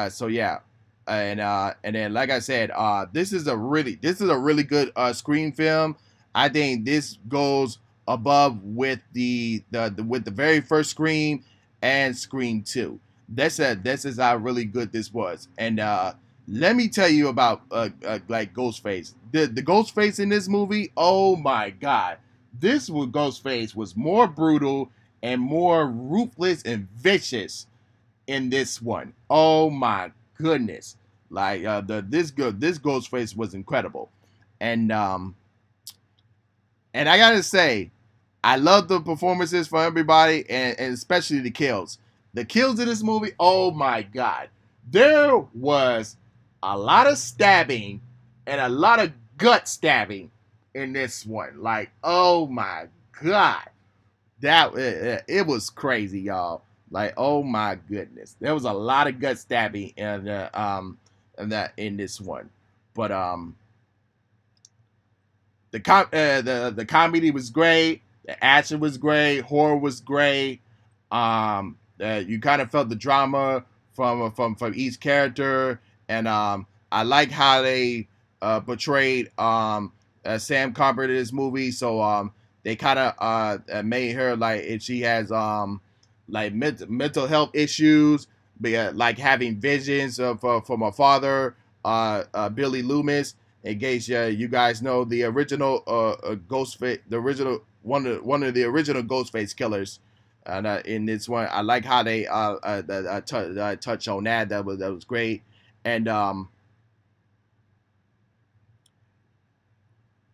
So 0.09 0.27
yeah, 0.27 0.59
and 1.07 1.39
and 1.39 1.95
then 1.95 2.13
like 2.13 2.29
I 2.29 2.39
said, 2.39 2.71
this 3.13 3.31
is 3.31 3.47
a 3.47 3.55
really 3.55 3.95
this 3.95 4.19
is 4.19 4.29
a 4.29 4.37
really 4.37 4.63
good 4.63 4.91
Scream 5.13 5.53
film. 5.53 5.95
I 6.33 6.49
think 6.49 6.83
this 6.83 7.17
goes 7.29 7.77
above 8.07 8.63
with 8.63 8.99
the, 9.13 9.63
the, 9.71 9.93
the 9.95 10.03
with 10.03 10.25
the 10.25 10.31
very 10.31 10.61
first 10.61 10.91
Scream 10.91 11.43
and 11.81 12.15
Scream 12.17 12.61
Two. 12.63 12.99
That's 13.29 13.59
a 13.59 13.75
this 13.75 14.05
is 14.05 14.19
how 14.19 14.37
really 14.37 14.65
good 14.65 14.91
this 14.91 15.13
was. 15.13 15.47
And 15.57 15.79
uh, 15.79 16.13
let 16.47 16.75
me 16.75 16.87
tell 16.87 17.09
you 17.09 17.27
about 17.29 17.61
uh, 17.71 17.89
uh, 18.05 18.19
like 18.27 18.53
Ghostface. 18.53 19.13
The 19.31 19.47
the 19.47 19.63
Ghostface 19.63 20.19
in 20.19 20.29
this 20.29 20.47
movie. 20.47 20.91
Oh 20.95 21.35
my 21.35 21.71
God, 21.71 22.17
this 22.59 22.89
was 22.89 23.07
Ghostface 23.07 23.75
was 23.75 23.95
more 23.95 24.27
brutal 24.27 24.91
and 25.23 25.41
more 25.41 25.87
ruthless 25.87 26.61
and 26.63 26.87
vicious 26.97 27.67
in 28.27 28.49
this 28.49 28.81
one. 28.81 29.13
Oh 29.29 29.69
my 29.69 30.11
goodness. 30.37 30.97
Like 31.29 31.65
uh, 31.65 31.81
the 31.81 32.05
this 32.07 32.29
good 32.31 32.61
this 32.61 32.77
Ghostface 32.77 33.35
was 33.35 33.55
incredible, 33.55 34.09
and 34.59 34.91
um, 34.91 35.35
and 36.93 37.09
I 37.09 37.17
gotta 37.17 37.41
say, 37.43 37.91
I 38.45 38.57
love 38.57 38.87
the 38.87 39.01
performances 39.01 39.67
for 39.67 39.83
everybody, 39.83 40.45
and, 40.51 40.79
and 40.79 40.93
especially 40.93 41.39
the 41.39 41.49
kills. 41.49 41.97
The 42.35 42.45
kills 42.45 42.79
in 42.79 42.87
this 42.87 43.01
movie, 43.01 43.31
oh 43.39 43.71
my 43.71 44.03
god, 44.03 44.49
there 44.91 45.35
was 45.55 46.15
a 46.61 46.77
lot 46.77 47.07
of 47.07 47.17
stabbing 47.17 48.01
and 48.45 48.61
a 48.61 48.69
lot 48.69 48.99
of 48.99 49.11
gut 49.37 49.67
stabbing 49.67 50.29
in 50.75 50.93
this 50.93 51.25
one. 51.25 51.59
Like, 51.59 51.89
oh 52.03 52.45
my 52.45 52.85
god, 53.23 53.67
that 54.41 54.75
it, 54.75 55.23
it 55.27 55.47
was 55.47 55.71
crazy, 55.71 56.21
y'all. 56.21 56.61
Like, 56.91 57.15
oh 57.17 57.41
my 57.41 57.79
goodness, 57.89 58.35
there 58.39 58.53
was 58.53 58.65
a 58.65 58.73
lot 58.73 59.07
of 59.07 59.19
gut 59.19 59.39
stabbing 59.39 59.91
in 59.97 60.25
the 60.25 60.61
um 60.61 60.99
in 61.39 61.49
that 61.49 61.73
in 61.77 61.97
this 61.97 62.21
one, 62.21 62.51
but 62.93 63.11
um 63.11 63.55
the 65.71 65.79
com- 65.79 66.09
uh, 66.13 66.41
the 66.41 66.71
the 66.75 66.85
comedy 66.85 67.31
was 67.31 67.49
great, 67.49 68.01
the 68.25 68.43
action 68.43 68.79
was 68.79 68.97
great, 68.97 69.41
horror 69.41 69.77
was 69.77 70.01
great. 70.01 70.61
Um, 71.11 71.77
uh, 72.01 72.23
you 72.25 72.39
kind 72.39 72.61
of 72.61 72.71
felt 72.71 72.89
the 72.89 72.95
drama 72.95 73.63
from 73.93 74.31
from 74.31 74.55
from 74.55 74.73
each 74.75 74.99
character, 74.99 75.79
and 76.09 76.27
um, 76.27 76.67
I 76.91 77.03
like 77.03 77.31
how 77.31 77.61
they 77.61 78.07
uh, 78.41 78.59
portrayed 78.61 79.31
um, 79.39 79.93
uh, 80.25 80.37
Sam 80.37 80.73
Carpenter 80.73 81.13
in 81.13 81.19
this 81.19 81.31
movie. 81.33 81.71
So 81.71 82.01
um, 82.01 82.33
they 82.63 82.75
kind 82.75 82.99
of 82.99 83.13
uh, 83.19 83.57
uh, 83.71 83.83
made 83.83 84.13
her 84.15 84.35
like 84.35 84.61
if 84.63 84.81
she 84.81 85.01
has 85.01 85.31
um, 85.31 85.81
like 86.27 86.53
ment- 86.53 86.89
mental 86.89 87.27
health 87.27 87.51
issues, 87.53 88.27
but, 88.59 88.73
uh, 88.73 88.91
like 88.93 89.17
having 89.17 89.57
visions 89.57 90.19
of 90.19 90.43
uh, 90.43 90.61
from 90.61 90.81
her 90.81 90.91
father, 90.91 91.55
uh, 91.83 92.23
uh, 92.33 92.49
Billy 92.49 92.81
Loomis. 92.81 93.35
In 93.63 93.79
case 93.79 94.09
uh, 94.11 94.25
you 94.25 94.47
guys 94.47 94.83
know 94.83 95.05
the 95.05 95.23
original 95.23 95.81
uh, 95.87 96.11
uh, 96.11 96.35
Ghostface, 96.35 96.99
the 97.09 97.17
original 97.17 97.63
one 97.85 98.05
of 98.07 98.25
one 98.25 98.43
of 98.43 98.53
the 98.53 98.63
original 98.63 99.03
Ghostface 99.03 99.55
killers. 99.55 99.99
And 100.47 100.67
uh, 100.67 100.81
in 100.85 101.05
this 101.05 101.27
one, 101.27 101.47
I 101.51 101.61
like 101.61 101.85
how 101.85 102.03
they 102.03 102.27
uh, 102.27 102.55
uh, 102.61 103.21
t- 103.21 103.77
touch 103.81 104.07
on 104.07 104.25
that. 104.25 104.49
That 104.49 104.65
was 104.65 104.79
that 104.79 104.93
was 104.93 105.03
great. 105.03 105.43
And 105.83 106.07
um, 106.07 106.49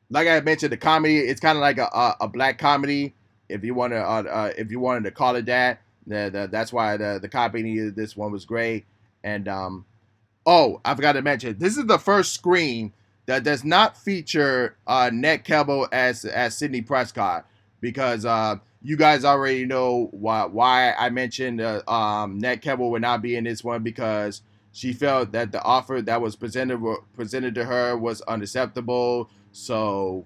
like 0.09 0.27
I 0.27 0.39
mentioned, 0.41 0.71
the 0.71 0.77
comedy 0.77 1.19
it's 1.19 1.39
kind 1.39 1.57
of 1.57 1.61
like 1.61 1.77
a, 1.77 1.85
a, 1.85 2.17
a, 2.21 2.27
black 2.27 2.57
comedy, 2.57 3.13
if 3.47 3.63
you 3.63 3.73
want 3.73 3.93
to 3.93 3.99
uh, 3.99 4.23
uh, 4.23 4.51
if 4.57 4.71
you 4.71 4.79
wanted 4.79 5.03
to 5.05 5.11
call 5.11 5.35
it 5.35 5.45
that. 5.45 5.81
The, 6.07 6.29
the, 6.33 6.49
that's 6.51 6.73
why 6.73 6.97
the 6.97 7.19
the 7.21 7.29
comedy 7.29 7.79
of 7.79 7.95
this 7.95 8.17
one 8.17 8.31
was 8.31 8.43
great. 8.43 8.85
And 9.23 9.47
um, 9.47 9.85
oh, 10.45 10.81
I 10.83 10.95
forgot 10.95 11.13
to 11.13 11.21
mention, 11.21 11.57
this 11.57 11.77
is 11.77 11.85
the 11.85 11.99
first 11.99 12.33
Scream 12.33 12.91
that 13.31 13.43
does 13.43 13.63
not 13.63 13.95
feature 13.95 14.75
uh, 14.85 15.09
Neve 15.13 15.45
Campbell 15.45 15.87
as 15.93 16.25
as 16.25 16.57
Sidney 16.57 16.81
Prescott 16.81 17.47
because 17.79 18.25
uh, 18.25 18.57
you 18.81 18.97
guys 18.97 19.23
already 19.23 19.65
know 19.65 20.09
why 20.11 20.43
why 20.43 20.91
I 20.91 21.09
mentioned 21.11 21.61
uh, 21.61 21.81
um, 21.87 22.39
Neve 22.39 22.59
Campbell 22.59 22.91
would 22.91 23.01
not 23.01 23.21
be 23.21 23.37
in 23.37 23.45
this 23.45 23.63
one 23.63 23.83
because 23.83 24.41
she 24.73 24.91
felt 24.91 25.31
that 25.31 25.53
the 25.53 25.63
offer 25.63 26.01
that 26.01 26.21
was 26.21 26.35
presented 26.35 26.83
presented 27.13 27.55
to 27.55 27.63
her 27.63 27.95
was 27.95 28.19
unacceptable. 28.23 29.29
So 29.53 30.25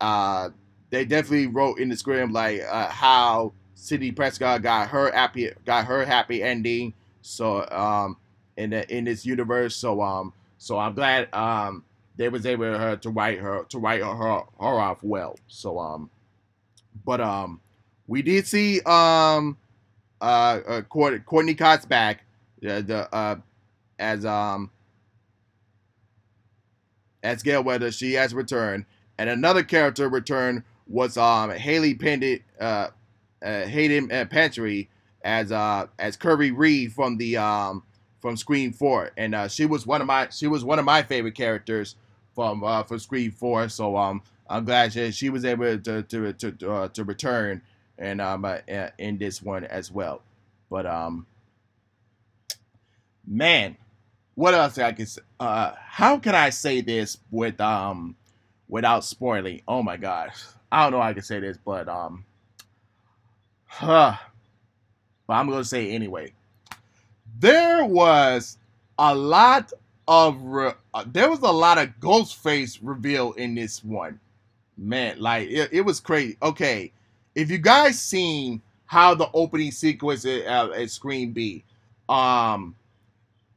uh, 0.00 0.48
they 0.88 1.04
definitely 1.04 1.48
wrote 1.48 1.78
in 1.78 1.90
the 1.90 1.96
script 1.96 2.32
like 2.32 2.62
uh, 2.62 2.88
how 2.88 3.52
Sidney 3.74 4.12
Prescott 4.12 4.62
got 4.62 4.88
her 4.88 5.12
happy 5.12 5.50
got 5.66 5.84
her 5.84 6.06
happy 6.06 6.42
ending. 6.42 6.94
So 7.20 7.68
um, 7.70 8.16
in 8.56 8.70
the, 8.70 8.90
in 8.90 9.04
this 9.04 9.26
universe, 9.26 9.76
so 9.76 10.00
um, 10.00 10.32
so 10.56 10.78
I'm 10.78 10.94
glad 10.94 11.28
um 11.34 11.84
they 12.16 12.28
was 12.28 12.46
able 12.46 12.64
to, 12.96 13.10
write 13.10 13.38
her 13.38 13.64
to 13.64 13.78
write 13.78 14.00
her, 14.00 14.14
her 14.14 14.44
off 14.60 15.02
well. 15.02 15.36
So 15.48 15.78
um, 15.78 16.10
but 17.04 17.20
um, 17.20 17.60
we 18.06 18.22
did 18.22 18.46
see 18.46 18.80
um 18.82 19.56
uh, 20.20 20.60
uh 20.66 20.82
Courteney 20.82 21.54
Cox 21.54 21.84
back 21.84 22.24
the 22.60 23.08
uh 23.12 23.36
as 23.98 24.24
um 24.24 24.70
as 27.22 27.42
Gale 27.42 27.62
Weather. 27.62 27.90
She 27.90 28.14
has 28.14 28.34
returned, 28.34 28.84
and 29.18 29.28
another 29.28 29.62
character 29.62 30.08
returned 30.08 30.62
was 30.86 31.16
um 31.16 31.50
Haley 31.50 31.94
Pendant 31.94 32.42
uh, 32.60 32.88
uh 33.42 33.64
Hayden 33.66 34.10
uh, 34.12 34.24
Panettiere 34.26 34.88
as 35.22 35.50
uh 35.50 35.86
as 35.98 36.16
Kirby 36.16 36.52
Reed 36.52 36.92
from 36.92 37.16
the 37.16 37.36
um 37.36 37.82
from 38.20 38.36
Scream 38.36 38.72
Four, 38.72 39.10
and 39.16 39.34
uh, 39.34 39.48
she 39.48 39.66
was 39.66 39.86
one 39.86 40.00
of 40.00 40.06
my 40.06 40.28
she 40.30 40.46
was 40.46 40.64
one 40.64 40.78
of 40.78 40.84
my 40.84 41.02
favorite 41.02 41.34
characters 41.34 41.96
from 42.34 42.64
uh 42.64 42.82
from 42.82 42.98
Scream 42.98 43.30
Four. 43.30 43.68
So 43.68 43.96
um 43.96 44.22
I'm 44.48 44.64
glad 44.64 44.92
she, 44.92 45.10
she 45.12 45.30
was 45.30 45.44
able 45.44 45.78
to 45.78 46.02
to 46.02 46.32
to 46.32 46.72
uh, 46.72 46.88
to 46.88 47.04
return 47.04 47.62
and 47.98 48.20
um 48.20 48.44
uh, 48.44 48.58
in 48.98 49.18
this 49.18 49.42
one 49.42 49.64
as 49.64 49.90
well. 49.90 50.22
But 50.70 50.86
um 50.86 51.26
man, 53.26 53.76
what 54.34 54.54
else 54.54 54.78
I 54.78 54.92
can? 54.92 55.06
Uh, 55.38 55.72
how 55.78 56.18
can 56.18 56.34
I 56.34 56.50
say 56.50 56.80
this 56.80 57.18
with 57.30 57.60
um 57.60 58.16
without 58.68 59.04
spoiling? 59.04 59.62
Oh 59.68 59.82
my 59.82 59.96
gosh, 59.96 60.42
I 60.70 60.82
don't 60.82 60.92
know 60.92 61.00
how 61.00 61.08
I 61.08 61.14
can 61.14 61.22
say 61.22 61.40
this, 61.40 61.56
but 61.64 61.88
um, 61.88 62.24
huh. 63.66 64.16
But 65.26 65.34
I'm 65.34 65.48
gonna 65.48 65.64
say 65.64 65.92
anyway. 65.92 66.32
There 67.38 67.84
was 67.84 68.58
a 68.98 69.14
lot 69.14 69.72
of 70.06 70.40
re- 70.42 70.72
uh, 70.92 71.04
there 71.06 71.30
was 71.30 71.40
a 71.40 71.50
lot 71.50 71.78
of 71.78 71.88
Ghostface 72.00 72.78
reveal 72.82 73.32
in 73.32 73.54
this 73.54 73.82
one. 73.82 74.20
Man, 74.76 75.20
like 75.20 75.48
it, 75.48 75.70
it 75.72 75.80
was 75.82 76.00
crazy. 76.00 76.36
Okay, 76.42 76.92
if 77.34 77.50
you 77.50 77.58
guys 77.58 77.98
seen 78.00 78.60
how 78.86 79.14
the 79.14 79.28
opening 79.32 79.70
sequence 79.70 80.24
at, 80.24 80.46
uh, 80.46 80.70
at 80.72 80.90
Scream 80.90 81.32
B, 81.32 81.64
um, 82.08 82.74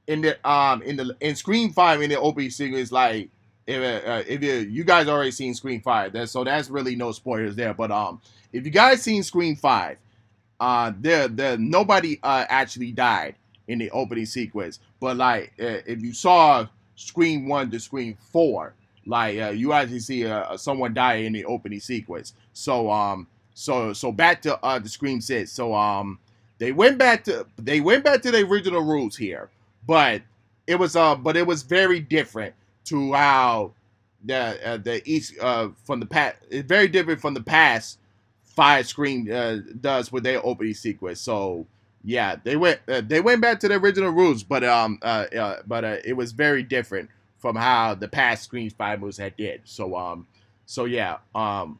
in 0.07 0.21
the 0.21 0.49
um 0.49 0.81
in 0.83 0.95
the 0.95 1.15
in 1.19 1.35
Scream 1.35 1.71
Five 1.71 2.01
in 2.01 2.09
the 2.09 2.19
opening 2.19 2.49
sequence, 2.49 2.91
like 2.91 3.29
if 3.65 4.05
uh, 4.07 4.23
if 4.27 4.41
you, 4.41 4.53
you 4.53 4.83
guys 4.83 5.07
already 5.07 5.31
seen 5.31 5.53
Scream 5.53 5.81
Five, 5.81 6.13
that 6.13 6.29
so 6.29 6.43
that's 6.43 6.69
really 6.69 6.95
no 6.95 7.11
spoilers 7.11 7.55
there. 7.55 7.73
But 7.73 7.91
um, 7.91 8.21
if 8.53 8.63
you 8.65 8.71
guys 8.71 9.01
seen 9.01 9.23
Scream 9.23 9.55
Five, 9.55 9.97
uh, 10.59 10.93
there 10.99 11.27
there 11.27 11.57
nobody 11.57 12.19
uh 12.23 12.45
actually 12.47 12.91
died 12.91 13.35
in 13.67 13.79
the 13.79 13.91
opening 13.91 14.25
sequence. 14.25 14.79
But 14.99 15.17
like 15.17 15.53
uh, 15.59 15.81
if 15.85 16.01
you 16.01 16.13
saw 16.13 16.67
Scream 16.95 17.47
One 17.47 17.71
to 17.71 17.79
Scream 17.79 18.17
Four, 18.31 18.73
like 19.05 19.39
uh, 19.39 19.49
you 19.49 19.73
actually 19.73 19.99
see 19.99 20.25
uh, 20.25 20.57
someone 20.57 20.93
die 20.93 21.15
in 21.15 21.33
the 21.33 21.45
opening 21.45 21.79
sequence. 21.79 22.33
So 22.53 22.91
um 22.91 23.27
so 23.53 23.93
so 23.93 24.11
back 24.11 24.41
to 24.43 24.57
uh 24.63 24.79
the 24.79 24.89
Scream 24.89 25.21
Six. 25.21 25.51
So 25.51 25.73
um 25.73 26.19
they 26.59 26.71
went 26.71 26.97
back 26.97 27.23
to 27.25 27.45
they 27.57 27.81
went 27.81 28.03
back 28.03 28.21
to 28.23 28.31
the 28.31 28.39
original 28.45 28.81
rules 28.81 29.15
here 29.15 29.49
but 29.85 30.21
it 30.67 30.75
was 30.75 30.95
uh 30.95 31.15
but 31.15 31.37
it 31.37 31.45
was 31.45 31.63
very 31.63 31.99
different 31.99 32.53
to 32.85 33.13
how 33.13 33.71
the 34.25 34.59
uh, 34.67 34.77
the 34.77 35.01
east 35.09 35.33
uh 35.41 35.69
from 35.83 35.99
the 35.99 36.05
past 36.05 36.37
it's 36.49 36.67
very 36.67 36.87
different 36.87 37.21
from 37.21 37.33
the 37.33 37.43
past 37.43 37.99
five 38.43 38.87
Scream 38.87 39.29
uh, 39.31 39.57
does 39.81 40.11
with 40.11 40.23
their 40.23 40.43
opening 40.45 40.73
sequence 40.73 41.21
so 41.21 41.65
yeah 42.03 42.35
they 42.43 42.55
went 42.55 42.79
uh, 42.87 43.01
they 43.01 43.21
went 43.21 43.41
back 43.41 43.59
to 43.59 43.67
the 43.67 43.75
original 43.75 44.11
rules 44.11 44.43
but 44.43 44.63
um 44.63 44.99
uh, 45.01 45.25
uh 45.37 45.57
but 45.65 45.83
uh, 45.83 45.97
it 46.05 46.13
was 46.13 46.31
very 46.31 46.63
different 46.63 47.09
from 47.37 47.55
how 47.55 47.93
the 47.95 48.07
past 48.07 48.43
Scream 48.43 48.69
five 48.71 48.99
movies 48.99 49.17
had 49.17 49.35
did. 49.37 49.61
So 49.65 49.95
um 49.95 50.27
so 50.65 50.85
yeah 50.85 51.17
um 51.35 51.79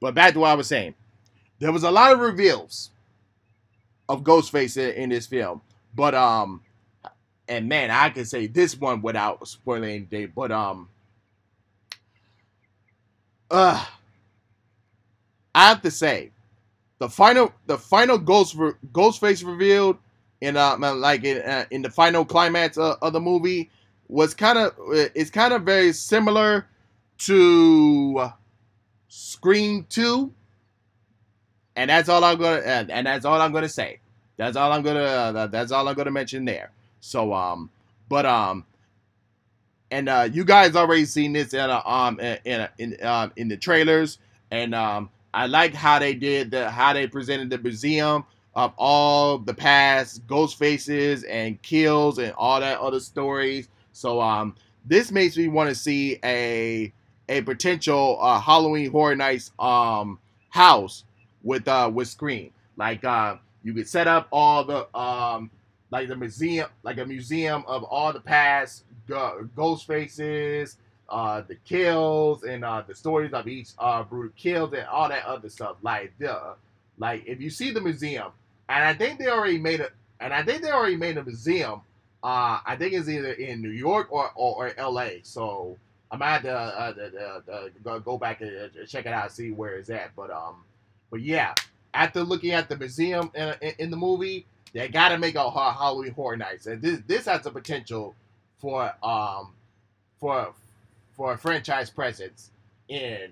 but 0.00 0.14
back 0.14 0.34
to 0.34 0.40
what 0.40 0.50
i 0.50 0.54
was 0.54 0.66
saying. 0.68 0.94
There 1.58 1.72
was 1.72 1.82
a 1.84 1.90
lot 1.90 2.12
of 2.12 2.20
reveals 2.20 2.90
of 4.08 4.22
ghostface 4.24 4.76
in, 4.76 4.94
in 5.04 5.08
this 5.10 5.26
film 5.26 5.62
but 5.94 6.14
um 6.14 6.62
and 7.50 7.68
man, 7.68 7.90
I 7.90 8.10
can 8.10 8.24
say 8.24 8.46
this 8.46 8.78
one 8.78 9.02
without 9.02 9.46
spoiling 9.46 9.90
anything, 9.90 10.32
but 10.34 10.52
um, 10.52 10.88
uh, 13.50 13.84
I 15.52 15.68
have 15.68 15.82
to 15.82 15.90
say, 15.90 16.30
the 17.00 17.08
final, 17.08 17.52
the 17.66 17.78
final 17.78 18.18
ghost, 18.18 18.56
Ghostface 18.56 19.44
revealed 19.44 19.96
in 20.42 20.56
uh, 20.56 20.76
like 20.78 21.24
in 21.24 21.38
uh, 21.38 21.64
in 21.70 21.82
the 21.82 21.90
final 21.90 22.24
climax 22.24 22.76
of, 22.76 22.98
of 23.02 23.12
the 23.14 23.20
movie 23.20 23.70
was 24.08 24.34
kind 24.34 24.58
of 24.58 24.74
it's 25.14 25.30
kind 25.30 25.52
of 25.54 25.62
very 25.62 25.92
similar 25.92 26.66
to 27.18 28.30
Scream 29.08 29.86
Two, 29.88 30.32
and 31.74 31.88
that's 31.90 32.10
all 32.10 32.22
I'm 32.22 32.38
gonna 32.38 32.60
and, 32.60 32.90
and 32.90 33.06
that's 33.06 33.24
all 33.24 33.40
I'm 33.40 33.52
gonna 33.52 33.68
say. 33.68 34.00
That's 34.36 34.56
all 34.56 34.70
I'm 34.70 34.82
gonna 34.82 35.00
uh, 35.00 35.46
that's 35.46 35.72
all 35.72 35.88
I'm 35.88 35.94
gonna 35.94 36.10
mention 36.10 36.44
there. 36.44 36.70
So 37.00 37.32
um, 37.32 37.70
but 38.10 38.26
um, 38.26 38.66
and 39.90 40.06
uh, 40.08 40.28
you 40.30 40.44
guys 40.44 40.76
already 40.76 41.06
seen 41.06 41.32
this 41.32 41.54
in 41.54 41.70
a, 41.70 41.82
um 41.86 42.20
in 42.20 42.60
a, 42.60 42.70
in 42.76 42.96
um 43.02 43.32
in 43.36 43.48
the 43.48 43.56
trailers, 43.56 44.18
and 44.50 44.74
um, 44.74 45.08
I 45.32 45.46
like 45.46 45.74
how 45.74 45.98
they 45.98 46.14
did 46.14 46.50
the 46.50 46.70
how 46.70 46.92
they 46.92 47.06
presented 47.06 47.50
the 47.50 47.58
museum 47.58 48.24
of 48.54 48.72
all 48.76 49.38
the 49.38 49.54
past 49.54 50.26
ghost 50.26 50.58
faces 50.58 51.22
and 51.24 51.60
kills 51.62 52.18
and 52.18 52.32
all 52.32 52.60
that 52.60 52.80
other 52.80 53.00
stories. 53.00 53.68
So 53.92 54.20
um, 54.20 54.56
this 54.84 55.10
makes 55.10 55.36
me 55.36 55.48
want 55.48 55.68
to 55.68 55.74
see 55.74 56.18
a 56.24 56.92
a 57.28 57.42
potential 57.42 58.18
uh, 58.20 58.40
Halloween 58.40 58.90
Horror 58.90 59.14
Nights 59.16 59.52
um 59.58 60.18
house 60.48 61.04
with 61.42 61.68
uh 61.68 61.90
with 61.92 62.08
Scream. 62.08 62.50
Like 62.76 63.04
uh, 63.04 63.36
you 63.62 63.72
could 63.74 63.88
set 63.88 64.08
up 64.08 64.28
all 64.32 64.64
the 64.64 64.98
um 64.98 65.50
like 65.90 66.08
the 66.08 66.16
museum, 66.16 66.68
like 66.82 66.98
a 66.98 67.06
museum 67.06 67.64
of 67.66 67.84
all 67.84 68.12
the 68.12 68.20
past 68.20 68.84
ghost 69.56 69.86
faces, 69.86 70.76
uh, 71.10 71.42
the 71.42 71.56
kills, 71.56 72.44
and 72.44 72.64
uh, 72.64 72.82
the 72.86 72.94
stories 72.94 73.32
of 73.32 73.48
each 73.48 73.70
uh, 73.78 74.02
brutal 74.02 74.32
kills, 74.36 74.72
and 74.72 74.86
all 74.86 75.08
that 75.08 75.24
other 75.24 75.48
stuff. 75.48 75.76
Like 75.82 76.12
the 76.18 76.54
like 76.98 77.24
if 77.26 77.40
you 77.40 77.50
see 77.50 77.72
the 77.72 77.80
museum, 77.80 78.32
and 78.68 78.84
I 78.84 78.94
think 78.94 79.18
they 79.18 79.28
already 79.28 79.58
made 79.58 79.80
it, 79.80 79.92
and 80.20 80.32
I 80.32 80.42
think 80.42 80.62
they 80.62 80.70
already 80.70 80.96
made 80.96 81.18
a 81.18 81.24
museum. 81.24 81.82
Uh, 82.22 82.60
I 82.66 82.76
think 82.78 82.92
it's 82.92 83.08
either 83.08 83.32
in 83.32 83.62
New 83.62 83.70
York 83.70 84.08
or 84.10 84.30
or, 84.34 84.66
or 84.66 84.72
L.A. 84.76 85.20
So 85.24 85.76
I 86.10 86.16
might 86.16 86.30
have 86.30 86.42
to, 86.42 86.54
uh, 86.56 87.88
uh, 87.88 87.98
go 87.98 88.18
back 88.18 88.40
and 88.40 88.70
check 88.88 89.06
it 89.06 89.12
out, 89.12 89.32
see 89.32 89.52
where 89.52 89.76
it's 89.76 89.90
at. 89.90 90.14
But 90.16 90.30
um, 90.30 90.64
but 91.10 91.20
yeah, 91.20 91.54
after 91.94 92.22
looking 92.22 92.52
at 92.52 92.68
the 92.68 92.76
museum 92.76 93.30
in, 93.34 93.54
in 93.78 93.90
the 93.90 93.96
movie, 93.96 94.46
they 94.72 94.88
got 94.88 95.10
to 95.10 95.18
make 95.18 95.34
a 95.34 95.50
Halloween 95.50 96.12
Horror 96.12 96.36
Nights, 96.36 96.66
and 96.66 96.82
this 96.82 97.00
this 97.06 97.26
has 97.26 97.42
the 97.42 97.50
potential 97.50 98.14
for 98.58 98.92
um 99.02 99.52
for 100.18 100.52
for 101.12 101.32
a 101.32 101.38
franchise 101.38 101.90
presence 101.90 102.50
in 102.88 103.30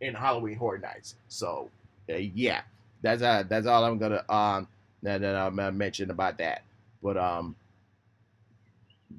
in 0.00 0.14
Halloween 0.14 0.56
Horror 0.56 0.78
Nights. 0.78 1.16
So 1.28 1.70
uh, 2.10 2.14
yeah, 2.16 2.62
that's 3.02 3.22
uh, 3.22 3.44
that's 3.48 3.66
all 3.66 3.84
I'm 3.84 3.98
gonna 3.98 4.24
um 4.28 4.68
that, 5.02 5.20
that 5.20 5.36
I'm 5.36 5.56
gonna 5.56 5.72
mention 5.72 6.10
about 6.10 6.38
that. 6.38 6.62
But 7.02 7.16
um 7.16 7.56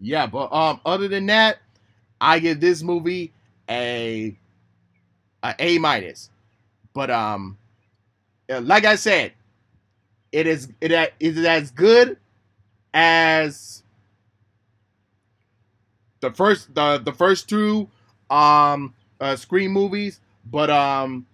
yeah, 0.01 0.27
but 0.27 0.51
um 0.53 0.79
other 0.85 1.07
than 1.07 1.27
that, 1.27 1.59
I 2.19 2.39
give 2.39 2.59
this 2.59 2.83
movie 2.83 3.31
a 3.69 4.37
a 5.43 5.55
A 5.59 5.77
minus. 5.79 6.29
But 6.93 7.09
um 7.09 7.57
uh, 8.49 8.61
like 8.61 8.85
I 8.85 8.95
said, 8.95 9.33
it 10.31 10.47
is 10.47 10.69
it 10.81 11.13
is 11.19 11.45
as 11.45 11.71
good 11.71 12.17
as 12.93 13.83
the 16.21 16.31
first 16.31 16.73
the 16.75 16.99
the 16.99 17.13
first 17.13 17.49
two 17.49 17.89
um 18.29 18.93
uh, 19.19 19.35
Scream 19.35 19.71
movies, 19.71 20.19
but 20.45 20.69
um 20.69 21.27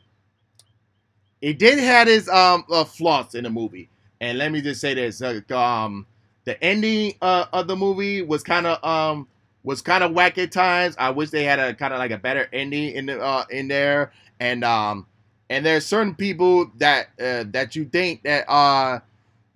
it 1.41 1.59
did 1.59 1.79
have 1.79 2.07
its 2.07 2.27
um 2.29 2.65
uh, 2.71 2.83
flaws 2.83 3.35
in 3.35 3.43
the 3.43 3.49
movie. 3.49 3.89
And 4.19 4.37
let 4.37 4.51
me 4.51 4.61
just 4.61 4.81
say 4.81 4.93
this: 4.93 5.21
um 5.51 6.05
the 6.45 6.61
ending 6.63 7.13
uh, 7.21 7.45
of 7.53 7.67
the 7.67 7.75
movie 7.75 8.21
was 8.21 8.43
kind 8.43 8.65
of 8.67 8.83
um 8.83 9.27
was 9.63 9.81
kind 9.81 10.03
of 10.03 10.13
whack 10.13 10.37
at 10.37 10.51
times. 10.51 10.95
I 10.97 11.09
wish 11.09 11.29
they 11.29 11.43
had 11.43 11.59
a 11.59 11.73
kind 11.73 11.93
of 11.93 11.99
like 11.99 12.11
a 12.11 12.17
better 12.17 12.47
ending 12.53 12.95
in 12.95 13.05
the 13.07 13.21
uh, 13.21 13.45
in 13.49 13.67
there. 13.67 14.11
And 14.39 14.63
um 14.63 15.05
and 15.49 15.65
there's 15.65 15.85
certain 15.85 16.15
people 16.15 16.71
that 16.77 17.07
uh, 17.19 17.45
that 17.51 17.75
you 17.75 17.85
think 17.85 18.23
that 18.23 18.49
uh 18.49 18.99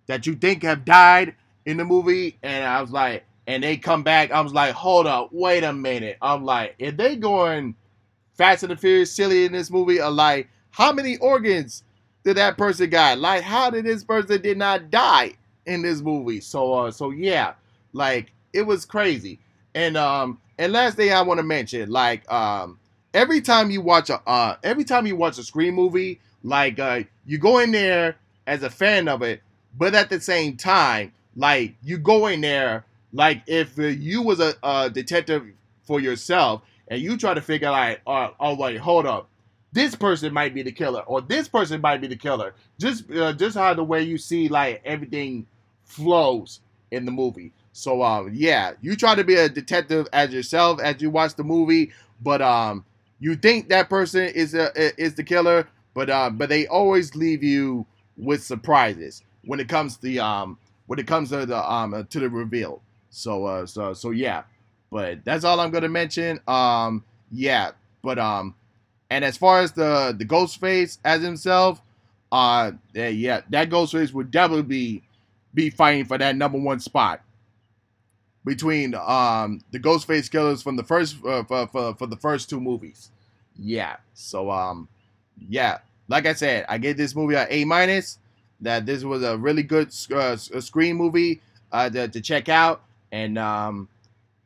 that 0.07 0.27
you 0.27 0.35
think 0.35 0.63
have 0.63 0.85
died 0.85 1.35
in 1.65 1.77
the 1.77 1.85
movie, 1.85 2.37
and 2.43 2.65
I 2.65 2.81
was 2.81 2.91
like, 2.91 3.23
and 3.47 3.63
they 3.63 3.77
come 3.77 4.03
back, 4.03 4.31
I 4.31 4.41
was 4.41 4.53
like, 4.53 4.73
hold 4.73 5.07
up, 5.07 5.29
wait 5.31 5.63
a 5.63 5.73
minute. 5.73 6.17
I'm 6.21 6.43
like, 6.43 6.75
if 6.79 6.97
they 6.97 7.15
going 7.15 7.75
Fast 8.33 8.63
and 8.63 8.71
the 8.71 8.75
Furious 8.77 9.11
silly 9.11 9.45
in 9.45 9.51
this 9.51 9.69
movie, 9.69 9.99
are 9.99 10.11
like, 10.11 10.47
how 10.71 10.91
many 10.91 11.17
organs 11.17 11.83
did 12.23 12.37
that 12.37 12.57
person 12.57 12.89
got? 12.89 13.19
Like, 13.19 13.43
how 13.43 13.69
did 13.69 13.85
this 13.85 14.03
person 14.03 14.41
did 14.41 14.57
not 14.57 14.89
die 14.89 15.33
in 15.65 15.81
this 15.81 16.01
movie? 16.01 16.39
So, 16.39 16.73
uh, 16.73 16.91
so 16.91 17.11
yeah, 17.11 17.53
like 17.93 18.31
it 18.53 18.63
was 18.63 18.85
crazy. 18.85 19.39
And 19.75 19.97
um, 19.97 20.39
and 20.57 20.73
last 20.73 20.95
thing 20.97 21.11
I 21.11 21.21
want 21.21 21.39
to 21.39 21.43
mention, 21.43 21.89
like 21.89 22.29
um, 22.31 22.79
every 23.13 23.41
time 23.41 23.71
you 23.71 23.81
watch 23.81 24.09
a 24.09 24.21
uh, 24.27 24.55
every 24.63 24.83
time 24.83 25.05
you 25.07 25.15
watch 25.15 25.37
a 25.37 25.43
Scream 25.43 25.75
movie, 25.75 26.19
like 26.43 26.79
uh, 26.79 27.01
you 27.25 27.37
go 27.37 27.59
in 27.59 27.71
there 27.71 28.17
as 28.47 28.63
a 28.63 28.69
fan 28.69 29.07
of 29.07 29.21
it, 29.21 29.41
but 29.77 29.93
at 29.95 30.09
the 30.09 30.19
same 30.19 30.57
time, 30.57 31.11
like 31.35 31.75
you 31.83 31.97
go 31.97 32.27
in 32.27 32.41
there 32.41 32.85
like 33.13 33.43
if 33.47 33.77
you 33.77 34.21
was 34.21 34.39
a, 34.39 34.53
a 34.63 34.89
detective 34.89 35.45
for 35.83 35.99
yourself 35.99 36.61
and 36.87 37.01
you 37.01 37.17
try 37.17 37.33
to 37.33 37.41
figure 37.41 37.67
out, 37.69 37.97
uh, 38.07 38.29
oh 38.39 38.55
wait, 38.55 38.77
hold 38.77 39.05
up, 39.05 39.29
this 39.73 39.95
person 39.95 40.33
might 40.33 40.53
be 40.53 40.63
the 40.63 40.71
killer 40.71 41.01
or 41.01 41.21
this 41.21 41.47
person 41.47 41.81
might 41.81 42.01
be 42.01 42.07
the 42.07 42.15
killer. 42.15 42.53
Just 42.79 43.09
uh, 43.11 43.33
just 43.33 43.55
how 43.57 43.73
the 43.73 43.83
way 43.83 44.03
you 44.03 44.17
see 44.17 44.49
like 44.49 44.81
everything 44.85 45.45
flows 45.83 46.61
in 46.91 47.05
the 47.05 47.11
movie. 47.11 47.51
So 47.73 48.03
um 48.03 48.31
yeah, 48.33 48.73
you 48.81 48.95
try 48.95 49.15
to 49.15 49.23
be 49.23 49.35
a 49.35 49.49
detective 49.49 50.07
as 50.13 50.33
yourself 50.33 50.81
as 50.81 51.01
you 51.01 51.09
watch 51.09 51.35
the 51.35 51.43
movie, 51.43 51.91
but 52.21 52.41
um 52.41 52.85
you 53.19 53.35
think 53.35 53.69
that 53.69 53.89
person 53.89 54.23
is 54.23 54.53
a, 54.55 54.71
is 55.01 55.15
the 55.15 55.23
killer, 55.23 55.67
but 55.93 56.09
uh, 56.09 56.29
but 56.29 56.49
they 56.49 56.67
always 56.67 57.15
leave 57.15 57.43
you 57.43 57.85
with 58.17 58.43
surprises 58.43 59.23
when 59.45 59.59
it 59.59 59.69
comes 59.69 59.95
to 59.97 60.01
the 60.03 60.19
um 60.19 60.57
when 60.87 60.99
it 60.99 61.07
comes 61.07 61.29
to 61.29 61.45
the 61.45 61.71
um 61.71 62.05
to 62.09 62.19
the 62.19 62.29
reveal. 62.29 62.81
So 63.11 63.45
uh 63.45 63.65
so 63.67 63.93
so 63.93 64.11
yeah, 64.11 64.43
but 64.91 65.23
that's 65.23 65.43
all 65.43 65.59
I'm 65.59 65.69
gonna 65.71 65.89
mention. 65.89 66.39
Um 66.47 67.03
yeah, 67.31 67.71
but 68.01 68.17
um 68.17 68.55
and 69.11 69.23
as 69.23 69.37
far 69.37 69.59
as 69.59 69.73
the 69.73 70.15
the 70.17 70.25
Ghostface 70.25 70.97
as 71.05 71.21
himself, 71.21 71.81
uh 72.31 72.71
yeah, 72.95 73.41
that 73.49 73.69
Ghostface 73.69 74.13
would 74.13 74.31
definitely 74.31 74.63
be 74.63 75.03
be 75.53 75.69
fighting 75.69 76.05
for 76.05 76.17
that 76.17 76.35
number 76.35 76.57
one 76.57 76.79
spot 76.79 77.21
between 78.45 78.95
um 78.95 79.61
the 79.71 79.79
Ghostface 79.79 80.31
killers 80.31 80.61
from 80.61 80.75
the 80.77 80.83
first 80.83 81.17
uh, 81.25 81.43
for, 81.43 81.67
for 81.67 81.95
for 81.95 82.07
the 82.07 82.17
first 82.17 82.49
two 82.49 82.59
movies. 82.59 83.11
Yeah. 83.59 83.97
So 84.13 84.49
um 84.49 84.87
yeah, 85.49 85.79
like 86.07 86.25
I 86.25 86.33
said, 86.33 86.65
I 86.69 86.77
gave 86.77 86.97
this 86.97 87.15
movie 87.15 87.35
a 87.35 87.47
A 87.49 87.65
minus. 87.65 88.19
That 88.63 88.85
this 88.85 89.03
was 89.03 89.23
a 89.23 89.37
really 89.37 89.63
good 89.63 89.91
uh, 90.13 90.35
Scream 90.35 90.95
movie 90.95 91.41
uh, 91.71 91.89
to, 91.89 92.07
to 92.07 92.21
check 92.21 92.47
out, 92.47 92.83
and 93.11 93.37
um 93.37 93.87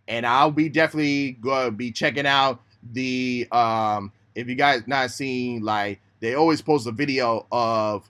and 0.07 0.25
I'll 0.25 0.51
be 0.51 0.69
definitely 0.69 1.33
gonna 1.33 1.71
be 1.71 1.91
checking 1.91 2.25
out 2.25 2.61
the 2.93 3.47
um 3.51 4.11
if 4.35 4.47
you 4.47 4.55
guys 4.55 4.83
not 4.87 5.11
seen 5.11 5.61
like 5.63 5.99
they 6.19 6.35
always 6.35 6.61
post 6.61 6.87
a 6.87 6.91
video 6.91 7.45
of 7.51 8.09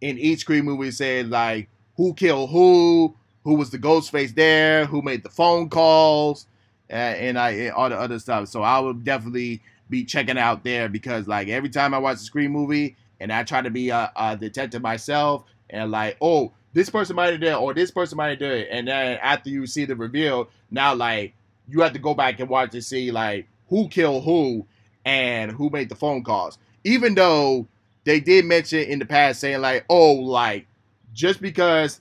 in 0.00 0.18
each 0.18 0.40
Scream 0.40 0.64
movie 0.64 0.90
saying 0.90 1.30
like 1.30 1.68
who 1.96 2.14
killed 2.14 2.50
who, 2.50 3.14
who 3.44 3.54
was 3.54 3.70
the 3.70 3.78
ghost 3.78 4.10
face 4.10 4.32
there, 4.32 4.86
who 4.86 5.02
made 5.02 5.22
the 5.22 5.28
phone 5.30 5.68
calls, 5.68 6.46
uh, 6.90 6.94
and 6.94 7.38
I 7.38 7.50
and 7.50 7.72
all 7.72 7.88
the 7.88 7.98
other 7.98 8.18
stuff. 8.18 8.48
So 8.48 8.62
I 8.62 8.78
will 8.78 8.94
definitely 8.94 9.62
be 9.88 10.04
checking 10.04 10.38
out 10.38 10.64
there 10.64 10.88
because 10.88 11.28
like 11.28 11.48
every 11.48 11.68
time 11.68 11.94
I 11.94 11.98
watch 11.98 12.16
a 12.16 12.20
Scream 12.20 12.52
movie 12.52 12.96
and 13.20 13.32
I 13.32 13.44
try 13.44 13.62
to 13.62 13.70
be 13.70 13.90
a, 13.90 14.10
a 14.16 14.36
detective 14.36 14.82
myself 14.82 15.44
and 15.70 15.90
like 15.90 16.16
oh 16.20 16.52
this 16.72 16.90
person 16.90 17.16
might 17.16 17.32
have 17.32 17.40
done 17.40 17.54
or 17.54 17.74
this 17.74 17.90
person 17.90 18.16
might 18.16 18.30
have 18.30 18.38
done 18.38 18.52
it 18.52 18.68
and 18.70 18.88
then 18.88 19.18
after 19.22 19.50
you 19.50 19.66
see 19.66 19.84
the 19.84 19.96
reveal 19.96 20.48
now 20.70 20.94
like 20.94 21.34
you 21.68 21.80
have 21.80 21.92
to 21.92 21.98
go 21.98 22.14
back 22.14 22.40
and 22.40 22.48
watch 22.48 22.70
to 22.72 22.82
see 22.82 23.10
like 23.10 23.46
who 23.68 23.88
killed 23.88 24.24
who 24.24 24.66
and 25.04 25.52
who 25.52 25.70
made 25.70 25.88
the 25.88 25.94
phone 25.94 26.22
calls 26.22 26.58
even 26.84 27.14
though 27.14 27.66
they 28.04 28.20
did 28.20 28.44
mention 28.44 28.80
in 28.80 28.98
the 28.98 29.06
past 29.06 29.40
saying 29.40 29.60
like 29.60 29.84
oh 29.88 30.12
like 30.12 30.66
just 31.12 31.40
because 31.40 32.00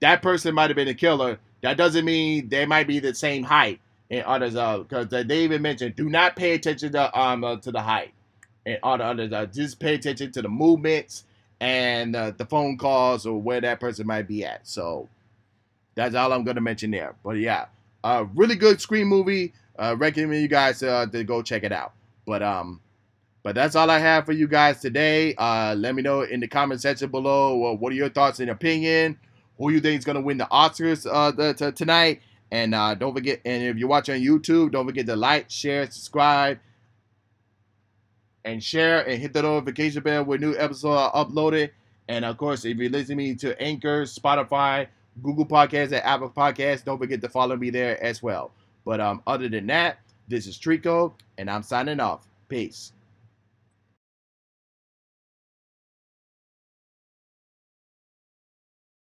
that 0.00 0.22
person 0.22 0.54
might 0.54 0.70
have 0.70 0.76
been 0.76 0.88
a 0.88 0.94
killer, 0.94 1.38
that 1.62 1.76
doesn't 1.76 2.04
mean 2.04 2.48
they 2.48 2.66
might 2.66 2.86
be 2.86 2.98
the 2.98 3.14
same 3.14 3.42
height 3.42 3.80
and 4.10 4.24
others. 4.24 4.54
Because 4.54 5.08
they 5.26 5.40
even 5.44 5.62
mentioned, 5.62 5.96
do 5.96 6.08
not 6.08 6.36
pay 6.36 6.54
attention 6.54 6.92
to 6.92 7.18
um 7.18 7.44
uh, 7.44 7.56
to 7.56 7.72
the 7.72 7.80
height 7.80 8.12
and 8.64 8.78
all 8.82 8.98
the 8.98 9.04
others. 9.04 9.32
Uh, 9.32 9.46
just 9.46 9.80
pay 9.80 9.94
attention 9.94 10.32
to 10.32 10.42
the 10.42 10.48
movements 10.48 11.24
and 11.60 12.14
uh, 12.14 12.32
the 12.36 12.44
phone 12.46 12.76
calls 12.76 13.26
or 13.26 13.40
where 13.40 13.60
that 13.60 13.80
person 13.80 14.06
might 14.06 14.28
be 14.28 14.44
at. 14.44 14.66
So 14.66 15.08
that's 15.94 16.14
all 16.14 16.32
I'm 16.32 16.44
gonna 16.44 16.60
mention 16.60 16.90
there. 16.90 17.14
But 17.24 17.38
yeah, 17.38 17.66
a 18.04 18.08
uh, 18.08 18.26
really 18.34 18.56
good 18.56 18.80
Scream 18.80 19.08
movie. 19.08 19.52
Uh, 19.78 19.94
recommend 19.98 20.40
you 20.40 20.48
guys 20.48 20.82
uh, 20.82 21.06
to 21.06 21.24
go 21.24 21.42
check 21.42 21.62
it 21.62 21.72
out. 21.72 21.92
But 22.26 22.42
um, 22.42 22.80
but 23.42 23.54
that's 23.54 23.76
all 23.76 23.90
I 23.90 23.98
have 23.98 24.26
for 24.26 24.32
you 24.32 24.48
guys 24.48 24.80
today. 24.80 25.34
Uh, 25.34 25.74
let 25.76 25.94
me 25.94 26.02
know 26.02 26.22
in 26.22 26.40
the 26.40 26.48
comment 26.48 26.80
section 26.80 27.10
below 27.10 27.56
well, 27.56 27.76
what 27.76 27.92
are 27.92 27.96
your 27.96 28.08
thoughts 28.08 28.40
and 28.40 28.50
opinion. 28.50 29.18
Who 29.58 29.70
you 29.70 29.80
think 29.80 29.98
is 29.98 30.04
gonna 30.04 30.20
win 30.20 30.38
the 30.38 30.46
Oscars 30.46 31.06
uh, 31.10 31.30
the, 31.30 31.72
tonight? 31.72 32.20
And 32.50 32.74
uh, 32.74 32.94
don't 32.94 33.12
forget, 33.12 33.40
and 33.44 33.64
if 33.64 33.76
you're 33.76 33.88
watching 33.88 34.14
on 34.14 34.20
YouTube, 34.20 34.70
don't 34.70 34.86
forget 34.86 35.06
to 35.06 35.16
like, 35.16 35.50
share, 35.50 35.90
subscribe, 35.90 36.58
and 38.46 38.62
share, 38.62 39.06
and 39.06 39.20
hit 39.20 39.34
that 39.34 39.42
notification 39.42 40.02
bell 40.02 40.24
when 40.24 40.40
new 40.40 40.56
episodes 40.56 40.98
are 40.98 41.12
uploaded. 41.12 41.70
And 42.08 42.24
of 42.24 42.38
course, 42.38 42.64
if 42.64 42.78
you're 42.78 42.88
listening 42.90 43.36
to 43.38 43.60
Anchor, 43.60 44.04
Spotify, 44.04 44.86
Google 45.22 45.44
Podcasts, 45.44 45.92
and 45.92 46.04
Apple 46.04 46.30
Podcasts, 46.30 46.84
don't 46.84 46.98
forget 46.98 47.20
to 47.20 47.28
follow 47.28 47.56
me 47.56 47.70
there 47.70 48.02
as 48.02 48.22
well. 48.22 48.52
But 48.84 49.00
um, 49.00 49.22
other 49.26 49.48
than 49.48 49.66
that, 49.66 49.98
this 50.28 50.46
is 50.46 50.56
Trico, 50.56 51.12
and 51.36 51.50
I'm 51.50 51.62
signing 51.62 52.00
off. 52.00 52.26
Peace. 52.48 52.92